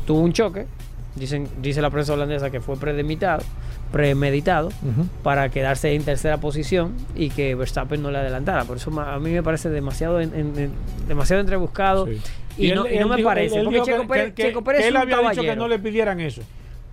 tuvo 0.06 0.20
un 0.20 0.32
choque. 0.32 0.66
Dicen, 1.14 1.48
dice 1.60 1.82
la 1.82 1.90
prensa 1.90 2.12
holandesa 2.12 2.50
que 2.50 2.60
fue 2.60 2.76
premeditado, 2.76 3.42
premeditado 3.90 4.68
para 5.24 5.48
quedarse 5.48 5.92
en 5.94 6.04
tercera 6.04 6.36
posición 6.36 6.92
y 7.16 7.30
que 7.30 7.54
Verstappen 7.56 8.00
no 8.02 8.10
le 8.10 8.18
adelantara. 8.18 8.64
Por 8.64 8.76
eso 8.76 8.90
a 9.00 9.18
mí 9.18 9.30
me 9.32 9.42
parece 9.42 9.68
demasiado, 9.68 10.20
en- 10.20 10.32
en- 10.34 10.58
en- 10.58 10.70
demasiado 11.08 11.40
entrebuscado. 11.40 12.06
Sí. 12.06 12.20
Y, 12.58 12.72
no, 12.72 12.84
él- 12.86 12.94
y 12.94 12.98
no 12.98 13.02
él 13.04 13.08
me 13.10 13.16
dijo- 13.16 13.28
parece, 13.28 13.56
él 13.58 13.64
porque 13.64 13.80
Checo 13.82 14.02
que- 14.02 14.08
Pérez, 14.08 14.34
que- 14.34 14.42
Checo 14.44 14.62
Pérez 14.62 14.78
que 14.80 14.84
es 14.84 14.88
él 14.90 14.94
un 14.96 15.02
había 15.02 15.16
dicho 15.30 15.42
que 15.42 15.56
no 15.56 15.66
le 15.68 15.78
pidieran 15.80 16.20
eso. 16.20 16.42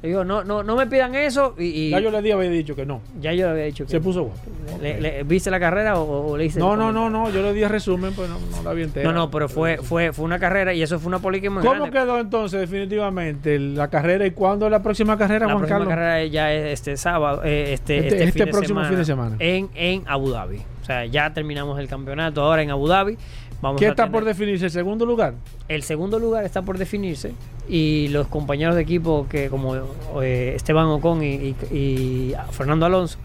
Digo, 0.05 0.23
no, 0.23 0.43
no, 0.43 0.63
no 0.63 0.75
me 0.75 0.87
pidan 0.87 1.15
eso 1.15 1.55
y, 1.57 1.63
y 1.65 1.89
Ya 1.89 1.99
yo 1.99 2.11
le 2.11 2.21
di, 2.21 2.31
había 2.31 2.49
dicho 2.49 2.75
que 2.75 2.85
no. 2.85 3.01
ya 3.19 3.33
yo 3.33 3.45
le 3.45 3.51
había 3.51 3.63
dicho 3.65 3.85
que 3.85 3.91
Se 3.91 3.99
puso 3.99 4.23
guapo. 4.23 4.39
le- 4.81 5.01
le- 5.01 5.23
¿Viste 5.23 5.49
la 5.51 5.59
carrera 5.59 5.99
o, 5.99 6.31
o 6.31 6.37
le 6.37 6.45
hice 6.45 6.59
No, 6.59 6.75
no, 6.77 6.91
no, 6.91 7.09
no, 7.09 7.29
yo 7.29 7.41
le 7.41 7.53
di 7.53 7.63
el 7.63 7.69
resumen, 7.69 8.13
pues 8.13 8.29
no, 8.29 8.37
no 8.39 8.63
la 8.63 8.73
vi 8.73 8.83
entera. 8.83 9.07
No, 9.09 9.13
no, 9.13 9.31
pero 9.31 9.49
fue, 9.49 9.77
fue, 9.77 10.13
fue 10.13 10.25
una 10.25 10.39
carrera 10.39 10.73
y 10.73 10.81
eso 10.81 10.99
fue 10.99 11.07
una 11.07 11.19
polémica 11.19 11.49
muy 11.49 11.61
¿Cómo 11.63 11.73
grande. 11.85 11.91
quedó 11.99 12.19
entonces 12.19 12.59
definitivamente 12.61 13.59
la 13.59 13.87
carrera 13.89 14.25
y 14.25 14.31
cuándo 14.31 14.65
es 14.65 14.71
la 14.71 14.81
próxima 14.81 15.17
carrera, 15.17 15.47
La 15.47 15.53
Juan 15.53 15.57
próxima 15.59 15.79
Carlos? 15.79 15.89
carrera 15.89 16.25
ya 16.25 16.53
es 16.53 16.65
este 16.73 16.97
sábado, 16.97 17.41
eh, 17.43 17.73
este, 17.73 17.97
Este- 17.97 18.07
este, 18.07 18.23
este 18.25 18.31
fin 18.31 18.45
de 18.45 18.51
próximo 18.51 18.67
semana 18.79 18.89
fin 18.89 18.97
de 18.97 19.05
semana. 19.05 19.35
En, 19.39 19.69
en 19.75 20.03
Abu 20.07 20.29
Dhabi. 20.31 20.57
O 20.81 20.85
sea, 20.85 21.03
ya 21.05 21.33
terminamos 21.33 21.79
el 21.79 21.87
campeonato 21.87 22.41
ahora 22.43 22.61
en 22.61 22.69
Abu 22.69 22.87
Dhabi. 22.87 23.17
Vamos 23.61 23.79
¿Qué 23.79 23.87
a 23.87 23.89
está 23.89 24.03
tener- 24.03 24.11
por 24.11 24.25
definirse? 24.25 24.65
¿El 24.65 24.71
segundo 24.71 25.05
lugar? 25.05 25.33
El 25.67 25.83
segundo 25.83 26.19
lugar 26.19 26.43
está 26.45 26.61
por 26.61 26.77
definirse 26.77 27.33
y 27.67 28.09
los 28.09 28.27
compañeros 28.27 28.75
de 28.75 28.81
equipo 28.81 29.25
que 29.29 29.49
como 29.49 29.75
eh, 30.21 30.53
Esteban 30.55 30.85
Ocon 30.87 31.23
y, 31.23 31.27
y- 31.35 31.55
y 31.71 32.33
Fernando 32.51 32.85
Alonso 32.85 33.17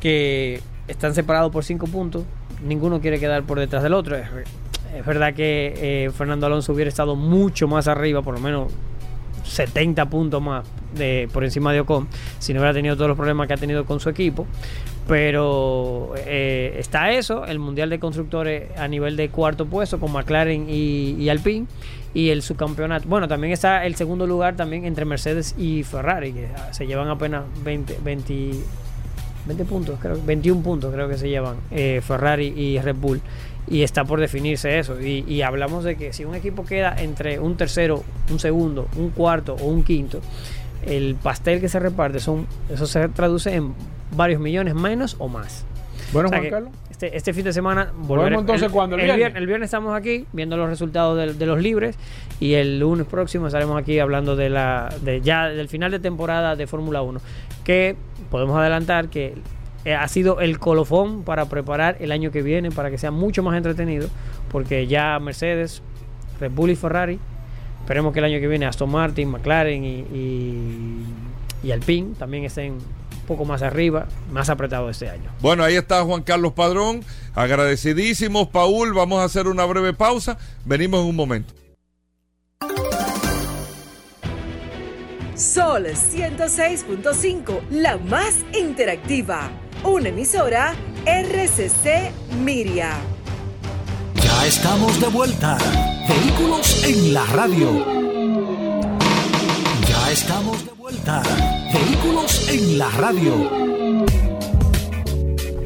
que 0.00 0.60
están 0.88 1.14
separados 1.14 1.50
por 1.50 1.64
cinco 1.64 1.86
puntos, 1.86 2.24
ninguno 2.66 3.00
quiere 3.00 3.18
quedar 3.18 3.42
por 3.44 3.58
detrás 3.58 3.82
del 3.82 3.94
otro. 3.94 4.16
Es, 4.16 4.26
es 4.94 5.06
verdad 5.06 5.32
que 5.34 5.72
eh, 6.06 6.10
Fernando 6.10 6.46
Alonso 6.46 6.72
hubiera 6.74 6.88
estado 6.90 7.16
mucho 7.16 7.66
más 7.68 7.88
arriba, 7.88 8.20
por 8.20 8.34
lo 8.34 8.40
menos 8.40 8.70
70 9.44 10.06
puntos 10.10 10.42
más 10.42 10.66
de, 10.94 11.28
por 11.32 11.42
encima 11.44 11.72
de 11.72 11.80
Ocon, 11.80 12.06
si 12.38 12.52
no 12.52 12.60
hubiera 12.60 12.74
tenido 12.74 12.96
todos 12.96 13.08
los 13.08 13.16
problemas 13.16 13.46
que 13.48 13.54
ha 13.54 13.56
tenido 13.56 13.84
con 13.86 13.98
su 13.98 14.10
equipo. 14.10 14.46
Pero 15.06 16.14
eh, 16.16 16.76
está 16.78 17.12
eso, 17.12 17.44
el 17.44 17.58
Mundial 17.58 17.90
de 17.90 17.98
Constructores 17.98 18.70
a 18.78 18.88
nivel 18.88 19.16
de 19.16 19.28
cuarto 19.28 19.66
puesto 19.66 20.00
con 20.00 20.12
McLaren 20.12 20.66
y, 20.68 21.10
y 21.18 21.28
Alpine 21.28 21.66
y 22.14 22.30
el 22.30 22.42
subcampeonato. 22.42 23.08
Bueno, 23.08 23.28
también 23.28 23.52
está 23.52 23.84
el 23.84 23.96
segundo 23.96 24.26
lugar 24.26 24.56
también 24.56 24.84
entre 24.84 25.04
Mercedes 25.04 25.54
y 25.58 25.82
Ferrari, 25.82 26.32
que 26.32 26.48
se 26.70 26.86
llevan 26.86 27.08
apenas 27.08 27.44
20, 27.64 27.98
20, 28.02 28.50
20 29.46 29.64
puntos, 29.64 29.98
creo, 30.00 30.18
21 30.24 30.62
puntos 30.62 30.94
creo 30.94 31.08
que 31.08 31.18
se 31.18 31.28
llevan 31.28 31.56
eh, 31.70 32.00
Ferrari 32.02 32.46
y 32.56 32.78
Red 32.78 32.96
Bull. 32.96 33.20
Y 33.66 33.82
está 33.82 34.04
por 34.04 34.20
definirse 34.20 34.78
eso. 34.78 35.00
Y 35.00 35.40
hablamos 35.40 35.84
de 35.84 35.96
que 35.96 36.12
si 36.12 36.26
un 36.26 36.34
equipo 36.34 36.66
queda 36.66 36.94
entre 36.98 37.38
un 37.38 37.56
tercero, 37.56 38.04
un 38.30 38.38
segundo, 38.38 38.88
un 38.96 39.08
cuarto 39.08 39.56
o 39.58 39.64
un 39.64 39.82
quinto, 39.82 40.20
el 40.86 41.16
pastel 41.16 41.60
que 41.60 41.68
se 41.68 41.78
reparte, 41.78 42.20
son, 42.20 42.46
eso 42.70 42.86
se 42.86 43.08
traduce 43.08 43.54
en 43.54 43.74
varios 44.16 44.40
millones 44.40 44.74
menos 44.74 45.16
o 45.18 45.28
más. 45.28 45.64
Bueno, 46.12 46.28
O 46.28 46.30
sea 46.30 46.38
Juan 46.38 46.50
Carlos. 46.50 46.72
Este, 46.90 47.16
este 47.16 47.32
fin 47.32 47.44
de 47.44 47.52
semana 47.52 47.92
Volvemos 47.96 48.40
entonces. 48.40 48.70
¿El 48.72 48.80
el, 48.80 48.88
viernes? 48.96 49.16
viernes, 49.16 49.36
el 49.36 49.46
viernes 49.48 49.66
estamos 49.66 49.96
aquí 49.96 50.26
viendo 50.32 50.56
los 50.56 50.68
resultados 50.68 51.18
de, 51.18 51.34
de 51.34 51.46
los 51.46 51.60
libres 51.60 51.96
y 52.38 52.54
el 52.54 52.78
lunes 52.78 53.06
próximo 53.06 53.48
estaremos 53.48 53.76
aquí 53.76 53.98
hablando 53.98 54.36
de 54.36 54.48
la 54.48 54.94
de 55.02 55.20
ya 55.20 55.48
del 55.48 55.68
final 55.68 55.90
de 55.90 55.98
temporada 55.98 56.54
de 56.54 56.68
Fórmula 56.68 57.02
1 57.02 57.20
que 57.64 57.96
podemos 58.30 58.56
adelantar 58.56 59.08
que 59.08 59.34
eh, 59.84 59.94
ha 59.94 60.06
sido 60.06 60.40
el 60.40 60.60
colofón 60.60 61.24
para 61.24 61.46
preparar 61.46 61.96
el 61.98 62.12
año 62.12 62.30
que 62.30 62.42
viene 62.42 62.70
para 62.70 62.90
que 62.90 62.98
sea 62.98 63.10
mucho 63.10 63.42
más 63.42 63.56
entretenido 63.56 64.08
porque 64.52 64.86
ya 64.86 65.18
Mercedes, 65.18 65.82
Red 66.38 66.52
Bull 66.52 66.70
y 66.70 66.76
Ferrari 66.76 67.18
esperemos 67.84 68.14
que 68.14 68.20
el 68.20 68.24
año 68.24 68.40
que 68.40 68.48
viene 68.48 68.64
Aston 68.64 68.90
Martin, 68.90 69.28
McLaren 69.28 69.84
y, 69.84 69.98
y, 70.00 71.04
y 71.62 71.70
Alpine 71.70 72.14
también 72.18 72.44
estén 72.44 72.72
un 72.72 73.26
poco 73.26 73.44
más 73.44 73.60
arriba, 73.60 74.06
más 74.32 74.48
apretado 74.48 74.88
este 74.88 75.10
año. 75.10 75.30
Bueno, 75.42 75.62
ahí 75.62 75.76
está 75.76 76.02
Juan 76.02 76.22
Carlos 76.22 76.54
Padrón. 76.54 77.04
Agradecidísimos, 77.34 78.48
Paul. 78.48 78.94
Vamos 78.94 79.20
a 79.20 79.24
hacer 79.24 79.48
una 79.48 79.66
breve 79.66 79.92
pausa. 79.92 80.38
Venimos 80.64 81.02
en 81.02 81.08
un 81.08 81.16
momento. 81.16 81.52
Sol 85.36 85.86
106.5, 85.86 87.68
la 87.70 87.98
más 87.98 88.46
interactiva. 88.58 89.50
Una 89.82 90.08
emisora 90.08 90.74
RCC 91.04 92.12
Miria. 92.42 92.92
Ya 94.22 94.46
estamos 94.46 94.98
de 95.02 95.08
vuelta. 95.08 95.58
Vehículos 96.36 96.84
en 96.84 97.14
la 97.14 97.24
radio. 97.26 97.86
Ya 99.88 100.10
estamos 100.10 100.64
de 100.64 100.72
vuelta. 100.72 101.22
Vehículos 101.72 102.48
en 102.48 102.76
la 102.76 102.90
radio. 102.90 103.50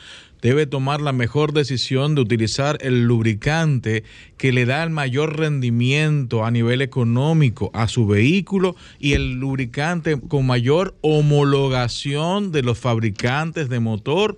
debe 0.44 0.66
tomar 0.66 1.00
la 1.00 1.14
mejor 1.14 1.54
decisión 1.54 2.14
de 2.14 2.20
utilizar 2.20 2.76
el 2.82 3.06
lubricante 3.06 4.04
que 4.36 4.52
le 4.52 4.66
da 4.66 4.84
el 4.84 4.90
mayor 4.90 5.38
rendimiento 5.38 6.44
a 6.44 6.50
nivel 6.50 6.82
económico 6.82 7.70
a 7.72 7.88
su 7.88 8.06
vehículo 8.06 8.76
y 8.98 9.14
el 9.14 9.40
lubricante 9.40 10.20
con 10.20 10.44
mayor 10.44 10.98
homologación 11.00 12.52
de 12.52 12.60
los 12.60 12.78
fabricantes 12.78 13.70
de 13.70 13.80
motor 13.80 14.36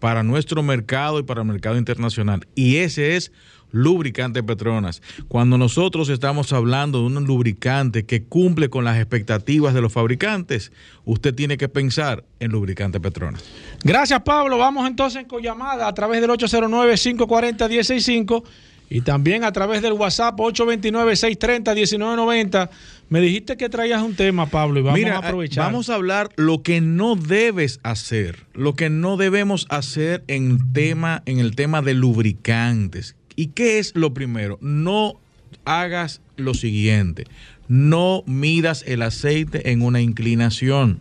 para 0.00 0.22
nuestro 0.22 0.62
mercado 0.62 1.18
y 1.18 1.22
para 1.22 1.42
el 1.42 1.48
mercado 1.48 1.76
internacional. 1.76 2.46
Y 2.54 2.76
ese 2.76 3.16
es 3.16 3.30
lubricante 3.72 4.42
Petronas. 4.42 5.02
Cuando 5.28 5.58
nosotros 5.58 6.08
estamos 6.08 6.52
hablando 6.52 7.00
de 7.00 7.06
un 7.06 7.24
lubricante 7.24 8.06
que 8.06 8.22
cumple 8.22 8.70
con 8.70 8.84
las 8.84 8.98
expectativas 8.98 9.74
de 9.74 9.80
los 9.80 9.92
fabricantes, 9.92 10.70
usted 11.04 11.34
tiene 11.34 11.56
que 11.56 11.68
pensar 11.68 12.24
en 12.38 12.52
lubricante 12.52 13.00
Petronas. 13.00 13.42
Gracias, 13.82 14.22
Pablo. 14.22 14.58
Vamos 14.58 14.86
entonces 14.86 15.24
con 15.26 15.42
llamada 15.42 15.88
a 15.88 15.94
través 15.94 16.20
del 16.20 16.30
809-540-165 16.30 18.44
y 18.92 19.00
también 19.00 19.42
a 19.42 19.50
través 19.52 19.80
del 19.80 19.94
WhatsApp 19.94 20.38
829-630-1990. 20.38 22.68
Me 23.08 23.22
dijiste 23.22 23.56
que 23.56 23.70
traías 23.70 24.02
un 24.02 24.14
tema, 24.14 24.44
Pablo, 24.46 24.80
y 24.80 24.82
vamos 24.82 25.00
Mira, 25.00 25.16
a 25.16 25.20
aprovechar. 25.20 25.64
Vamos 25.64 25.88
a 25.88 25.94
hablar 25.94 26.28
lo 26.36 26.62
que 26.62 26.82
no 26.82 27.16
debes 27.16 27.80
hacer, 27.82 28.44
lo 28.52 28.74
que 28.74 28.90
no 28.90 29.16
debemos 29.16 29.64
hacer 29.70 30.24
en, 30.28 30.74
tema, 30.74 31.22
en 31.24 31.38
el 31.38 31.56
tema 31.56 31.80
de 31.80 31.94
lubricantes. 31.94 33.16
¿Y 33.36 33.48
qué 33.48 33.78
es 33.78 33.92
lo 33.94 34.12
primero? 34.14 34.58
No 34.60 35.20
hagas 35.64 36.20
lo 36.36 36.54
siguiente. 36.54 37.24
No 37.68 38.22
midas 38.26 38.84
el 38.86 39.02
aceite 39.02 39.70
en 39.70 39.82
una 39.82 40.00
inclinación. 40.00 41.00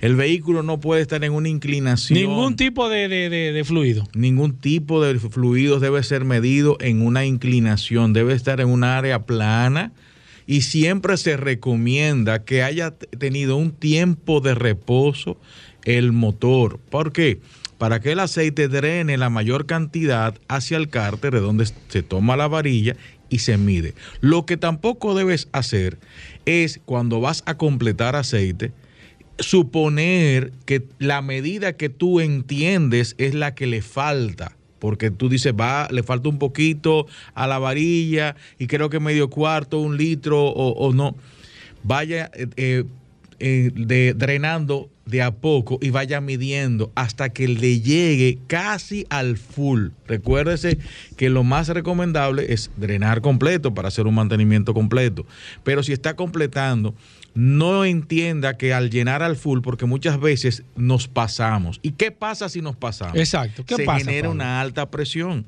El 0.00 0.16
vehículo 0.16 0.62
no 0.62 0.80
puede 0.80 1.02
estar 1.02 1.22
en 1.24 1.32
una 1.32 1.48
inclinación. 1.50 2.18
Ningún 2.18 2.56
tipo 2.56 2.88
de, 2.88 3.08
de- 3.08 3.28
de- 3.28 3.52
de 3.52 3.64
fluido. 3.64 4.08
Ningún 4.14 4.54
tipo 4.56 5.02
de 5.04 5.18
fluidos 5.18 5.82
debe 5.82 6.02
ser 6.02 6.24
medido 6.24 6.78
en 6.80 7.02
una 7.02 7.26
inclinación, 7.26 8.12
debe 8.14 8.32
estar 8.32 8.60
en 8.60 8.68
un 8.68 8.84
área 8.84 9.26
plana 9.26 9.92
y 10.46 10.62
siempre 10.62 11.16
se 11.18 11.36
recomienda 11.36 12.44
que 12.44 12.62
haya 12.62 12.92
tenido 12.92 13.56
un 13.56 13.72
tiempo 13.72 14.40
de 14.40 14.54
reposo 14.54 15.36
el 15.84 16.12
motor. 16.12 16.78
¿Por 16.88 17.12
qué? 17.12 17.40
Para 17.78 18.00
que 18.00 18.12
el 18.12 18.20
aceite 18.20 18.68
drene 18.68 19.18
la 19.18 19.28
mayor 19.28 19.66
cantidad 19.66 20.34
hacia 20.48 20.78
el 20.78 20.88
cárter 20.88 21.34
de 21.34 21.40
donde 21.40 21.66
se 21.88 22.02
toma 22.02 22.36
la 22.36 22.48
varilla 22.48 22.96
y 23.28 23.40
se 23.40 23.58
mide. 23.58 23.94
Lo 24.20 24.46
que 24.46 24.56
tampoco 24.56 25.14
debes 25.14 25.48
hacer 25.52 25.98
es 26.46 26.80
cuando 26.84 27.20
vas 27.20 27.42
a 27.46 27.56
completar 27.56 28.16
aceite, 28.16 28.72
suponer 29.38 30.52
que 30.64 30.84
la 30.98 31.22
medida 31.22 31.74
que 31.74 31.88
tú 31.88 32.20
entiendes 32.20 33.14
es 33.18 33.34
la 33.34 33.54
que 33.54 33.66
le 33.66 33.82
falta. 33.82 34.56
Porque 34.78 35.10
tú 35.10 35.28
dices, 35.28 35.54
va, 35.58 35.88
le 35.90 36.02
falta 36.02 36.28
un 36.28 36.38
poquito 36.38 37.06
a 37.34 37.46
la 37.46 37.58
varilla 37.58 38.36
y 38.58 38.66
creo 38.66 38.90
que 38.90 39.00
medio 39.00 39.30
cuarto, 39.30 39.78
un 39.78 39.96
litro 39.96 40.44
o, 40.44 40.92
no. 40.92 41.16
Vaya 41.82 42.30
eh, 42.34 42.84
eh, 43.38 43.70
de, 43.74 44.14
drenando 44.14 44.90
de 45.04 45.22
a 45.22 45.30
poco 45.30 45.78
y 45.80 45.90
vaya 45.90 46.20
midiendo 46.20 46.90
hasta 46.94 47.28
que 47.28 47.46
le 47.48 47.80
llegue 47.80 48.38
casi 48.46 49.06
al 49.08 49.36
full. 49.36 49.88
Recuérdese 50.06 50.78
que 51.16 51.30
lo 51.30 51.44
más 51.44 51.68
recomendable 51.68 52.52
es 52.52 52.70
drenar 52.76 53.20
completo 53.20 53.72
para 53.72 53.88
hacer 53.88 54.06
un 54.06 54.14
mantenimiento 54.14 54.74
completo. 54.74 55.26
Pero 55.62 55.82
si 55.82 55.92
está 55.92 56.16
completando, 56.16 56.94
no 57.34 57.84
entienda 57.84 58.56
que 58.56 58.72
al 58.74 58.90
llenar 58.90 59.22
al 59.22 59.36
full, 59.36 59.60
porque 59.60 59.86
muchas 59.86 60.18
veces 60.18 60.64
nos 60.74 61.06
pasamos. 61.06 61.78
¿Y 61.82 61.92
qué 61.92 62.10
pasa 62.10 62.48
si 62.48 62.62
nos 62.62 62.76
pasamos? 62.76 63.16
Exacto. 63.16 63.64
¿Qué 63.64 63.76
Se 63.76 63.84
pasa, 63.84 63.98
genera 64.00 64.28
Pablo? 64.28 64.34
una 64.34 64.60
alta 64.60 64.90
presión 64.90 65.46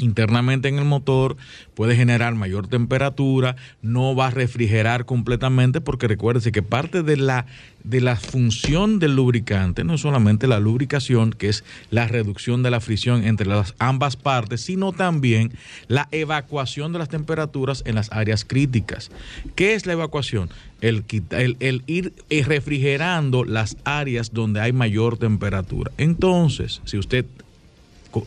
internamente 0.00 0.68
en 0.68 0.78
el 0.78 0.84
motor, 0.84 1.36
puede 1.74 1.96
generar 1.96 2.34
mayor 2.34 2.66
temperatura, 2.68 3.56
no 3.82 4.14
va 4.14 4.28
a 4.28 4.30
refrigerar 4.30 5.04
completamente 5.04 5.80
porque 5.80 6.08
recuérdese 6.08 6.52
que 6.52 6.62
parte 6.62 7.02
de 7.02 7.16
la, 7.16 7.46
de 7.84 8.00
la 8.00 8.16
función 8.16 8.98
del 8.98 9.16
lubricante 9.16 9.84
no 9.84 9.94
es 9.94 10.00
solamente 10.00 10.46
la 10.46 10.60
lubricación, 10.60 11.32
que 11.32 11.48
es 11.48 11.64
la 11.90 12.06
reducción 12.08 12.62
de 12.62 12.70
la 12.70 12.80
fricción 12.80 13.24
entre 13.24 13.46
las 13.46 13.74
ambas 13.78 14.16
partes, 14.16 14.60
sino 14.60 14.92
también 14.92 15.52
la 15.88 16.08
evacuación 16.10 16.92
de 16.92 16.98
las 16.98 17.08
temperaturas 17.08 17.82
en 17.86 17.94
las 17.94 18.10
áreas 18.12 18.44
críticas. 18.44 19.10
¿Qué 19.54 19.74
es 19.74 19.86
la 19.86 19.92
evacuación? 19.94 20.50
El, 20.80 21.04
el- 21.30 21.82
ir 21.86 22.12
eh, 22.30 22.44
refrigerando 22.44 23.44
las 23.44 23.76
áreas 23.84 24.32
donde 24.32 24.60
hay 24.60 24.72
mayor 24.72 25.18
temperatura. 25.18 25.90
Entonces, 25.98 26.80
si 26.84 26.98
usted 26.98 27.24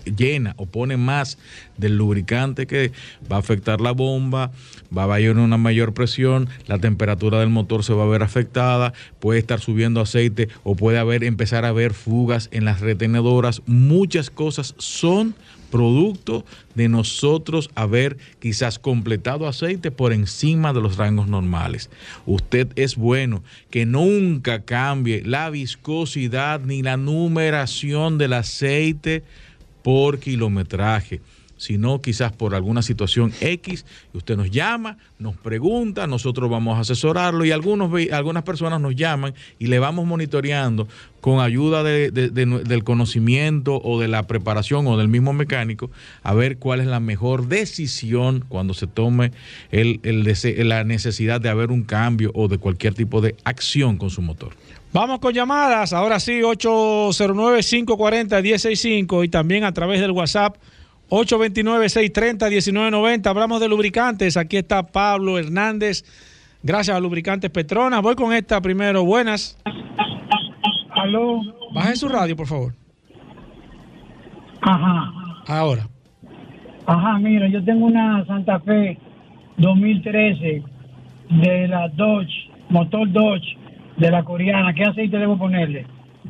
llena 0.06 0.54
o 0.58 0.66
pone 0.66 0.98
más 0.98 1.38
del 1.78 1.98
lubricante 1.98 2.68
que 2.68 2.92
va 3.32 3.38
a 3.38 3.40
afectar 3.40 3.82
la 3.82 3.92
bomba, 3.92 4.52
va 4.96 5.04
a 5.04 5.06
haber 5.06 5.38
una 5.38 5.58
mayor 5.58 5.94
presión, 5.94 6.50
la 6.68 6.80
temperatura 6.80 7.40
del 7.40 7.50
motor 7.50 7.84
se 7.84 7.94
va 7.94 8.04
a 8.04 8.08
ver 8.08 8.24
afectada, 8.24 8.94
puede 9.20 9.40
estar 9.40 9.60
subiendo 9.60 10.02
aceite 10.02 10.50
o 10.64 10.76
puede 10.76 11.00
haber 11.00 11.24
empezar 11.24 11.66
a 11.66 11.70
haber 11.70 11.94
fugas 11.94 12.50
en 12.52 12.66
las 12.66 12.82
retenedoras. 12.82 13.62
Muchas 13.66 14.30
cosas 14.30 14.76
son 14.78 15.36
producto 15.72 16.46
de 16.76 16.90
nosotros 16.90 17.72
haber 17.74 18.18
quizás 18.40 18.78
completado 18.78 19.48
aceite 19.48 19.90
por 19.90 20.14
encima 20.14 20.74
de 20.74 20.82
los 20.82 20.98
rangos 20.98 21.28
normales. 21.28 21.90
Usted 22.28 22.68
es 22.76 22.96
bueno 22.96 23.42
que 23.72 23.86
nunca 23.88 24.64
cambie 24.64 25.24
la 25.26 25.50
viscosidad 25.50 26.60
ni 26.60 26.84
la 26.84 26.98
numeración 26.98 28.20
del 28.20 28.34
aceite 28.34 29.24
por 29.84 30.20
kilometraje, 30.20 31.22
sino 31.58 32.02
quizás 32.02 32.32
por 32.32 32.56
alguna 32.56 32.82
situación 32.82 33.32
X, 33.40 33.86
usted 34.14 34.36
nos 34.36 34.50
llama, 34.50 34.98
nos 35.20 35.36
pregunta, 35.38 36.08
nosotros 36.08 36.50
vamos 36.50 36.76
a 36.76 36.82
asesorarlo 36.82 37.46
y 37.46 37.52
algunos, 37.52 37.92
algunas 38.12 38.42
personas 38.42 38.82
nos 38.82 38.96
llaman 38.96 39.36
y 39.60 39.68
le 39.68 39.78
vamos 39.78 40.08
monitoreando 40.08 40.88
con 41.20 41.40
ayuda 41.40 41.84
de- 41.84 42.10
del 42.10 42.84
conocimiento 42.84 43.80
o 43.84 44.00
de 44.00 44.08
la 44.08 44.26
preparación 44.26 44.88
o 44.88 44.98
del 44.98 45.08
mismo 45.08 45.34
mecánico 45.34 45.92
a 46.24 46.34
ver 46.34 46.58
cuál 46.58 46.80
es 46.82 46.88
la 46.88 47.00
mejor 47.00 47.48
decisión 47.48 48.44
cuando 48.50 48.74
se 48.74 48.88
tome 48.88 49.32
el, 49.70 50.00
el 50.02 50.24
la 50.68 50.84
necesidad 50.84 51.40
de 51.42 51.50
haber 51.50 51.70
un 51.70 51.84
cambio 51.84 52.32
o 52.34 52.48
de 52.48 52.58
cualquier 52.58 52.96
tipo 52.96 53.22
de 53.22 53.36
acción 53.44 53.98
con 53.98 54.10
su 54.10 54.24
motor. 54.24 54.54
Vamos 54.94 55.20
con 55.20 55.34
llamadas. 55.34 55.94
Ahora 55.94 56.20
sí, 56.20 56.42
809-540-165 56.42 59.24
y 59.24 59.30
también 59.30 59.64
a 59.64 59.72
través 59.72 60.02
del 60.02 60.12
WhatsApp 60.12 60.58
829-630-1990. 61.10 63.28
Hablamos 63.28 63.62
de 63.62 63.70
lubricantes. 63.70 64.36
Aquí 64.36 64.58
está 64.58 64.88
Pablo 64.88 65.40
Hernández. 65.40 66.04
Gracias 66.62 66.98
a 66.98 67.00
Lubricantes 67.00 67.50
Petronas. 67.50 68.02
Voy 68.02 68.16
con 68.16 68.34
esta 68.34 68.60
primero. 68.60 69.06
Buenas. 69.06 69.58
Aló. 70.90 71.40
Baje 71.74 71.96
su 71.96 72.10
radio, 72.10 72.36
por 72.36 72.48
favor. 72.48 72.74
Ajá. 74.62 75.14
Ahora. 75.48 75.88
Ajá, 76.86 77.18
mira, 77.20 77.48
yo 77.48 77.64
tengo 77.64 77.86
una 77.86 78.26
Santa 78.26 78.60
Fe 78.60 78.98
2013 79.58 80.64
de 81.30 81.68
la 81.70 81.88
Dodge, 81.90 82.50
motor 82.70 83.12
Dodge 83.12 83.61
de 84.02 84.12
la 84.12 84.24
coreana. 84.24 84.74
¿Qué 84.74 84.84
aceite 84.84 85.18
debo 85.18 85.38
ponerle? 85.38 85.86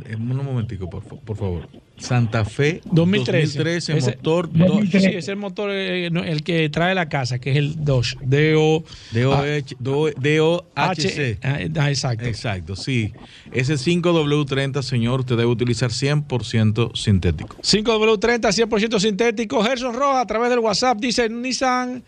Eh, 0.05 0.15
Un 0.15 0.35
momentico, 0.37 0.89
por, 0.89 1.03
por 1.03 1.35
favor. 1.37 1.67
Santa 1.97 2.45
Fe 2.45 2.81
2013. 2.91 3.59
2013, 3.59 3.97
Ese- 3.97 4.11
motor 4.17 4.49
Sí, 4.51 4.57
2013. 4.59 5.17
es 5.17 5.27
el 5.27 5.35
motor, 5.35 5.69
eh, 5.71 6.09
no, 6.11 6.23
el 6.23 6.41
que 6.43 6.67
trae 6.69 6.95
la 6.95 7.07
casa, 7.09 7.37
que 7.39 7.51
es 7.51 7.57
el 7.57 7.83
Dodge. 7.85 8.15
D-O... 8.23 8.83
DOH 9.11 9.75
DOHC. 9.79 11.37
Ah, 11.43 11.57
ah, 11.77 11.89
exacto. 11.89 12.25
Exacto, 12.25 12.75
sí. 12.75 13.13
Ese 13.51 13.75
5W30, 13.75 14.81
señor, 14.81 15.19
usted 15.19 15.37
debe 15.37 15.49
utilizar 15.51 15.91
100% 15.91 16.95
sintético. 16.95 17.57
5W30, 17.57 18.51
100% 18.51 18.99
sintético. 18.99 19.61
Gerson 19.63 19.93
Rojas, 19.93 20.23
a 20.23 20.25
través 20.25 20.49
del 20.49 20.59
WhatsApp, 20.59 20.97
dice 20.99 21.29
Nissan. 21.29 22.03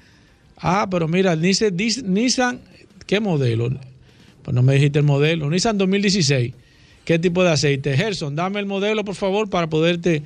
Ah, 0.57 0.87
pero 0.89 1.07
mira, 1.07 1.35
dice, 1.35 1.69
dice 1.71 2.01
Nissan, 2.01 2.61
¿qué 3.05 3.19
modelo? 3.19 3.69
Pues 4.43 4.53
no 4.53 4.61
me 4.61 4.75
dijiste 4.75 4.99
el 4.99 5.05
modelo. 5.05 5.49
Nissan 5.49 5.77
2016. 5.77 6.53
¿Qué 7.05 7.19
tipo 7.19 7.43
de 7.43 7.51
aceite? 7.51 7.97
Gerson, 7.97 8.35
dame 8.35 8.59
el 8.59 8.65
modelo, 8.65 9.03
por 9.03 9.15
favor, 9.15 9.49
para 9.49 9.67
poderte 9.67 10.23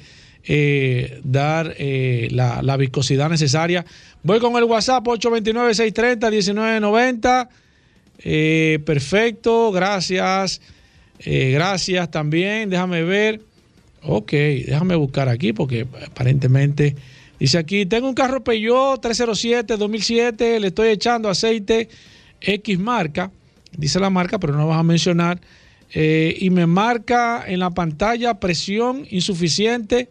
eh, 0.50 1.20
dar 1.24 1.76
eh, 1.78 2.30
la, 2.32 2.78
viscosidad 2.78 3.30
necesaria. 3.30 3.86
Voy 4.24 4.40
con 4.40 4.56
el 4.56 4.64
WhatsApp 4.64 5.06
829-630-1990. 5.06 7.50
Eh, 8.20 8.80
perfecto, 8.86 9.72
gracias. 9.72 10.62
Gracias 11.20 12.12
también. 12.12 12.70
Déjame 12.70 13.04
ver. 13.04 13.42
Ok, 14.04 14.32
déjame 14.32 14.96
buscar 14.96 15.28
aquí 15.28 15.52
porque 15.52 15.88
aparentemente 16.06 16.96
dice 17.40 17.58
aquí, 17.58 17.86
tengo 17.86 18.08
un 18.08 18.14
carro 18.14 18.44
Peugeot 18.44 19.02
307 19.02 19.76
2007, 19.76 20.60
le 20.60 20.68
estoy 20.68 20.90
echando 20.90 21.30
aceite 21.30 21.90
X 22.40 22.80
marca, 22.80 23.32
dice 23.78 24.00
la 24.00 24.10
marca, 24.10 24.40
pero 24.40 24.54
no 24.54 24.68
vas 24.68 24.80
a 24.80 24.84
mencionar, 24.84 25.40
eh, 25.94 26.36
y 26.40 26.50
me 26.50 26.66
marca 26.68 27.44
en 27.48 27.60
la 27.60 27.70
pantalla 27.70 28.40
presión 28.40 29.06
insuficiente. 29.10 30.10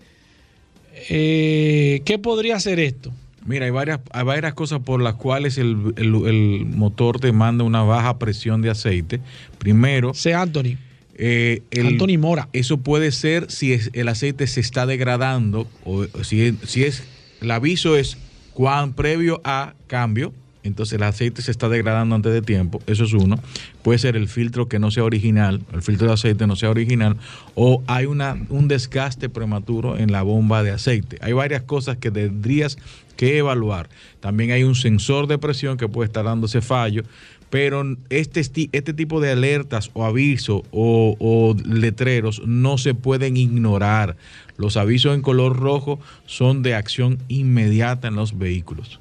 Eh, 1.08 2.02
¿Qué 2.04 2.18
podría 2.18 2.58
ser 2.60 2.80
esto? 2.80 3.12
Mira, 3.44 3.66
hay 3.66 3.70
varias, 3.70 4.00
hay 4.12 4.24
varias 4.24 4.54
cosas 4.54 4.80
por 4.80 5.00
las 5.00 5.14
cuales 5.14 5.56
el, 5.58 5.92
el- 5.96 6.26
el 6.26 6.66
motor 6.66 7.20
te 7.20 7.30
manda 7.32 7.62
una 7.64 7.82
baja 7.82 8.18
presión 8.18 8.60
de 8.62 8.70
aceite. 8.70 9.20
Primero, 9.58 10.14
Sé 10.14 10.34
Anthony. 10.34 10.76
Eh, 11.18 11.62
el- 11.70 11.86
Anthony 11.86 12.18
Mora. 12.18 12.48
Eso 12.52 12.78
puede 12.78 13.12
ser 13.12 13.50
si 13.50 13.72
es- 13.72 13.90
el 13.92 14.08
aceite 14.08 14.46
se 14.46 14.60
está 14.60 14.84
degradando 14.86 15.68
o 15.84 16.06
si 16.24 16.56
si 16.64 16.84
es 16.84 17.04
el 17.40 17.50
aviso 17.50 17.96
es 17.96 18.16
cuán 18.52 18.94
previo 18.94 19.40
a 19.44 19.74
cambio, 19.86 20.32
entonces 20.66 20.94
el 20.94 21.02
aceite 21.02 21.42
se 21.42 21.50
está 21.50 21.68
degradando 21.68 22.14
antes 22.14 22.32
de 22.32 22.42
tiempo, 22.42 22.80
eso 22.86 23.04
es 23.04 23.12
uno. 23.12 23.38
Puede 23.82 23.98
ser 23.98 24.16
el 24.16 24.28
filtro 24.28 24.68
que 24.68 24.78
no 24.78 24.90
sea 24.90 25.04
original, 25.04 25.62
el 25.72 25.82
filtro 25.82 26.08
de 26.08 26.14
aceite 26.14 26.46
no 26.46 26.56
sea 26.56 26.70
original 26.70 27.16
o 27.54 27.82
hay 27.86 28.06
un 28.06 28.68
desgaste 28.68 29.28
prematuro 29.28 29.96
en 29.96 30.12
la 30.12 30.22
bomba 30.22 30.62
de 30.62 30.72
aceite. 30.72 31.18
Hay 31.20 31.32
varias 31.32 31.62
cosas 31.62 31.96
que 31.96 32.10
tendrías 32.10 32.78
que 33.16 33.38
evaluar. 33.38 33.88
También 34.20 34.50
hay 34.50 34.62
un 34.64 34.74
sensor 34.74 35.26
de 35.26 35.38
presión 35.38 35.78
que 35.78 35.88
puede 35.88 36.06
estar 36.06 36.24
dando 36.24 36.46
ese 36.46 36.60
fallo 36.60 37.02
pero 37.50 37.96
este, 38.10 38.40
este 38.40 38.92
tipo 38.92 39.20
de 39.20 39.30
alertas 39.30 39.90
o 39.94 40.04
avisos 40.04 40.62
o 40.72 41.56
letreros 41.64 42.42
no 42.44 42.76
se 42.76 42.94
pueden 42.94 43.36
ignorar. 43.36 44.16
Los 44.56 44.76
avisos 44.76 45.14
en 45.14 45.22
color 45.22 45.56
rojo 45.56 46.00
son 46.26 46.62
de 46.62 46.74
acción 46.74 47.18
inmediata 47.28 48.08
en 48.08 48.16
los 48.16 48.36
vehículos. 48.36 49.00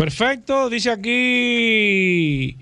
Perfecto, 0.00 0.70
dice 0.70 0.90
aquí 0.90 2.56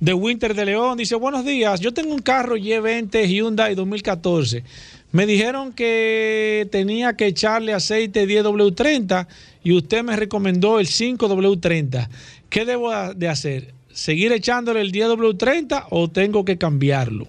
de 0.00 0.14
Winter 0.14 0.52
de 0.52 0.64
León, 0.64 0.98
dice 0.98 1.14
buenos 1.14 1.44
días, 1.44 1.78
yo 1.78 1.94
tengo 1.94 2.12
un 2.12 2.18
carro 2.18 2.56
Y20 2.56 3.24
Hyundai 3.28 3.76
2014. 3.76 4.64
Me 5.12 5.24
dijeron 5.24 5.72
que 5.74 6.66
tenía 6.72 7.12
que 7.12 7.26
echarle 7.26 7.72
aceite 7.72 8.26
10W30 8.26 9.28
y 9.62 9.74
usted 9.74 10.02
me 10.02 10.16
recomendó 10.16 10.80
el 10.80 10.88
5W30. 10.88 12.08
¿Qué 12.50 12.64
debo 12.64 12.90
de 13.14 13.28
hacer? 13.28 13.74
¿Seguir 13.92 14.32
echándole 14.32 14.80
el 14.80 14.90
10W30 14.90 15.86
o 15.90 16.10
tengo 16.10 16.44
que 16.44 16.58
cambiarlo? 16.58 17.28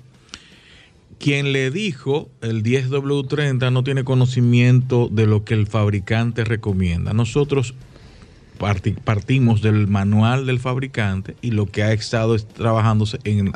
Quien 1.19 1.51
le 1.51 1.69
dijo 1.69 2.27
el 2.41 2.63
10W30 2.63 3.71
no 3.71 3.83
tiene 3.83 4.03
conocimiento 4.03 5.09
de 5.11 5.27
lo 5.27 5.45
que 5.45 5.53
el 5.53 5.67
fabricante 5.67 6.43
recomienda. 6.43 7.13
Nosotros 7.13 7.75
partimos 8.57 9.61
del 9.61 9.87
manual 9.87 10.45
del 10.45 10.59
fabricante 10.59 11.35
y 11.41 11.51
lo 11.51 11.65
que 11.65 11.83
ha 11.83 11.91
estado 11.91 12.35
es 12.35 12.47
trabajándose 12.47 13.19
en, 13.23 13.51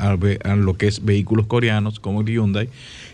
lo 0.65 0.73
que 0.75 0.87
es 0.87 1.03
vehículos 1.03 1.47
coreanos 1.47 1.99
como 1.99 2.21
el 2.21 2.27
Hyundai 2.27 2.69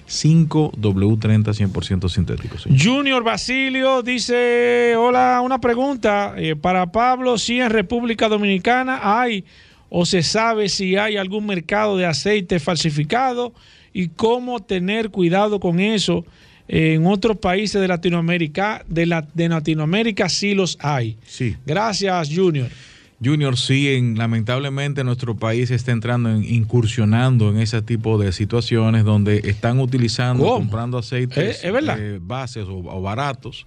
5W30 0.07 1.71
100% 1.71 2.09
sintéticos. 2.09 2.67
Junior 2.77 3.23
Basilio 3.23 4.01
dice, 4.01 4.95
hola, 4.97 5.41
una 5.43 5.59
pregunta 5.59 6.33
eh, 6.37 6.55
para 6.55 6.91
Pablo, 6.91 7.37
si 7.37 7.59
en 7.59 7.69
República 7.69 8.27
Dominicana 8.27 8.99
hay 9.19 9.45
o 9.89 10.05
se 10.05 10.23
sabe 10.23 10.69
si 10.69 10.97
hay 10.97 11.17
algún 11.17 11.45
mercado 11.45 11.97
de 11.97 12.05
aceite 12.05 12.59
falsificado 12.59 13.53
y 13.93 14.09
cómo 14.09 14.59
tener 14.59 15.11
cuidado 15.11 15.59
con 15.59 15.79
eso. 15.79 16.25
En 16.67 17.05
otros 17.05 17.37
países 17.37 17.81
de 17.81 17.87
Latinoamérica, 17.87 18.85
de, 18.87 19.05
la, 19.05 19.27
de 19.33 19.49
Latinoamérica 19.49 20.29
sí 20.29 20.53
los 20.55 20.77
hay. 20.81 21.17
Sí. 21.25 21.55
Gracias, 21.65 22.29
Junior. 22.33 22.69
Junior, 23.23 23.57
sí, 23.57 23.87
en- 23.89 24.17
lamentablemente 24.17 25.03
nuestro 25.03 25.35
país 25.35 25.71
está 25.71 25.91
entrando, 25.91 26.29
en, 26.29 26.43
incursionando 26.43 27.49
en 27.49 27.57
ese 27.59 27.81
tipo 27.81 28.17
de 28.17 28.31
situaciones 28.33 29.03
donde 29.05 29.41
están 29.45 29.79
utilizando, 29.79 30.43
¿Cómo? 30.43 30.55
comprando 30.59 30.97
aceites 30.97 31.57
¿Es- 31.59 31.63
es 31.63 31.71
verdad? 31.71 31.97
eh, 31.99 32.19
bases 32.21 32.65
o, 32.67 32.77
o 32.79 33.01
baratos 33.01 33.65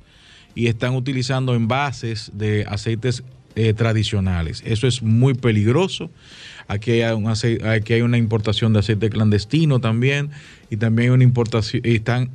y 0.54 0.66
están 0.66 0.94
utilizando 0.94 1.54
envases 1.54 2.30
de 2.34 2.64
aceites 2.68 3.22
eh, 3.54 3.72
tradicionales. 3.72 4.62
Eso 4.66 4.86
es 4.86 5.02
muy 5.02 5.32
peligroso. 5.34 6.10
Aquí 6.68 7.00
hay, 7.02 7.14
un 7.14 7.24
acei- 7.24 7.62
aquí 7.64 7.94
hay 7.94 8.02
una 8.02 8.18
importación 8.18 8.72
de 8.74 8.80
aceite 8.80 9.08
clandestino 9.08 9.80
también 9.80 10.30
y 10.70 10.76
también 10.76 11.10
hay 11.10 11.14
una 11.14 11.24
importación, 11.24 11.80
y 11.84 11.94
están 11.94 12.28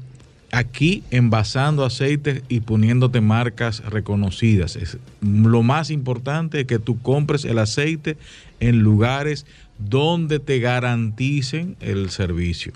aquí 0.51 1.03
envasando 1.11 1.85
aceites 1.85 2.43
y 2.49 2.59
poniéndote 2.59 3.21
marcas 3.21 3.83
reconocidas. 3.85 4.75
Es, 4.75 4.97
lo 5.21 5.63
más 5.63 5.89
importante 5.89 6.61
es 6.61 6.67
que 6.67 6.79
tú 6.79 7.01
compres 7.01 7.45
el 7.45 7.57
aceite 7.57 8.17
en 8.59 8.79
lugares 8.79 9.45
donde 9.77 10.39
te 10.39 10.59
garanticen 10.59 11.75
el 11.79 12.09
servicio. 12.09 12.73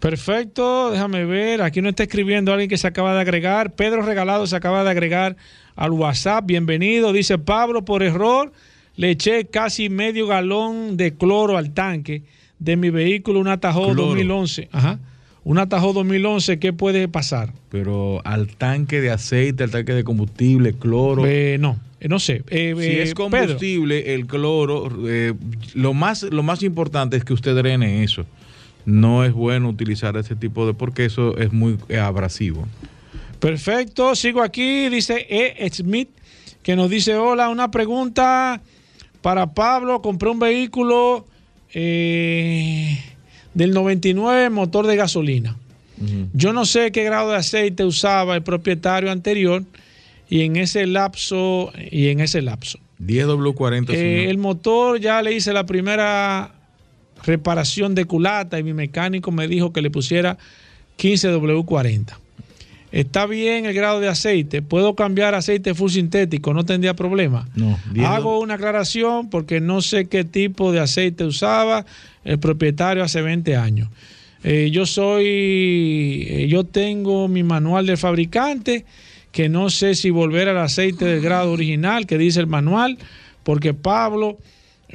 Perfecto, 0.00 0.90
déjame 0.90 1.24
ver. 1.24 1.62
Aquí 1.62 1.80
nos 1.80 1.90
está 1.90 2.04
escribiendo 2.04 2.52
alguien 2.52 2.68
que 2.68 2.78
se 2.78 2.86
acaba 2.86 3.14
de 3.14 3.20
agregar. 3.20 3.74
Pedro 3.74 4.02
Regalado 4.02 4.46
se 4.46 4.56
acaba 4.56 4.82
de 4.82 4.90
agregar 4.90 5.36
al 5.76 5.92
WhatsApp. 5.92 6.44
Bienvenido. 6.44 7.12
Dice 7.12 7.38
Pablo, 7.38 7.84
por 7.84 8.02
error 8.02 8.52
le 8.96 9.10
eché 9.10 9.46
casi 9.46 9.88
medio 9.88 10.26
galón 10.26 10.96
de 10.96 11.14
cloro 11.14 11.56
al 11.56 11.72
tanque 11.72 12.24
de 12.58 12.76
mi 12.76 12.90
vehículo, 12.90 13.40
un 13.40 13.48
Atajo 13.48 13.84
Cloro. 13.92 14.06
2011. 14.06 14.68
Ajá. 14.72 14.98
Un 15.44 15.58
Atajo 15.58 15.92
2011, 15.92 16.58
¿qué 16.58 16.72
puede 16.72 17.08
pasar? 17.08 17.52
Pero 17.68 18.20
al 18.24 18.48
tanque 18.48 19.00
de 19.00 19.10
aceite, 19.10 19.64
al 19.64 19.70
tanque 19.70 19.92
de 19.92 20.04
combustible, 20.04 20.72
cloro. 20.74 21.26
Eh, 21.26 21.56
no, 21.58 21.78
eh, 21.98 22.08
no 22.08 22.18
sé. 22.20 22.44
Eh, 22.48 22.74
si 22.78 22.84
eh, 22.84 23.02
es 23.02 23.14
Pedro. 23.14 23.30
combustible, 23.30 24.14
el 24.14 24.26
cloro, 24.26 24.88
lo, 25.74 25.94
más, 25.94 26.22
lo 26.22 26.42
más 26.42 26.62
importante 26.62 27.16
es 27.16 27.24
que 27.24 27.32
usted 27.32 27.56
drene 27.56 28.04
eso. 28.04 28.24
No 28.84 29.24
es 29.24 29.32
bueno 29.32 29.68
utilizar 29.68 30.16
ese 30.16 30.36
tipo 30.36 30.66
de, 30.66 30.74
porque 30.74 31.04
eso 31.04 31.36
es 31.36 31.52
muy 31.52 31.78
abrasivo. 32.00 32.66
Perfecto, 33.38 34.14
sigo 34.14 34.42
aquí, 34.42 34.88
dice 34.88 35.26
E. 35.28 35.68
Smith, 35.72 36.08
que 36.62 36.76
nos 36.76 36.88
dice, 36.88 37.16
hola, 37.16 37.48
una 37.48 37.70
pregunta 37.72 38.60
para 39.20 39.54
Pablo, 39.54 40.02
compré 40.02 40.30
un 40.30 40.38
vehículo 40.38 41.26
eh, 41.74 42.98
del 43.54 43.72
99, 43.72 44.50
motor 44.50 44.86
de 44.86 44.96
gasolina. 44.96 45.56
Yo 46.32 46.52
no 46.52 46.64
sé 46.64 46.90
qué 46.90 47.04
grado 47.04 47.30
de 47.30 47.36
aceite 47.36 47.84
usaba 47.84 48.34
el 48.34 48.42
propietario 48.42 49.12
anterior 49.12 49.62
y 50.28 50.40
en 50.40 50.56
ese 50.56 50.86
lapso, 50.86 51.72
y 51.92 52.08
en 52.08 52.18
ese 52.18 52.42
lapso. 52.42 52.80
10W40, 53.00 53.90
Eh, 53.90 54.28
el 54.28 54.38
motor 54.38 54.98
ya 54.98 55.22
le 55.22 55.32
hice 55.32 55.52
la 55.52 55.64
primera 55.64 56.54
reparación 57.24 57.94
de 57.94 58.04
culata 58.04 58.58
y 58.58 58.64
mi 58.64 58.72
mecánico 58.72 59.30
me 59.30 59.46
dijo 59.46 59.72
que 59.72 59.80
le 59.80 59.90
pusiera 59.90 60.38
15W40. 60.98 62.16
Está 62.92 63.24
bien 63.24 63.64
el 63.64 63.72
grado 63.72 64.00
de 64.00 64.08
aceite. 64.08 64.60
Puedo 64.60 64.94
cambiar 64.94 65.34
aceite 65.34 65.74
full 65.74 65.90
sintético, 65.90 66.52
no 66.52 66.64
tendría 66.64 66.94
problema. 66.94 67.48
No, 67.54 67.78
10 67.92 68.06
Hago 68.06 68.38
una 68.38 68.54
aclaración 68.54 69.30
porque 69.30 69.60
no 69.60 69.80
sé 69.80 70.08
qué 70.08 70.24
tipo 70.24 70.72
de 70.72 70.80
aceite 70.80 71.24
usaba 71.24 71.86
el 72.22 72.38
propietario 72.38 73.02
hace 73.02 73.22
20 73.22 73.56
años. 73.56 73.88
Eh, 74.44 74.70
yo 74.70 74.84
soy, 74.84 76.26
eh, 76.28 76.46
yo 76.50 76.64
tengo 76.64 77.28
mi 77.28 77.42
manual 77.42 77.86
del 77.86 77.96
fabricante 77.96 78.84
que 79.30 79.48
no 79.48 79.70
sé 79.70 79.94
si 79.94 80.10
volver 80.10 80.48
al 80.50 80.58
aceite 80.58 81.06
del 81.06 81.22
grado 81.22 81.52
original 81.52 82.06
que 82.06 82.18
dice 82.18 82.40
el 82.40 82.46
manual, 82.46 82.98
porque 83.42 83.72
Pablo 83.72 84.36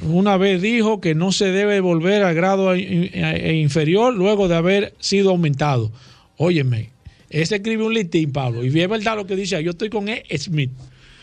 una 0.02 0.36
vez 0.36 0.62
dijo 0.62 1.00
que 1.00 1.16
no 1.16 1.32
se 1.32 1.46
debe 1.46 1.80
volver 1.80 2.22
al 2.22 2.34
grado 2.36 2.72
eh, 2.74 3.58
inferior 3.60 4.14
luego 4.14 4.46
de 4.46 4.54
haber 4.54 4.94
sido 5.00 5.30
aumentado. 5.30 5.90
Óyeme, 6.36 6.90
ese 7.30 7.56
escribe 7.56 7.84
un 7.84 7.94
listín, 7.94 8.32
Pablo, 8.32 8.64
y 8.64 8.80
es 8.80 8.88
verdad 8.88 9.16
lo 9.16 9.26
que 9.26 9.36
dice, 9.36 9.56
ahí. 9.56 9.64
yo 9.64 9.72
estoy 9.72 9.90
con 9.90 10.08
E. 10.08 10.24
Smith. 10.38 10.70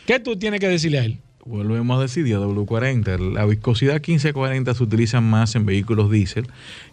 ¿Qué 0.06 0.20
tú 0.20 0.38
tienes 0.38 0.60
que 0.60 0.68
decirle 0.68 1.00
a 1.00 1.06
él? 1.06 1.20
Volvemos 1.46 2.00
a 2.00 2.02
decir, 2.02 2.26
W40. 2.26 3.34
La 3.34 3.46
viscosidad 3.46 3.94
1540 3.96 4.74
se 4.74 4.84
utiliza 4.84 5.22
más 5.22 5.54
en 5.56 5.66
vehículos 5.68 6.10
diésel. 6.10 6.48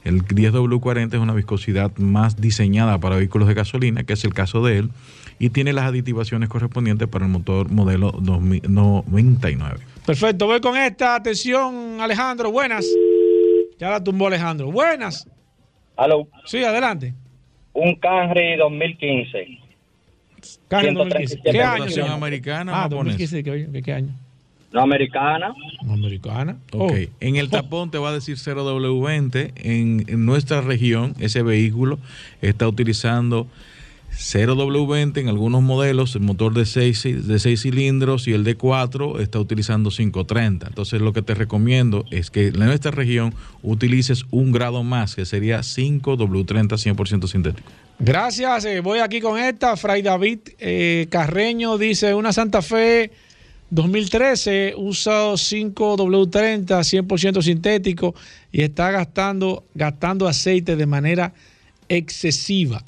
El 0.05 0.23
10W40 0.27 1.15
es 1.15 1.21
una 1.21 1.33
viscosidad 1.33 1.97
más 1.97 2.39
diseñada 2.39 2.99
para 2.99 3.17
vehículos 3.17 3.49
de 3.49 3.55
gasolina, 3.55 4.05
que 4.05 4.13
es 4.13 4.25
el 4.25 4.35
caso 4.35 4.63
de 4.63 4.79
él, 4.79 4.91
y 5.39 5.49
tiene 5.51 5.73
las 5.73 5.87
aditivaciones 5.87 6.51
correspondientes 6.51 7.09
para 7.09 7.25
el 7.25 7.31
motor 7.33 7.71
modelo 7.71 8.13
2099. 8.21 9.81
Perfecto, 10.05 10.47
voy 10.47 10.61
con 10.61 10.77
esta. 10.77 11.15
Atención, 11.15 12.01
Alejandro, 12.01 12.53
buenas. 12.53 12.87
Ya 13.79 13.89
la 13.91 14.05
tumbó 14.05 14.27
Alejandro. 14.27 14.71
Buenas. 14.71 15.27
Aló, 15.97 16.29
Sí, 16.45 16.63
adelante. 16.63 17.15
Un 17.75 17.95
Camry 17.97 18.57
2015. 18.57 19.59
Carne 20.69 20.89
137 20.91 21.43
2015. 21.45 21.95
¿Qué 21.95 22.03
año? 22.03 22.13
Americana 22.15 22.73
Ah, 22.75 22.83
japonesa? 22.83 23.19
2015. 23.19 23.45
¿Qué, 23.45 23.69
qué- 23.73 23.83
qué 23.83 23.93
año? 23.93 24.15
No 24.73 24.81
americana. 24.81 25.53
Americana. 25.83 26.57
Ok, 26.73 26.93
Oh. 26.93 27.11
en 27.21 27.37
el 27.37 27.51
tapón 27.51 27.91
te 27.91 27.99
va 27.99 28.09
a 28.09 28.13
decir 28.15 28.37
0W20. 28.39 29.53
En, 29.57 30.05
en 30.09 30.25
nuestra 30.25 30.63
región, 30.63 31.15
ese 31.21 31.43
vehículo 31.43 31.99
está 32.41 32.67
utilizando 32.67 33.47
0W20 34.15 35.19
en 35.19 35.29
algunos 35.29 35.63
modelos, 35.63 36.15
el 36.15 36.23
motor 36.23 36.55
de 36.55 36.67
6 36.67 37.27
de 37.27 37.57
cilindros 37.57 38.29
y 38.29 38.33
el 38.33 38.45
de 38.45 38.57
4 38.57 39.21
está 39.21 39.39
utilizando 39.39 39.91
530. 39.91 40.69
Entonces 40.69 41.01
lo 41.01 41.13
que 41.13 41.23
te 41.23 41.35
recomiendo 41.35 42.05
es 42.11 42.31
que 42.31 42.49
en 42.49 42.59
nuestra 42.59 42.91
región 42.91 43.35
utilices 43.63 44.25
un 44.31 44.53
grado 44.53 44.83
más, 44.85 45.15
que 45.15 45.25
sería 45.25 45.61
5W30 45.61 46.97
100% 46.97 47.27
sintético. 47.27 47.69
Gracias. 47.99 48.65
eh, 48.65 48.81
voy 48.81 48.99
aquí 48.99 49.21
con 49.21 49.39
esta. 49.39 49.77
Fray 49.77 50.03
David 50.03 50.41
eh, 50.59 51.07
Carreño 51.11 51.79
dice 51.79 52.15
una 52.15 52.33
Santa 52.33 52.63
Fe 52.63 53.11
2013 53.71 54.75
usa 54.77 55.33
5W30 55.33 56.67
100% 56.67 57.43
sintético 57.43 58.15
y 58.51 58.63
está 58.63 58.91
gastando, 58.91 59.65
gastando 59.75 60.29
aceite 60.29 60.77
de 60.77 60.85
manera 60.85 61.33
excesiva. 61.89 62.85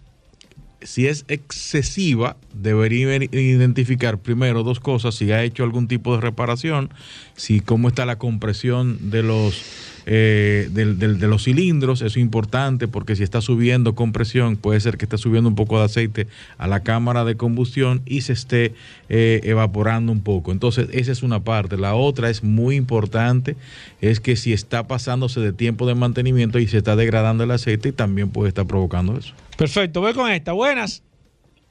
Si 0.84 1.06
es 1.08 1.24
excesiva, 1.28 2.36
debería 2.52 3.16
identificar 3.16 4.18
primero 4.18 4.62
dos 4.62 4.80
cosas, 4.80 5.14
si 5.14 5.32
ha 5.32 5.42
hecho 5.42 5.64
algún 5.64 5.88
tipo 5.88 6.14
de 6.14 6.20
reparación, 6.20 6.90
si 7.34 7.60
cómo 7.60 7.88
está 7.88 8.06
la 8.06 8.18
compresión 8.18 9.10
de 9.10 9.22
los 9.22 9.62
eh, 10.06 10.68
del- 10.70 10.98
del- 10.98 11.18
de 11.18 11.26
los 11.28 11.44
cilindros, 11.44 12.00
eso 12.00 12.06
es 12.06 12.16
importante 12.18 12.88
porque 12.88 13.16
si 13.16 13.22
está 13.22 13.40
subiendo 13.40 13.94
compresión, 13.94 14.56
puede 14.56 14.80
ser 14.80 14.98
que 14.98 15.06
esté 15.06 15.16
subiendo 15.18 15.48
un 15.48 15.54
poco 15.54 15.78
de 15.78 15.84
aceite 15.86 16.26
a 16.58 16.66
la 16.66 16.80
cámara 16.80 17.24
de 17.24 17.36
combustión 17.36 18.02
y 18.04 18.20
se 18.20 18.32
esté 18.34 18.74
eh, 19.08 19.40
evaporando 19.44 20.12
un 20.12 20.22
poco. 20.22 20.52
Entonces, 20.52 20.88
esa 20.92 21.12
es 21.12 21.22
una 21.22 21.40
parte. 21.40 21.76
La 21.76 21.94
otra 21.94 22.30
es 22.30 22.42
muy 22.44 22.76
importante, 22.76 23.56
es 24.00 24.20
que 24.20 24.36
si 24.36 24.52
está 24.52 24.86
pasándose 24.86 25.40
de 25.40 25.52
tiempo 25.52 25.86
de 25.86 25.94
mantenimiento 25.94 26.58
y 26.58 26.66
se 26.66 26.78
está 26.78 26.96
degradando 26.96 27.44
el 27.44 27.50
aceite, 27.50 27.92
también 27.92 28.30
puede 28.30 28.48
estar 28.48 28.66
provocando 28.66 29.16
eso. 29.18 29.34
Perfecto, 29.56 30.00
voy 30.00 30.12
con 30.14 30.30
esta. 30.30 30.52
Buenas. 30.52 31.02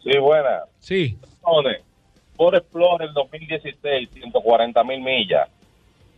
Sí, 0.04 0.18
buena. 0.20 0.60
Sí. 0.80 1.18
Por 2.36 2.56
Explorer 2.56 3.10
2016, 3.14 4.10
140 4.14 4.84
mil 4.84 5.02
millas. 5.02 5.48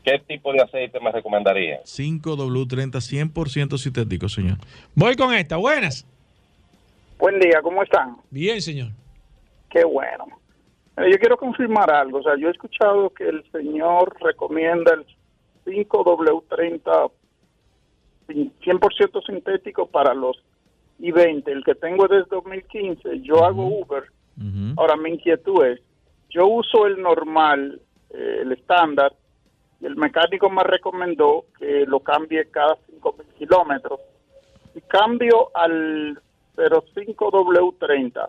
¿Qué 0.05 0.19
tipo 0.27 0.53
de 0.53 0.61
aceite 0.61 0.99
me 0.99 1.11
recomendaría? 1.11 1.81
5W30 1.83 2.99
100% 3.33 3.77
sintético, 3.77 4.29
señor. 4.29 4.57
Voy 4.93 5.15
con 5.15 5.33
esta. 5.33 5.57
Buenas. 5.57 6.05
Buen 7.17 7.39
día, 7.39 7.59
¿cómo 7.63 7.81
están? 7.81 8.17
Bien, 8.29 8.61
señor. 8.61 8.89
Qué 9.71 9.83
bueno. 9.83 10.25
Yo 10.97 11.17
quiero 11.19 11.37
confirmar 11.37 11.89
algo. 11.91 12.19
O 12.19 12.23
sea, 12.23 12.33
yo 12.39 12.47
he 12.47 12.51
escuchado 12.51 13.09
que 13.09 13.27
el 13.27 13.43
señor 13.51 14.15
recomienda 14.21 14.93
el 14.93 15.05
5W30 15.65 17.11
sin- 18.27 18.53
100% 18.63 19.21
sintético 19.25 19.87
para 19.87 20.13
los 20.13 20.37
I-20. 20.99 21.47
El 21.51 21.63
que 21.63 21.75
tengo 21.75 22.05
es 22.05 22.11
desde 22.11 22.27
2015. 22.29 23.21
Yo 23.21 23.43
hago 23.43 23.65
Uber. 23.81 24.03
Ahora, 24.77 24.97
mi 24.97 25.11
inquietud 25.11 25.65
es, 25.65 25.79
yo 26.29 26.45
uso 26.47 26.85
el 26.87 27.01
normal, 27.01 27.81
eh, 28.13 28.39
el 28.41 28.51
estándar, 28.51 29.13
el 29.81 29.95
mecánico 29.95 30.49
me 30.49 30.63
recomendó 30.63 31.45
que 31.59 31.85
lo 31.87 31.99
cambie 31.99 32.45
cada 32.49 32.75
5.000 33.01 33.23
kilómetros. 33.37 33.99
Y 34.75 34.81
cambio 34.81 35.49
al 35.55 36.19
05W30, 36.57 38.27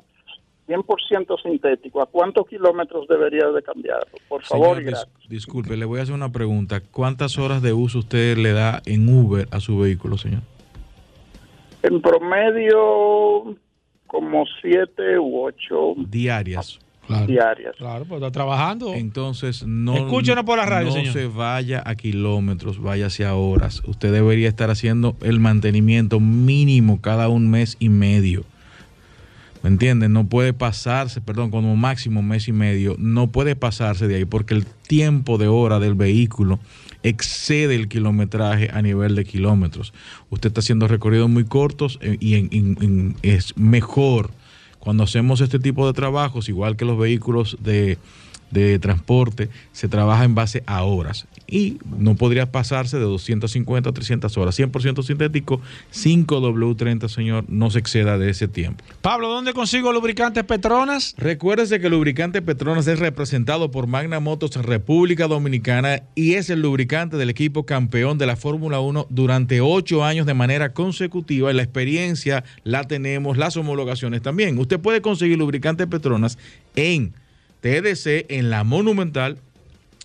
100% 0.68 1.42
sintético. 1.42 2.02
¿A 2.02 2.06
cuántos 2.06 2.46
kilómetros 2.48 3.06
debería 3.08 3.46
de 3.48 3.62
cambiarlo? 3.62 4.06
Por 4.28 4.42
favor, 4.44 4.76
Señor, 4.78 4.92
dis- 4.92 5.28
disculpe, 5.28 5.76
le 5.76 5.84
voy 5.84 6.00
a 6.00 6.02
hacer 6.02 6.14
una 6.14 6.30
pregunta. 6.32 6.80
¿Cuántas 6.80 7.38
horas 7.38 7.62
de 7.62 7.72
uso 7.72 8.00
usted 8.00 8.36
le 8.36 8.52
da 8.52 8.82
en 8.86 9.08
Uber 9.08 9.48
a 9.50 9.60
su 9.60 9.78
vehículo, 9.78 10.18
señor? 10.18 10.42
En 11.82 12.00
promedio, 12.02 13.54
como 14.06 14.44
7 14.60 15.18
u 15.18 15.44
8 15.46 15.94
Diarias. 16.08 16.80
Diarias. 17.26 17.74
Claro, 17.78 18.04
pues 18.04 18.20
está 18.20 18.30
trabajando. 18.32 18.94
Entonces, 18.94 19.64
no, 19.66 19.94
Escúchenos 19.96 20.44
por 20.44 20.58
la 20.58 20.66
radio, 20.66 20.88
no 20.88 20.92
señor. 20.94 21.12
se 21.12 21.26
vaya 21.26 21.82
a 21.86 21.94
kilómetros, 21.94 22.80
vaya 22.80 23.06
hacia 23.06 23.34
horas. 23.34 23.82
Usted 23.86 24.12
debería 24.12 24.48
estar 24.48 24.70
haciendo 24.70 25.16
el 25.22 25.40
mantenimiento 25.40 26.20
mínimo 26.20 27.00
cada 27.00 27.28
un 27.28 27.48
mes 27.50 27.76
y 27.78 27.88
medio. 27.88 28.44
¿Me 29.62 29.70
entienden? 29.70 30.12
No 30.12 30.26
puede 30.26 30.52
pasarse, 30.52 31.20
perdón, 31.20 31.50
como 31.50 31.74
máximo 31.76 32.22
mes 32.22 32.46
y 32.46 32.52
medio, 32.52 32.94
no 32.98 33.28
puede 33.28 33.56
pasarse 33.56 34.06
de 34.06 34.16
ahí 34.16 34.24
porque 34.24 34.54
el 34.54 34.64
tiempo 34.66 35.38
de 35.38 35.48
hora 35.48 35.80
del 35.80 35.94
vehículo 35.94 36.60
excede 37.02 37.74
el 37.74 37.88
kilometraje 37.88 38.70
a 38.72 38.80
nivel 38.82 39.16
de 39.16 39.24
kilómetros. 39.24 39.92
Usted 40.30 40.48
está 40.48 40.60
haciendo 40.60 40.86
recorridos 40.88 41.28
muy 41.30 41.44
cortos 41.44 41.98
eh, 42.00 42.16
y 42.20 42.34
en- 42.34 42.48
en- 42.52 42.78
en- 42.80 43.16
es 43.22 43.56
mejor 43.56 44.30
cuando 44.86 45.02
hacemos 45.02 45.40
este 45.40 45.58
tipo 45.58 45.84
de 45.84 45.92
trabajos, 45.94 46.48
igual 46.48 46.76
que 46.76 46.84
los 46.84 46.96
vehículos 46.96 47.56
de, 47.58 47.98
de 48.50 48.78
transporte, 48.78 49.48
se 49.72 49.88
trabaja 49.88 50.24
en 50.24 50.34
base 50.34 50.62
a 50.66 50.82
horas. 50.84 51.26
Y 51.48 51.78
no 51.98 52.16
podría 52.16 52.50
pasarse 52.50 52.98
de 52.98 53.04
250 53.04 53.90
a 53.90 53.92
300 53.92 54.36
horas. 54.36 54.58
100% 54.58 55.02
sintético, 55.04 55.60
5W30, 55.92 57.08
señor, 57.08 57.44
no 57.48 57.70
se 57.70 57.78
exceda 57.78 58.18
de 58.18 58.30
ese 58.30 58.48
tiempo. 58.48 58.84
Pablo, 59.00 59.28
¿dónde 59.28 59.52
consigo 59.52 59.92
lubricantes 59.92 60.44
Petronas? 60.44 61.14
Recuérdese 61.18 61.78
que 61.78 61.86
el 61.86 61.92
lubricante 61.92 62.42
Petronas 62.42 62.86
es 62.88 62.98
representado 62.98 63.70
por 63.70 63.86
Magna 63.86 64.18
Motos 64.18 64.56
República 64.56 65.28
Dominicana 65.28 66.02
y 66.14 66.34
es 66.34 66.50
el 66.50 66.62
lubricante 66.62 67.16
del 67.16 67.30
equipo 67.30 67.64
campeón 67.64 68.18
de 68.18 68.26
la 68.26 68.36
Fórmula 68.36 68.80
1 68.80 69.06
durante 69.10 69.60
ocho 69.60 70.04
años 70.04 70.26
de 70.26 70.34
manera 70.34 70.72
consecutiva. 70.72 71.50
Y 71.50 71.54
la 71.54 71.62
experiencia 71.62 72.44
la 72.64 72.84
tenemos, 72.84 73.36
las 73.36 73.56
homologaciones 73.56 74.22
también. 74.22 74.58
Usted 74.58 74.80
puede 74.80 75.00
conseguir 75.00 75.38
lubricante 75.38 75.86
Petronas 75.86 76.38
en 76.74 77.14
TDC, 77.66 78.26
en 78.28 78.48
la 78.50 78.62
Monumental, 78.64 79.38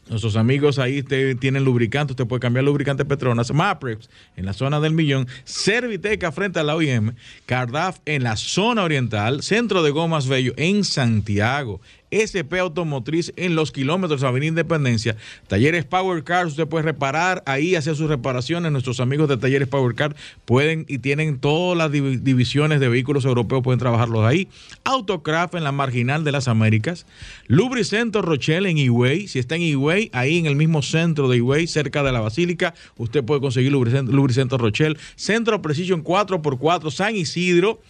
Nuestros 0.09 0.35
amigos 0.35 0.77
ahí 0.77 1.03
te- 1.03 1.35
tienen 1.35 1.63
lubricante, 1.63 2.11
usted 2.11 2.25
puede 2.27 2.41
cambiar 2.41 2.65
lubricante 2.65 3.05
Petronas, 3.05 3.53
Maprex 3.53 4.09
en 4.35 4.45
la 4.45 4.51
zona 4.51 4.81
del 4.81 4.91
millón, 4.93 5.25
Serviteca 5.45 6.33
frente 6.33 6.59
a 6.59 6.63
la 6.63 6.75
OIM, 6.75 7.13
Cardaf 7.45 7.99
en 8.05 8.23
la 8.23 8.35
zona 8.35 8.83
oriental, 8.83 9.41
Centro 9.41 9.83
de 9.83 9.91
Gomas 9.91 10.27
Bello 10.27 10.53
en 10.57 10.83
Santiago, 10.83 11.79
SP 12.11 12.59
Automotriz 12.59 13.33
en 13.37 13.55
los 13.55 13.71
kilómetros 13.71 14.23
Avenida 14.23 14.49
Independencia, 14.49 15.15
Talleres 15.47 15.85
Power 15.85 16.23
Cars, 16.23 16.51
usted 16.51 16.67
puede 16.67 16.83
reparar 16.83 17.41
ahí, 17.45 17.75
hacer 17.75 17.95
sus 17.95 18.09
reparaciones, 18.09 18.71
nuestros 18.71 18.99
amigos 18.99 19.29
de 19.29 19.37
Talleres 19.37 19.67
Power 19.67 19.95
Car 19.95 20.15
pueden 20.45 20.85
y 20.87 20.97
tienen 20.99 21.39
todas 21.39 21.77
las 21.77 21.91
divi- 21.91 22.19
divisiones 22.19 22.79
de 22.79 22.89
vehículos 22.89 23.25
europeos, 23.25 23.63
pueden 23.63 23.79
trabajarlos 23.79 24.25
ahí, 24.25 24.47
Autocraft 24.83 25.55
en 25.55 25.63
la 25.63 25.71
Marginal 25.71 26.23
de 26.23 26.31
las 26.31 26.47
Américas, 26.47 27.05
Lubricento 27.47 28.21
Rochelle 28.21 28.69
en 28.69 28.77
Higüey, 28.77 29.27
si 29.27 29.39
está 29.39 29.55
en 29.55 29.61
Higüey, 29.61 30.09
ahí 30.13 30.37
en 30.37 30.45
el 30.45 30.55
mismo 30.55 30.81
centro 30.81 31.29
de 31.29 31.37
Higüey, 31.37 31.67
cerca 31.67 32.03
de 32.03 32.11
la 32.11 32.19
Basílica, 32.19 32.73
usted 32.97 33.23
puede 33.23 33.41
conseguir 33.41 33.71
Lubricento, 33.71 34.11
Lubricento 34.11 34.57
Rochelle, 34.57 34.97
Centro 35.15 35.61
Precision 35.61 36.03
4x4 36.03 36.91
San 36.91 37.15
Isidro, 37.15 37.81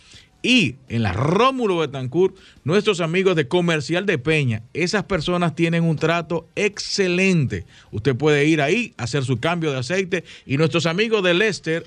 y 0.44 0.76
en 0.90 1.04
la 1.04 1.14
Rómulo 1.14 1.78
Betancourt, 1.78 2.36
nuestros 2.64 3.00
amigos 3.00 3.36
de 3.36 3.48
Comercial 3.48 4.06
de 4.06 4.18
Peña, 4.18 4.64
esas 4.74 5.04
personas 5.04 5.56
tienen 5.56 5.84
un 5.84 5.98
trato 5.98 6.48
excelente. 6.56 7.66
Usted 7.92 8.16
puede 8.16 8.46
ir 8.46 8.62
ahí, 8.62 8.94
hacer 8.98 9.24
su 9.24 9.40
cambio 9.40 9.72
de 9.72 9.80
aceite. 9.80 10.24
Y 10.46 10.58
nuestros 10.58 10.88
amigos 10.88 11.24
de 11.24 11.36
Lester, 11.36 11.86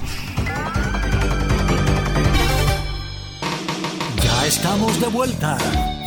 Ya 4.23 4.47
estamos 4.47 5.01
de 5.01 5.07
vuelta. 5.07 5.57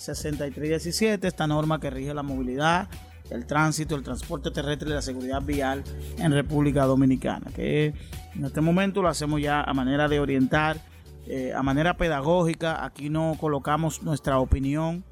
6317, 0.00 1.26
esta 1.28 1.46
norma 1.46 1.78
que 1.80 1.90
rige 1.90 2.14
la 2.14 2.22
movilidad, 2.22 2.88
el 3.30 3.46
tránsito, 3.46 3.94
el 3.94 4.02
transporte 4.02 4.50
terrestre 4.50 4.88
y 4.90 4.92
la 4.92 5.02
seguridad 5.02 5.42
vial 5.42 5.84
en 6.18 6.32
República 6.32 6.84
Dominicana, 6.84 7.50
que 7.54 7.94
en 8.34 8.44
este 8.44 8.60
momento 8.60 9.02
lo 9.02 9.08
hacemos 9.08 9.40
ya 9.40 9.60
a 9.62 9.72
manera 9.74 10.08
de 10.08 10.18
orientar, 10.18 10.80
eh, 11.26 11.52
a 11.54 11.62
manera 11.62 11.96
pedagógica, 11.96 12.84
aquí 12.84 13.08
no 13.10 13.36
colocamos 13.38 14.02
nuestra 14.02 14.38
opinión 14.38 15.04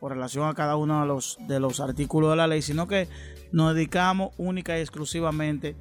con 0.00 0.10
relación 0.10 0.48
a 0.48 0.54
cada 0.54 0.76
uno 0.76 1.00
de 1.00 1.06
los, 1.06 1.38
de 1.48 1.60
los 1.60 1.80
artículos 1.80 2.30
de 2.30 2.36
la 2.36 2.46
ley, 2.46 2.62
sino 2.62 2.86
que 2.86 3.08
nos 3.52 3.74
dedicamos 3.74 4.30
única 4.38 4.78
y 4.78 4.80
exclusivamente 4.80 5.76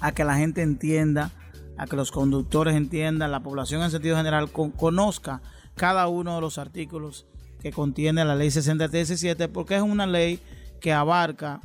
a 0.00 0.12
que 0.12 0.24
la 0.24 0.36
gente 0.36 0.62
entienda, 0.62 1.30
a 1.76 1.86
que 1.86 1.96
los 1.96 2.10
conductores 2.10 2.74
entiendan, 2.74 3.30
la 3.30 3.40
población 3.40 3.82
en 3.82 3.90
sentido 3.90 4.16
general 4.16 4.50
con- 4.50 4.70
conozca 4.70 5.42
cada 5.74 6.08
uno 6.08 6.34
de 6.36 6.40
los 6.40 6.58
artículos 6.58 7.26
que 7.66 7.72
contiene 7.72 8.24
la 8.24 8.36
ley 8.36 8.48
6317 8.52 9.48
porque 9.48 9.74
es 9.74 9.82
una 9.82 10.06
ley 10.06 10.38
que 10.80 10.92
abarca 10.92 11.60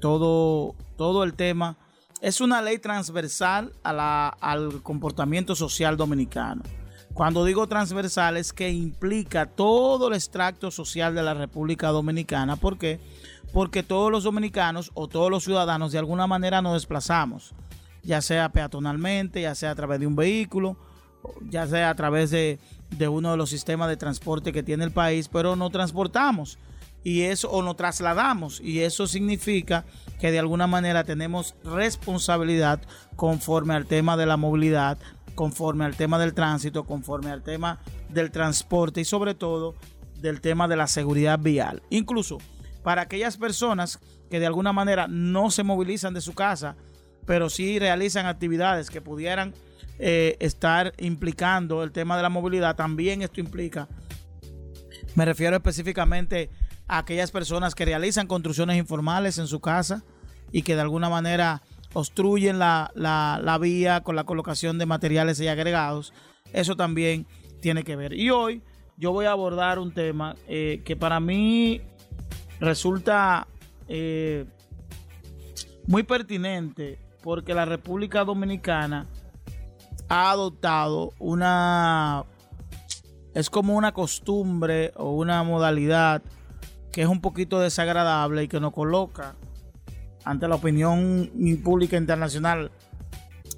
todo, 0.00 0.74
todo 0.96 1.22
el 1.22 1.34
tema. 1.34 1.76
Es 2.20 2.40
una 2.40 2.60
ley 2.60 2.78
transversal 2.78 3.72
a 3.84 3.92
la- 3.92 4.28
al 4.40 4.82
comportamiento 4.82 5.54
social 5.54 5.96
dominicano. 5.96 6.62
Cuando 7.12 7.44
digo 7.44 7.68
transversal 7.68 8.36
es 8.36 8.52
que 8.52 8.68
implica 8.70 9.46
todo 9.46 10.08
el 10.08 10.14
extracto 10.14 10.72
social 10.72 11.14
de 11.14 11.22
la 11.22 11.34
República 11.34 11.90
Dominicana. 11.90 12.56
¿Por 12.56 12.76
qué? 12.76 12.98
Porque 13.52 13.84
todos 13.84 14.10
los 14.10 14.24
dominicanos 14.24 14.90
o 14.94 15.06
todos 15.06 15.30
los 15.30 15.44
ciudadanos 15.44 15.92
de 15.92 15.98
alguna 15.98 16.26
manera 16.26 16.62
nos 16.62 16.72
desplazamos, 16.72 17.54
ya 18.02 18.20
sea 18.20 18.48
peatonalmente, 18.48 19.42
ya 19.42 19.54
sea 19.54 19.70
a 19.70 19.74
través 19.76 20.00
de 20.00 20.08
un 20.08 20.16
vehículo, 20.16 20.76
ya 21.48 21.64
sea 21.68 21.90
a 21.90 21.94
través 21.94 22.32
de, 22.32 22.58
de 22.98 23.08
uno 23.08 23.30
de 23.30 23.36
los 23.36 23.50
sistemas 23.50 23.88
de 23.88 23.96
transporte 23.96 24.52
que 24.52 24.62
tiene 24.62 24.84
el 24.84 24.92
país, 24.92 25.28
pero 25.28 25.56
no 25.56 25.70
transportamos 25.70 26.58
y 27.04 27.22
eso 27.22 27.50
o 27.50 27.62
nos 27.62 27.76
trasladamos 27.76 28.60
y 28.60 28.80
eso 28.80 29.06
significa 29.06 29.84
que 30.18 30.32
de 30.32 30.38
alguna 30.38 30.66
manera 30.66 31.04
tenemos 31.04 31.54
responsabilidad 31.62 32.80
conforme 33.14 33.74
al 33.74 33.86
tema 33.86 34.16
de 34.16 34.26
la 34.26 34.38
movilidad, 34.38 34.98
conforme 35.34 35.84
al 35.84 35.96
tema 35.96 36.18
del 36.18 36.32
tránsito, 36.32 36.84
conforme 36.84 37.30
al 37.30 37.42
tema 37.42 37.78
del 38.08 38.30
transporte 38.30 39.02
y 39.02 39.04
sobre 39.04 39.34
todo 39.34 39.74
del 40.20 40.40
tema 40.40 40.66
de 40.66 40.76
la 40.76 40.86
seguridad 40.86 41.38
vial. 41.38 41.82
Incluso 41.90 42.38
para 42.82 43.02
aquellas 43.02 43.36
personas 43.36 44.00
que 44.30 44.40
de 44.40 44.46
alguna 44.46 44.72
manera 44.72 45.06
no 45.06 45.50
se 45.50 45.62
movilizan 45.62 46.14
de 46.14 46.22
su 46.22 46.32
casa, 46.34 46.76
pero 47.26 47.50
sí 47.50 47.78
realizan 47.78 48.26
actividades 48.26 48.88
que 48.88 49.02
pudieran 49.02 49.54
eh, 49.98 50.36
estar 50.40 50.92
implicando 50.98 51.82
el 51.82 51.92
tema 51.92 52.16
de 52.16 52.22
la 52.22 52.28
movilidad, 52.28 52.76
también 52.76 53.22
esto 53.22 53.40
implica 53.40 53.88
me 55.14 55.24
refiero 55.24 55.54
específicamente 55.56 56.50
a 56.88 56.98
aquellas 56.98 57.30
personas 57.30 57.74
que 57.76 57.84
realizan 57.84 58.26
construcciones 58.26 58.76
informales 58.76 59.38
en 59.38 59.46
su 59.46 59.60
casa 59.60 60.02
y 60.50 60.62
que 60.62 60.74
de 60.74 60.80
alguna 60.80 61.08
manera 61.08 61.62
obstruyen 61.92 62.58
la, 62.58 62.90
la- 62.96 63.40
la 63.42 63.58
vía 63.58 64.00
con 64.02 64.16
la 64.16 64.24
colocación 64.24 64.76
de 64.78 64.86
materiales 64.86 65.38
y 65.40 65.46
agregados. 65.46 66.12
Eso 66.52 66.74
también 66.74 67.26
tiene 67.60 67.84
que 67.84 67.94
ver. 67.94 68.12
Y 68.14 68.30
hoy 68.30 68.62
yo 68.96 69.12
voy 69.12 69.26
a 69.26 69.30
abordar 69.30 69.78
un 69.78 69.92
tema 69.94 70.34
eh, 70.48 70.82
que 70.84 70.96
para 70.96 71.20
mí 71.20 71.80
resulta 72.58 73.46
eh, 73.88 74.44
muy 75.86 76.02
pertinente 76.02 76.98
porque 77.22 77.54
la 77.54 77.64
República 77.66 78.24
Dominicana 78.24 79.06
ha 80.08 80.30
adoptado 80.30 81.12
una 81.18 82.24
es 83.34 83.50
como 83.50 83.74
una 83.74 83.92
costumbre 83.92 84.92
o 84.96 85.10
una 85.10 85.42
modalidad 85.42 86.22
que 86.92 87.02
es 87.02 87.08
un 87.08 87.20
poquito 87.20 87.58
desagradable 87.58 88.44
y 88.44 88.48
que 88.48 88.60
nos 88.60 88.72
coloca 88.72 89.34
ante 90.24 90.46
la 90.46 90.54
opinión 90.54 91.30
pública 91.62 91.96
internacional 91.96 92.70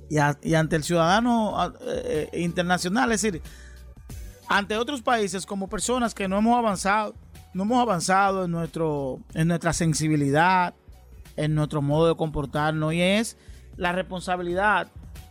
y, 0.09 0.18
ante 0.55 0.76
el 0.76 0.84
ciudadano 0.84 1.74
eh, 1.82 2.30
internacional, 2.34 3.11
es 3.12 3.22
decir, 3.22 3.42
ante 4.49 4.76
otros 4.76 5.03
países 5.03 5.44
como 5.44 5.68
personas 5.68 6.14
que 6.14 6.28
no 6.28 6.38
hemos 6.38 6.57
avanzado, 6.57 7.14
no 7.53 7.64
hemos 7.64 7.82
avanzado 7.82 8.44
en 8.44 8.53
nuestro 8.53 9.20
en 9.34 9.49
nuestra 9.49 9.72
sensibilidad, 9.72 10.74
en 11.36 11.55
nuestro 11.55 11.82
modo 11.82 12.09
de 12.09 12.14
comportarnos 12.14 12.94
y 12.94 13.03
es 13.03 13.36
la 13.76 13.92
responsabilidad 13.92 14.88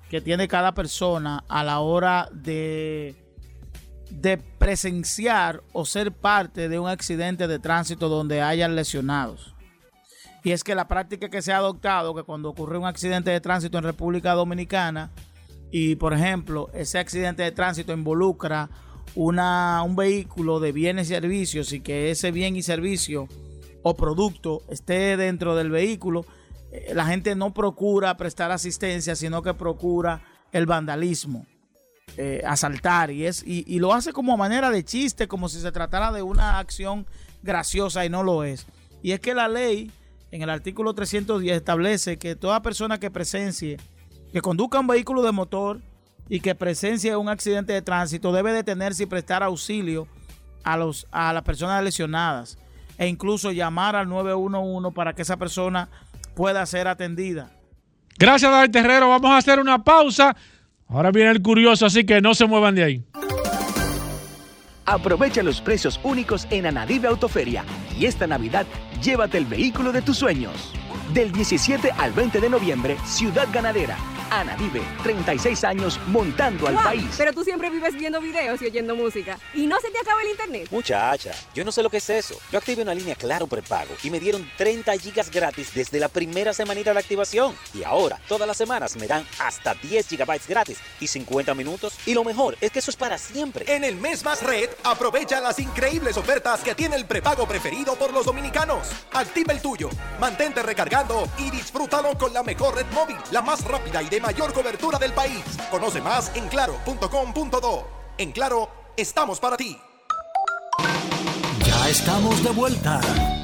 que 0.10 0.22
tiene 0.22 0.47
cada 0.47 0.74
persona 0.74 1.43
a 1.47 1.64
la 1.64 1.80
hora 1.80 2.30
de 2.32 3.16
de 4.10 4.38
presenciar 4.38 5.64
o 5.74 5.86
ser 5.86 6.12
parte 6.12 6.70
de 6.70 6.80
un 6.80 6.88
accidente 6.88 7.47
de 7.47 7.60
tránsito 7.60 8.10
donde 8.10 8.41
hayan 8.41 8.76
lesionados. 8.76 9.56
Y 10.43 10.51
es 10.51 10.64
que 10.64 10.76
la 10.76 10.88
práctica 10.88 11.30
que 11.30 11.41
se 11.41 11.51
ha 11.51 11.58
adoptado, 11.58 12.14
que 12.14 12.24
cuando 12.24 12.49
ocurre 12.49 12.78
un 12.78 12.86
accidente 12.86 13.32
de 13.32 13.41
tránsito 13.41 13.78
en 13.78 13.84
República 13.84 14.34
Dominicana 14.34 15.12
y, 15.72 15.95
por 15.95 16.14
ejemplo, 16.14 16.70
ese 16.74 16.99
accidente 16.99 17.43
de 17.43 17.51
tránsito 17.51 17.93
involucra 17.93 18.70
una, 19.16 19.82
un 19.84 19.95
vehículo 19.95 20.60
de 20.60 20.72
bienes 20.72 21.08
y 21.08 21.14
servicios 21.14 21.74
y 21.74 21.82
que 21.82 22.12
ese 22.12 22.32
bien 22.32 22.56
y 22.56 22.62
servicio 22.62 23.28
o 23.82 23.95
producto 23.95 24.62
esté 24.70 25.18
dentro 25.18 25.56
del 25.56 25.72
vehículo, 25.72 26.22
eh, 26.22 26.26
la 26.94 27.06
gente 27.06 27.36
no 27.36 27.54
procura 27.54 28.18
prestar 28.18 28.52
asistencia, 28.52 29.16
sino 29.16 29.42
que 29.42 29.54
procura 29.54 30.22
el 30.52 30.66
vandalismo 30.66 31.46
eh, 32.18 32.42
asaltar 32.46 33.12
y 33.12 33.26
es 33.26 33.44
y, 33.46 33.80
lo 33.80 33.94
hace 33.94 34.14
como 34.14 34.38
manera 34.38 34.70
de 34.70 34.86
chiste, 34.86 35.28
como 35.28 35.50
si 35.50 35.60
se 35.60 35.72
tratara 35.74 36.14
de 36.14 36.22
una 36.22 36.60
acción 36.60 37.06
graciosa 37.44 38.06
y 38.06 38.10
no 38.10 38.24
lo 38.24 38.46
es. 38.46 38.66
Y 39.04 39.12
es 39.12 39.20
que 39.20 39.34
la 39.34 39.50
ley 39.50 39.92
en 40.32 40.42
el 40.42 40.50
artículo 40.50 40.94
310 40.94 41.58
establece 41.58 42.18
que 42.18 42.36
toda 42.36 42.62
persona 42.62 43.00
que 43.00 43.12
presencie, 43.12 43.78
que 44.32 44.42
conduzca 44.42 44.80
un 44.80 44.88
vehículo 44.88 45.24
de 45.24 45.34
motor 45.34 45.82
y 46.30 46.40
que 46.40 46.56
presencie 46.56 47.16
un 47.18 47.28
accidente 47.28 47.74
de 47.74 47.82
tránsito 47.82 48.32
debe 48.32 48.54
detenerse 48.54 49.04
y 49.04 49.08
prestar 49.08 49.44
auxilio 49.44 50.08
a, 50.64 50.78
los, 50.78 51.08
a 51.12 51.34
las 51.34 51.44
personas 51.44 51.84
lesionadas 51.84 52.58
e 52.98 53.08
incluso 53.08 53.52
llamar 53.52 53.96
al 53.96 54.08
911 54.08 54.94
para 54.94 55.14
que 55.14 55.24
esa 55.24 55.38
persona 55.38 55.90
pueda 56.36 56.66
ser 56.66 56.88
atendida. 56.88 57.52
Gracias, 58.18 58.52
David 58.52 58.72
Terrero. 58.72 59.10
Vamos 59.10 59.32
a 59.32 59.38
hacer 59.38 59.60
una 59.60 59.84
pausa. 59.84 60.36
Ahora 60.88 61.12
viene 61.12 61.32
el 61.32 61.42
curioso, 61.42 61.86
así 61.86 62.06
que 62.06 62.22
no 62.22 62.36
se 62.36 62.46
muevan 62.46 62.76
de 62.76 62.84
ahí. 62.84 63.04
Aprovecha 64.86 65.42
los 65.42 65.62
precios 65.62 66.00
únicos 66.04 66.48
en 66.52 66.68
Anadive 66.68 67.08
Autoferia 67.08 67.66
y 67.98 68.06
esta 68.06 68.28
Navidad 68.28 68.68
llévate 69.02 69.40
el 69.40 69.46
vehículo 69.46 69.92
de 69.92 70.04
tus 70.04 70.18
sueños. 70.18 70.74
Del 71.16 71.32
17 71.32 71.91
al 71.97 72.11
20 72.11 72.41
de 72.41 72.49
noviembre, 72.49 72.97
Ciudad 73.05 73.47
Ganadera. 73.53 73.97
Anadive, 74.30 74.82
36 75.03 75.63
años 75.63 75.99
montando 76.07 76.68
al 76.68 76.76
país. 76.76 77.05
Pero 77.18 77.32
tú 77.32 77.43
siempre 77.43 77.70
vives 77.70 77.93
viendo 77.93 78.20
videos 78.20 78.61
y 78.61 78.66
oyendo 78.66 78.95
música. 78.95 79.38
¿Y 79.53 79.66
no 79.66 79.80
se 79.80 79.91
te 79.91 79.99
acaba 79.99 80.22
el 80.24 80.30
internet? 80.30 80.68
Muchacha, 80.72 81.32
yo 81.53 81.63
no 81.63 81.72
sé 81.72 81.84
lo 81.84 81.89
que 81.89 81.97
es 81.97 82.09
eso. 82.09 82.36
Yo 82.51 82.57
activé 82.57 82.82
una 82.82 82.93
línea 82.93 83.16
Claro 83.16 83.47
prepago 83.47 83.93
y 84.03 84.09
me 84.09 84.20
dieron 84.20 84.49
30 84.57 84.97
gigas 84.97 85.32
gratis 85.32 85.74
desde 85.74 85.99
la 85.99 86.09
primera 86.09 86.53
semanita 86.53 86.91
de 86.91 86.99
activación. 86.99 87.55
Y 87.74 87.84
ahora, 87.84 88.20
todas 88.28 88.47
las 88.47 88.57
semanas 88.57 88.97
me 88.97 89.07
dan 89.07 89.26
hasta 89.39 89.74
10 89.76 90.07
gigabytes 90.07 90.47
gratis 90.47 90.80
y 90.99 91.07
50 91.07 91.53
minutos. 91.53 91.93
Y 92.05 92.13
lo 92.13 92.24
mejor 92.24 92.57
es 92.59 92.72
que 92.72 92.80
eso 92.80 92.91
es 92.91 92.97
para 92.97 93.18
siempre. 93.18 93.74
En 93.74 93.84
el 93.84 93.95
mes 93.95 94.26
más 94.26 94.43
red, 94.43 94.70
aprovecha 94.84 95.39
las 95.39 95.59
increíbles 95.59 96.18
ofertas 96.18 96.61
que 96.61 96.76
tiene 96.76 96.95
el 96.95 97.05
prepago 97.05 97.47
preferido 97.47 97.95
por 97.95 98.11
los 98.11 98.26
dominicanos. 98.26 98.89
Activa 99.13 99.53
el 99.53 99.61
tuyo, 99.61 99.89
mantente 100.20 100.61
y 101.38 101.51
disfrútalo 101.51 102.18
con 102.18 102.34
la 102.34 102.43
mejor 102.43 102.76
red 102.76 102.86
móvil, 102.93 103.18
la 103.32 103.41
más 103.41 103.64
rápida 103.64 104.01
y 104.01 104.10
de 104.10 104.20
mayor 104.20 104.53
cobertura 104.53 104.97
del 104.97 105.14
país. 105.14 105.43
Conoce 105.70 106.01
más 106.01 106.32
en 106.36 106.47
claro.com.do. 106.47 107.88
En 108.18 108.32
Claro, 108.32 108.70
estamos 108.97 109.39
para 109.39 109.58
ti. 109.58 109.78
Ya 111.66 111.89
estamos 111.89 112.43
de 112.43 112.49
vuelta. 112.51 112.99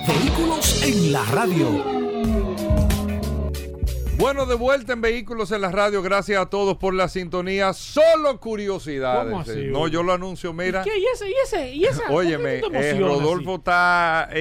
Vehículos 0.07 0.81
en 0.83 1.11
la 1.11 1.23
radio. 1.25 3.10
Bueno, 4.21 4.45
de 4.45 4.53
vuelta 4.53 4.93
en 4.93 5.01
Vehículos 5.01 5.51
en 5.51 5.61
la 5.61 5.71
Radio. 5.71 6.03
Gracias 6.03 6.39
a 6.39 6.45
todos 6.45 6.77
por 6.77 6.93
la 6.93 7.07
sintonía. 7.09 7.73
Solo 7.73 8.39
curiosidades. 8.39 9.31
¿Cómo 9.31 9.41
así, 9.41 9.51
eh. 9.61 9.69
No, 9.71 9.87
yo 9.87 10.03
lo 10.03 10.13
anuncio, 10.13 10.53
mira. 10.53 10.81
¿Y 10.81 10.89
qué? 10.91 10.99
¿Y 10.99 11.05
ese? 11.11 11.29
¿Y 11.29 11.33
ese? 11.43 11.71
¿Y 11.75 11.85
esa? 11.85 12.03
Óyeme, 12.11 12.59
¿Por 12.59 12.71
qué 12.71 12.77
tú 12.77 12.83
te 12.83 12.89
eh, 12.91 12.99
Rodolfo 12.99 13.55
está. 13.55 14.29
eh, 14.31 14.35
Se 14.35 14.37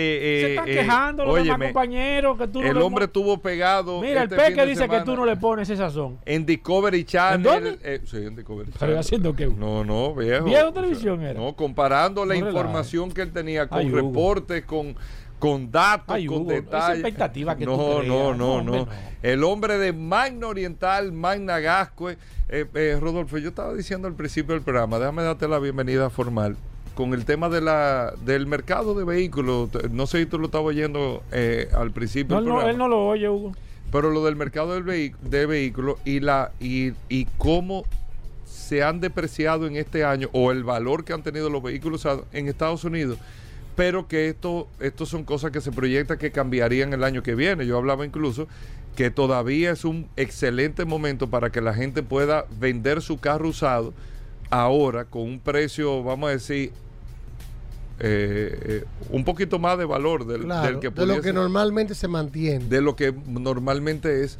eh, 0.47 0.51
están 0.51 0.69
eh, 0.69 0.73
quejando 0.75 1.25
los 1.25 1.35
demás 1.37 1.49
óyeme, 1.57 1.65
compañeros 1.73 2.37
que 2.39 2.49
tú 2.49 2.61
no 2.61 2.69
El 2.71 2.77
hombre 2.77 3.07
estuvo 3.07 3.39
pegado. 3.41 4.03
Mira, 4.03 4.25
este 4.25 4.35
el 4.35 4.41
peque 4.43 4.67
dice 4.67 4.81
que 4.83 4.87
semana 4.87 5.05
tú 5.05 5.17
no 5.17 5.25
le 5.25 5.37
pones 5.37 5.71
esa 5.71 5.89
sazón. 5.89 6.19
En 6.27 6.45
Discovery 6.45 7.05
Channel. 7.05 7.43
dónde? 7.43 7.79
eh, 7.83 8.01
sí, 8.05 8.19
en 8.19 8.37
Discovery 8.37 8.69
¿Pero 8.73 8.79
Channel. 8.81 8.99
haciendo 8.99 9.35
qué? 9.35 9.47
No, 9.47 9.83
no, 9.83 10.15
viejo. 10.15 10.45
¿Viejo 10.45 10.73
televisión 10.75 11.23
era? 11.23 11.41
No, 11.41 11.57
comparando 11.57 12.27
la 12.27 12.35
No 12.35 12.41
relajes. 12.41 12.55
información 12.55 13.11
que 13.13 13.23
él 13.23 13.33
tenía 13.33 13.67
con 13.67 13.79
Ay, 13.79 13.89
reportes, 13.89 14.63
con, 14.67 14.95
con 15.41 15.73
datos, 15.73 16.15
Ay, 16.15 16.27
con 16.27 16.43
Hugo, 16.43 16.53
esa 16.53 16.61
detalles. 16.63 17.01
expectativa 17.01 17.57
que 17.57 17.67
no, 17.67 17.77
tú 17.77 17.85
creas. 17.99 18.07
no, 18.07 18.35
No, 18.35 18.35
no, 18.35 18.55
hombre, 18.55 18.79
no. 18.83 18.89
El 19.23 19.43
hombre 19.45 19.79
de 19.79 19.93
Magna 19.93 20.47
Oriental, 20.47 21.11
Magna 21.13 21.59
Gascue. 21.59 22.17
Eh, 22.49 22.67
eh, 22.75 22.99
Rodolfo, 23.01 23.39
yo 23.39 23.49
estaba 23.49 23.75
diciendo 23.75 24.07
al 24.07 24.15
principio 24.15 24.55
del 24.55 24.63
programa, 24.63 24.99
déjame 25.01 25.23
darte 25.25 25.49
la 25.49 25.59
bienvenida 25.59 26.11
formal. 26.11 26.57
con 26.95 27.15
el 27.15 27.25
tema 27.25 27.49
de 27.49 27.61
la, 27.63 28.13
del 28.25 28.47
mercado 28.47 28.95
de 28.95 29.05
vehículos, 29.05 29.71
no 29.91 30.07
sé 30.07 30.19
si 30.21 30.27
tú 30.27 30.39
lo 30.39 30.47
estabas 30.47 30.67
oyendo 30.69 31.23
eh, 31.33 31.69
al 31.75 31.91
principio. 31.93 32.37
No, 32.37 32.43
del 32.43 32.49
no, 32.51 32.69
él 32.69 32.79
no 32.79 32.89
lo 32.89 33.07
oye, 33.07 33.29
Hugo. 33.29 33.53
Pero 33.93 34.11
lo 34.11 34.25
del 34.25 34.37
mercado 34.37 34.75
del 34.81 35.13
de 35.21 35.47
vehículos 35.47 35.97
y 36.05 36.21
la 36.21 36.53
y, 36.61 36.93
y 37.09 37.25
cómo 37.39 37.85
se 38.45 38.83
han 38.85 39.01
depreciado 39.01 39.67
en 39.67 39.77
este 39.77 40.05
año 40.05 40.29
o 40.33 40.53
el 40.53 40.63
valor 40.63 41.05
que 41.05 41.13
han 41.13 41.23
tenido 41.23 41.51
los 41.51 41.63
vehículos 41.63 42.01
usados 42.01 42.25
en 42.33 42.47
Estados 42.49 42.85
Unidos, 42.85 43.19
pero 43.81 44.07
que 44.07 44.29
esto 44.29 44.69
estos 44.79 45.09
son 45.09 45.25
cosas 45.25 45.53
que 45.53 45.63
se 45.63 45.73
proyecta 45.73 46.19
que 46.19 46.31
cambiarían 46.31 46.93
el 46.93 47.03
año 47.03 47.23
que 47.23 47.35
viene. 47.35 47.65
Yo 47.65 47.79
hablaba 47.79 48.05
incluso 48.05 48.47
que 48.95 49.11
todavía 49.11 49.71
es 49.71 49.87
un 49.87 50.07
excelente 50.17 50.85
momento 50.85 51.31
para 51.31 51.49
que 51.49 51.63
la 51.63 51.73
gente 51.73 52.03
pueda 52.03 52.45
vender 52.61 53.01
su 53.01 53.19
carro 53.21 53.49
usado 53.49 53.95
ahora 54.51 55.07
con 55.07 55.23
un 55.23 55.41
precio, 55.41 56.05
vamos 56.05 56.29
a 56.29 56.33
decir, 56.33 56.73
eh, 58.01 58.83
eh, 58.83 58.85
un 59.09 59.25
poquito 59.25 59.59
más 59.59 59.79
de 59.79 59.87
valor 59.87 60.27
del, 60.27 60.43
Claro, 60.43 60.67
del 60.67 60.81
que 60.81 60.91
de 60.91 61.07
lo 61.07 61.23
que 61.23 61.33
normalmente 61.33 61.95
se 61.95 62.07
mantiene. 62.07 62.63
de 62.67 62.83
lo 62.83 62.97
que 62.97 63.15
normalmente 63.29 64.25
es, 64.25 64.37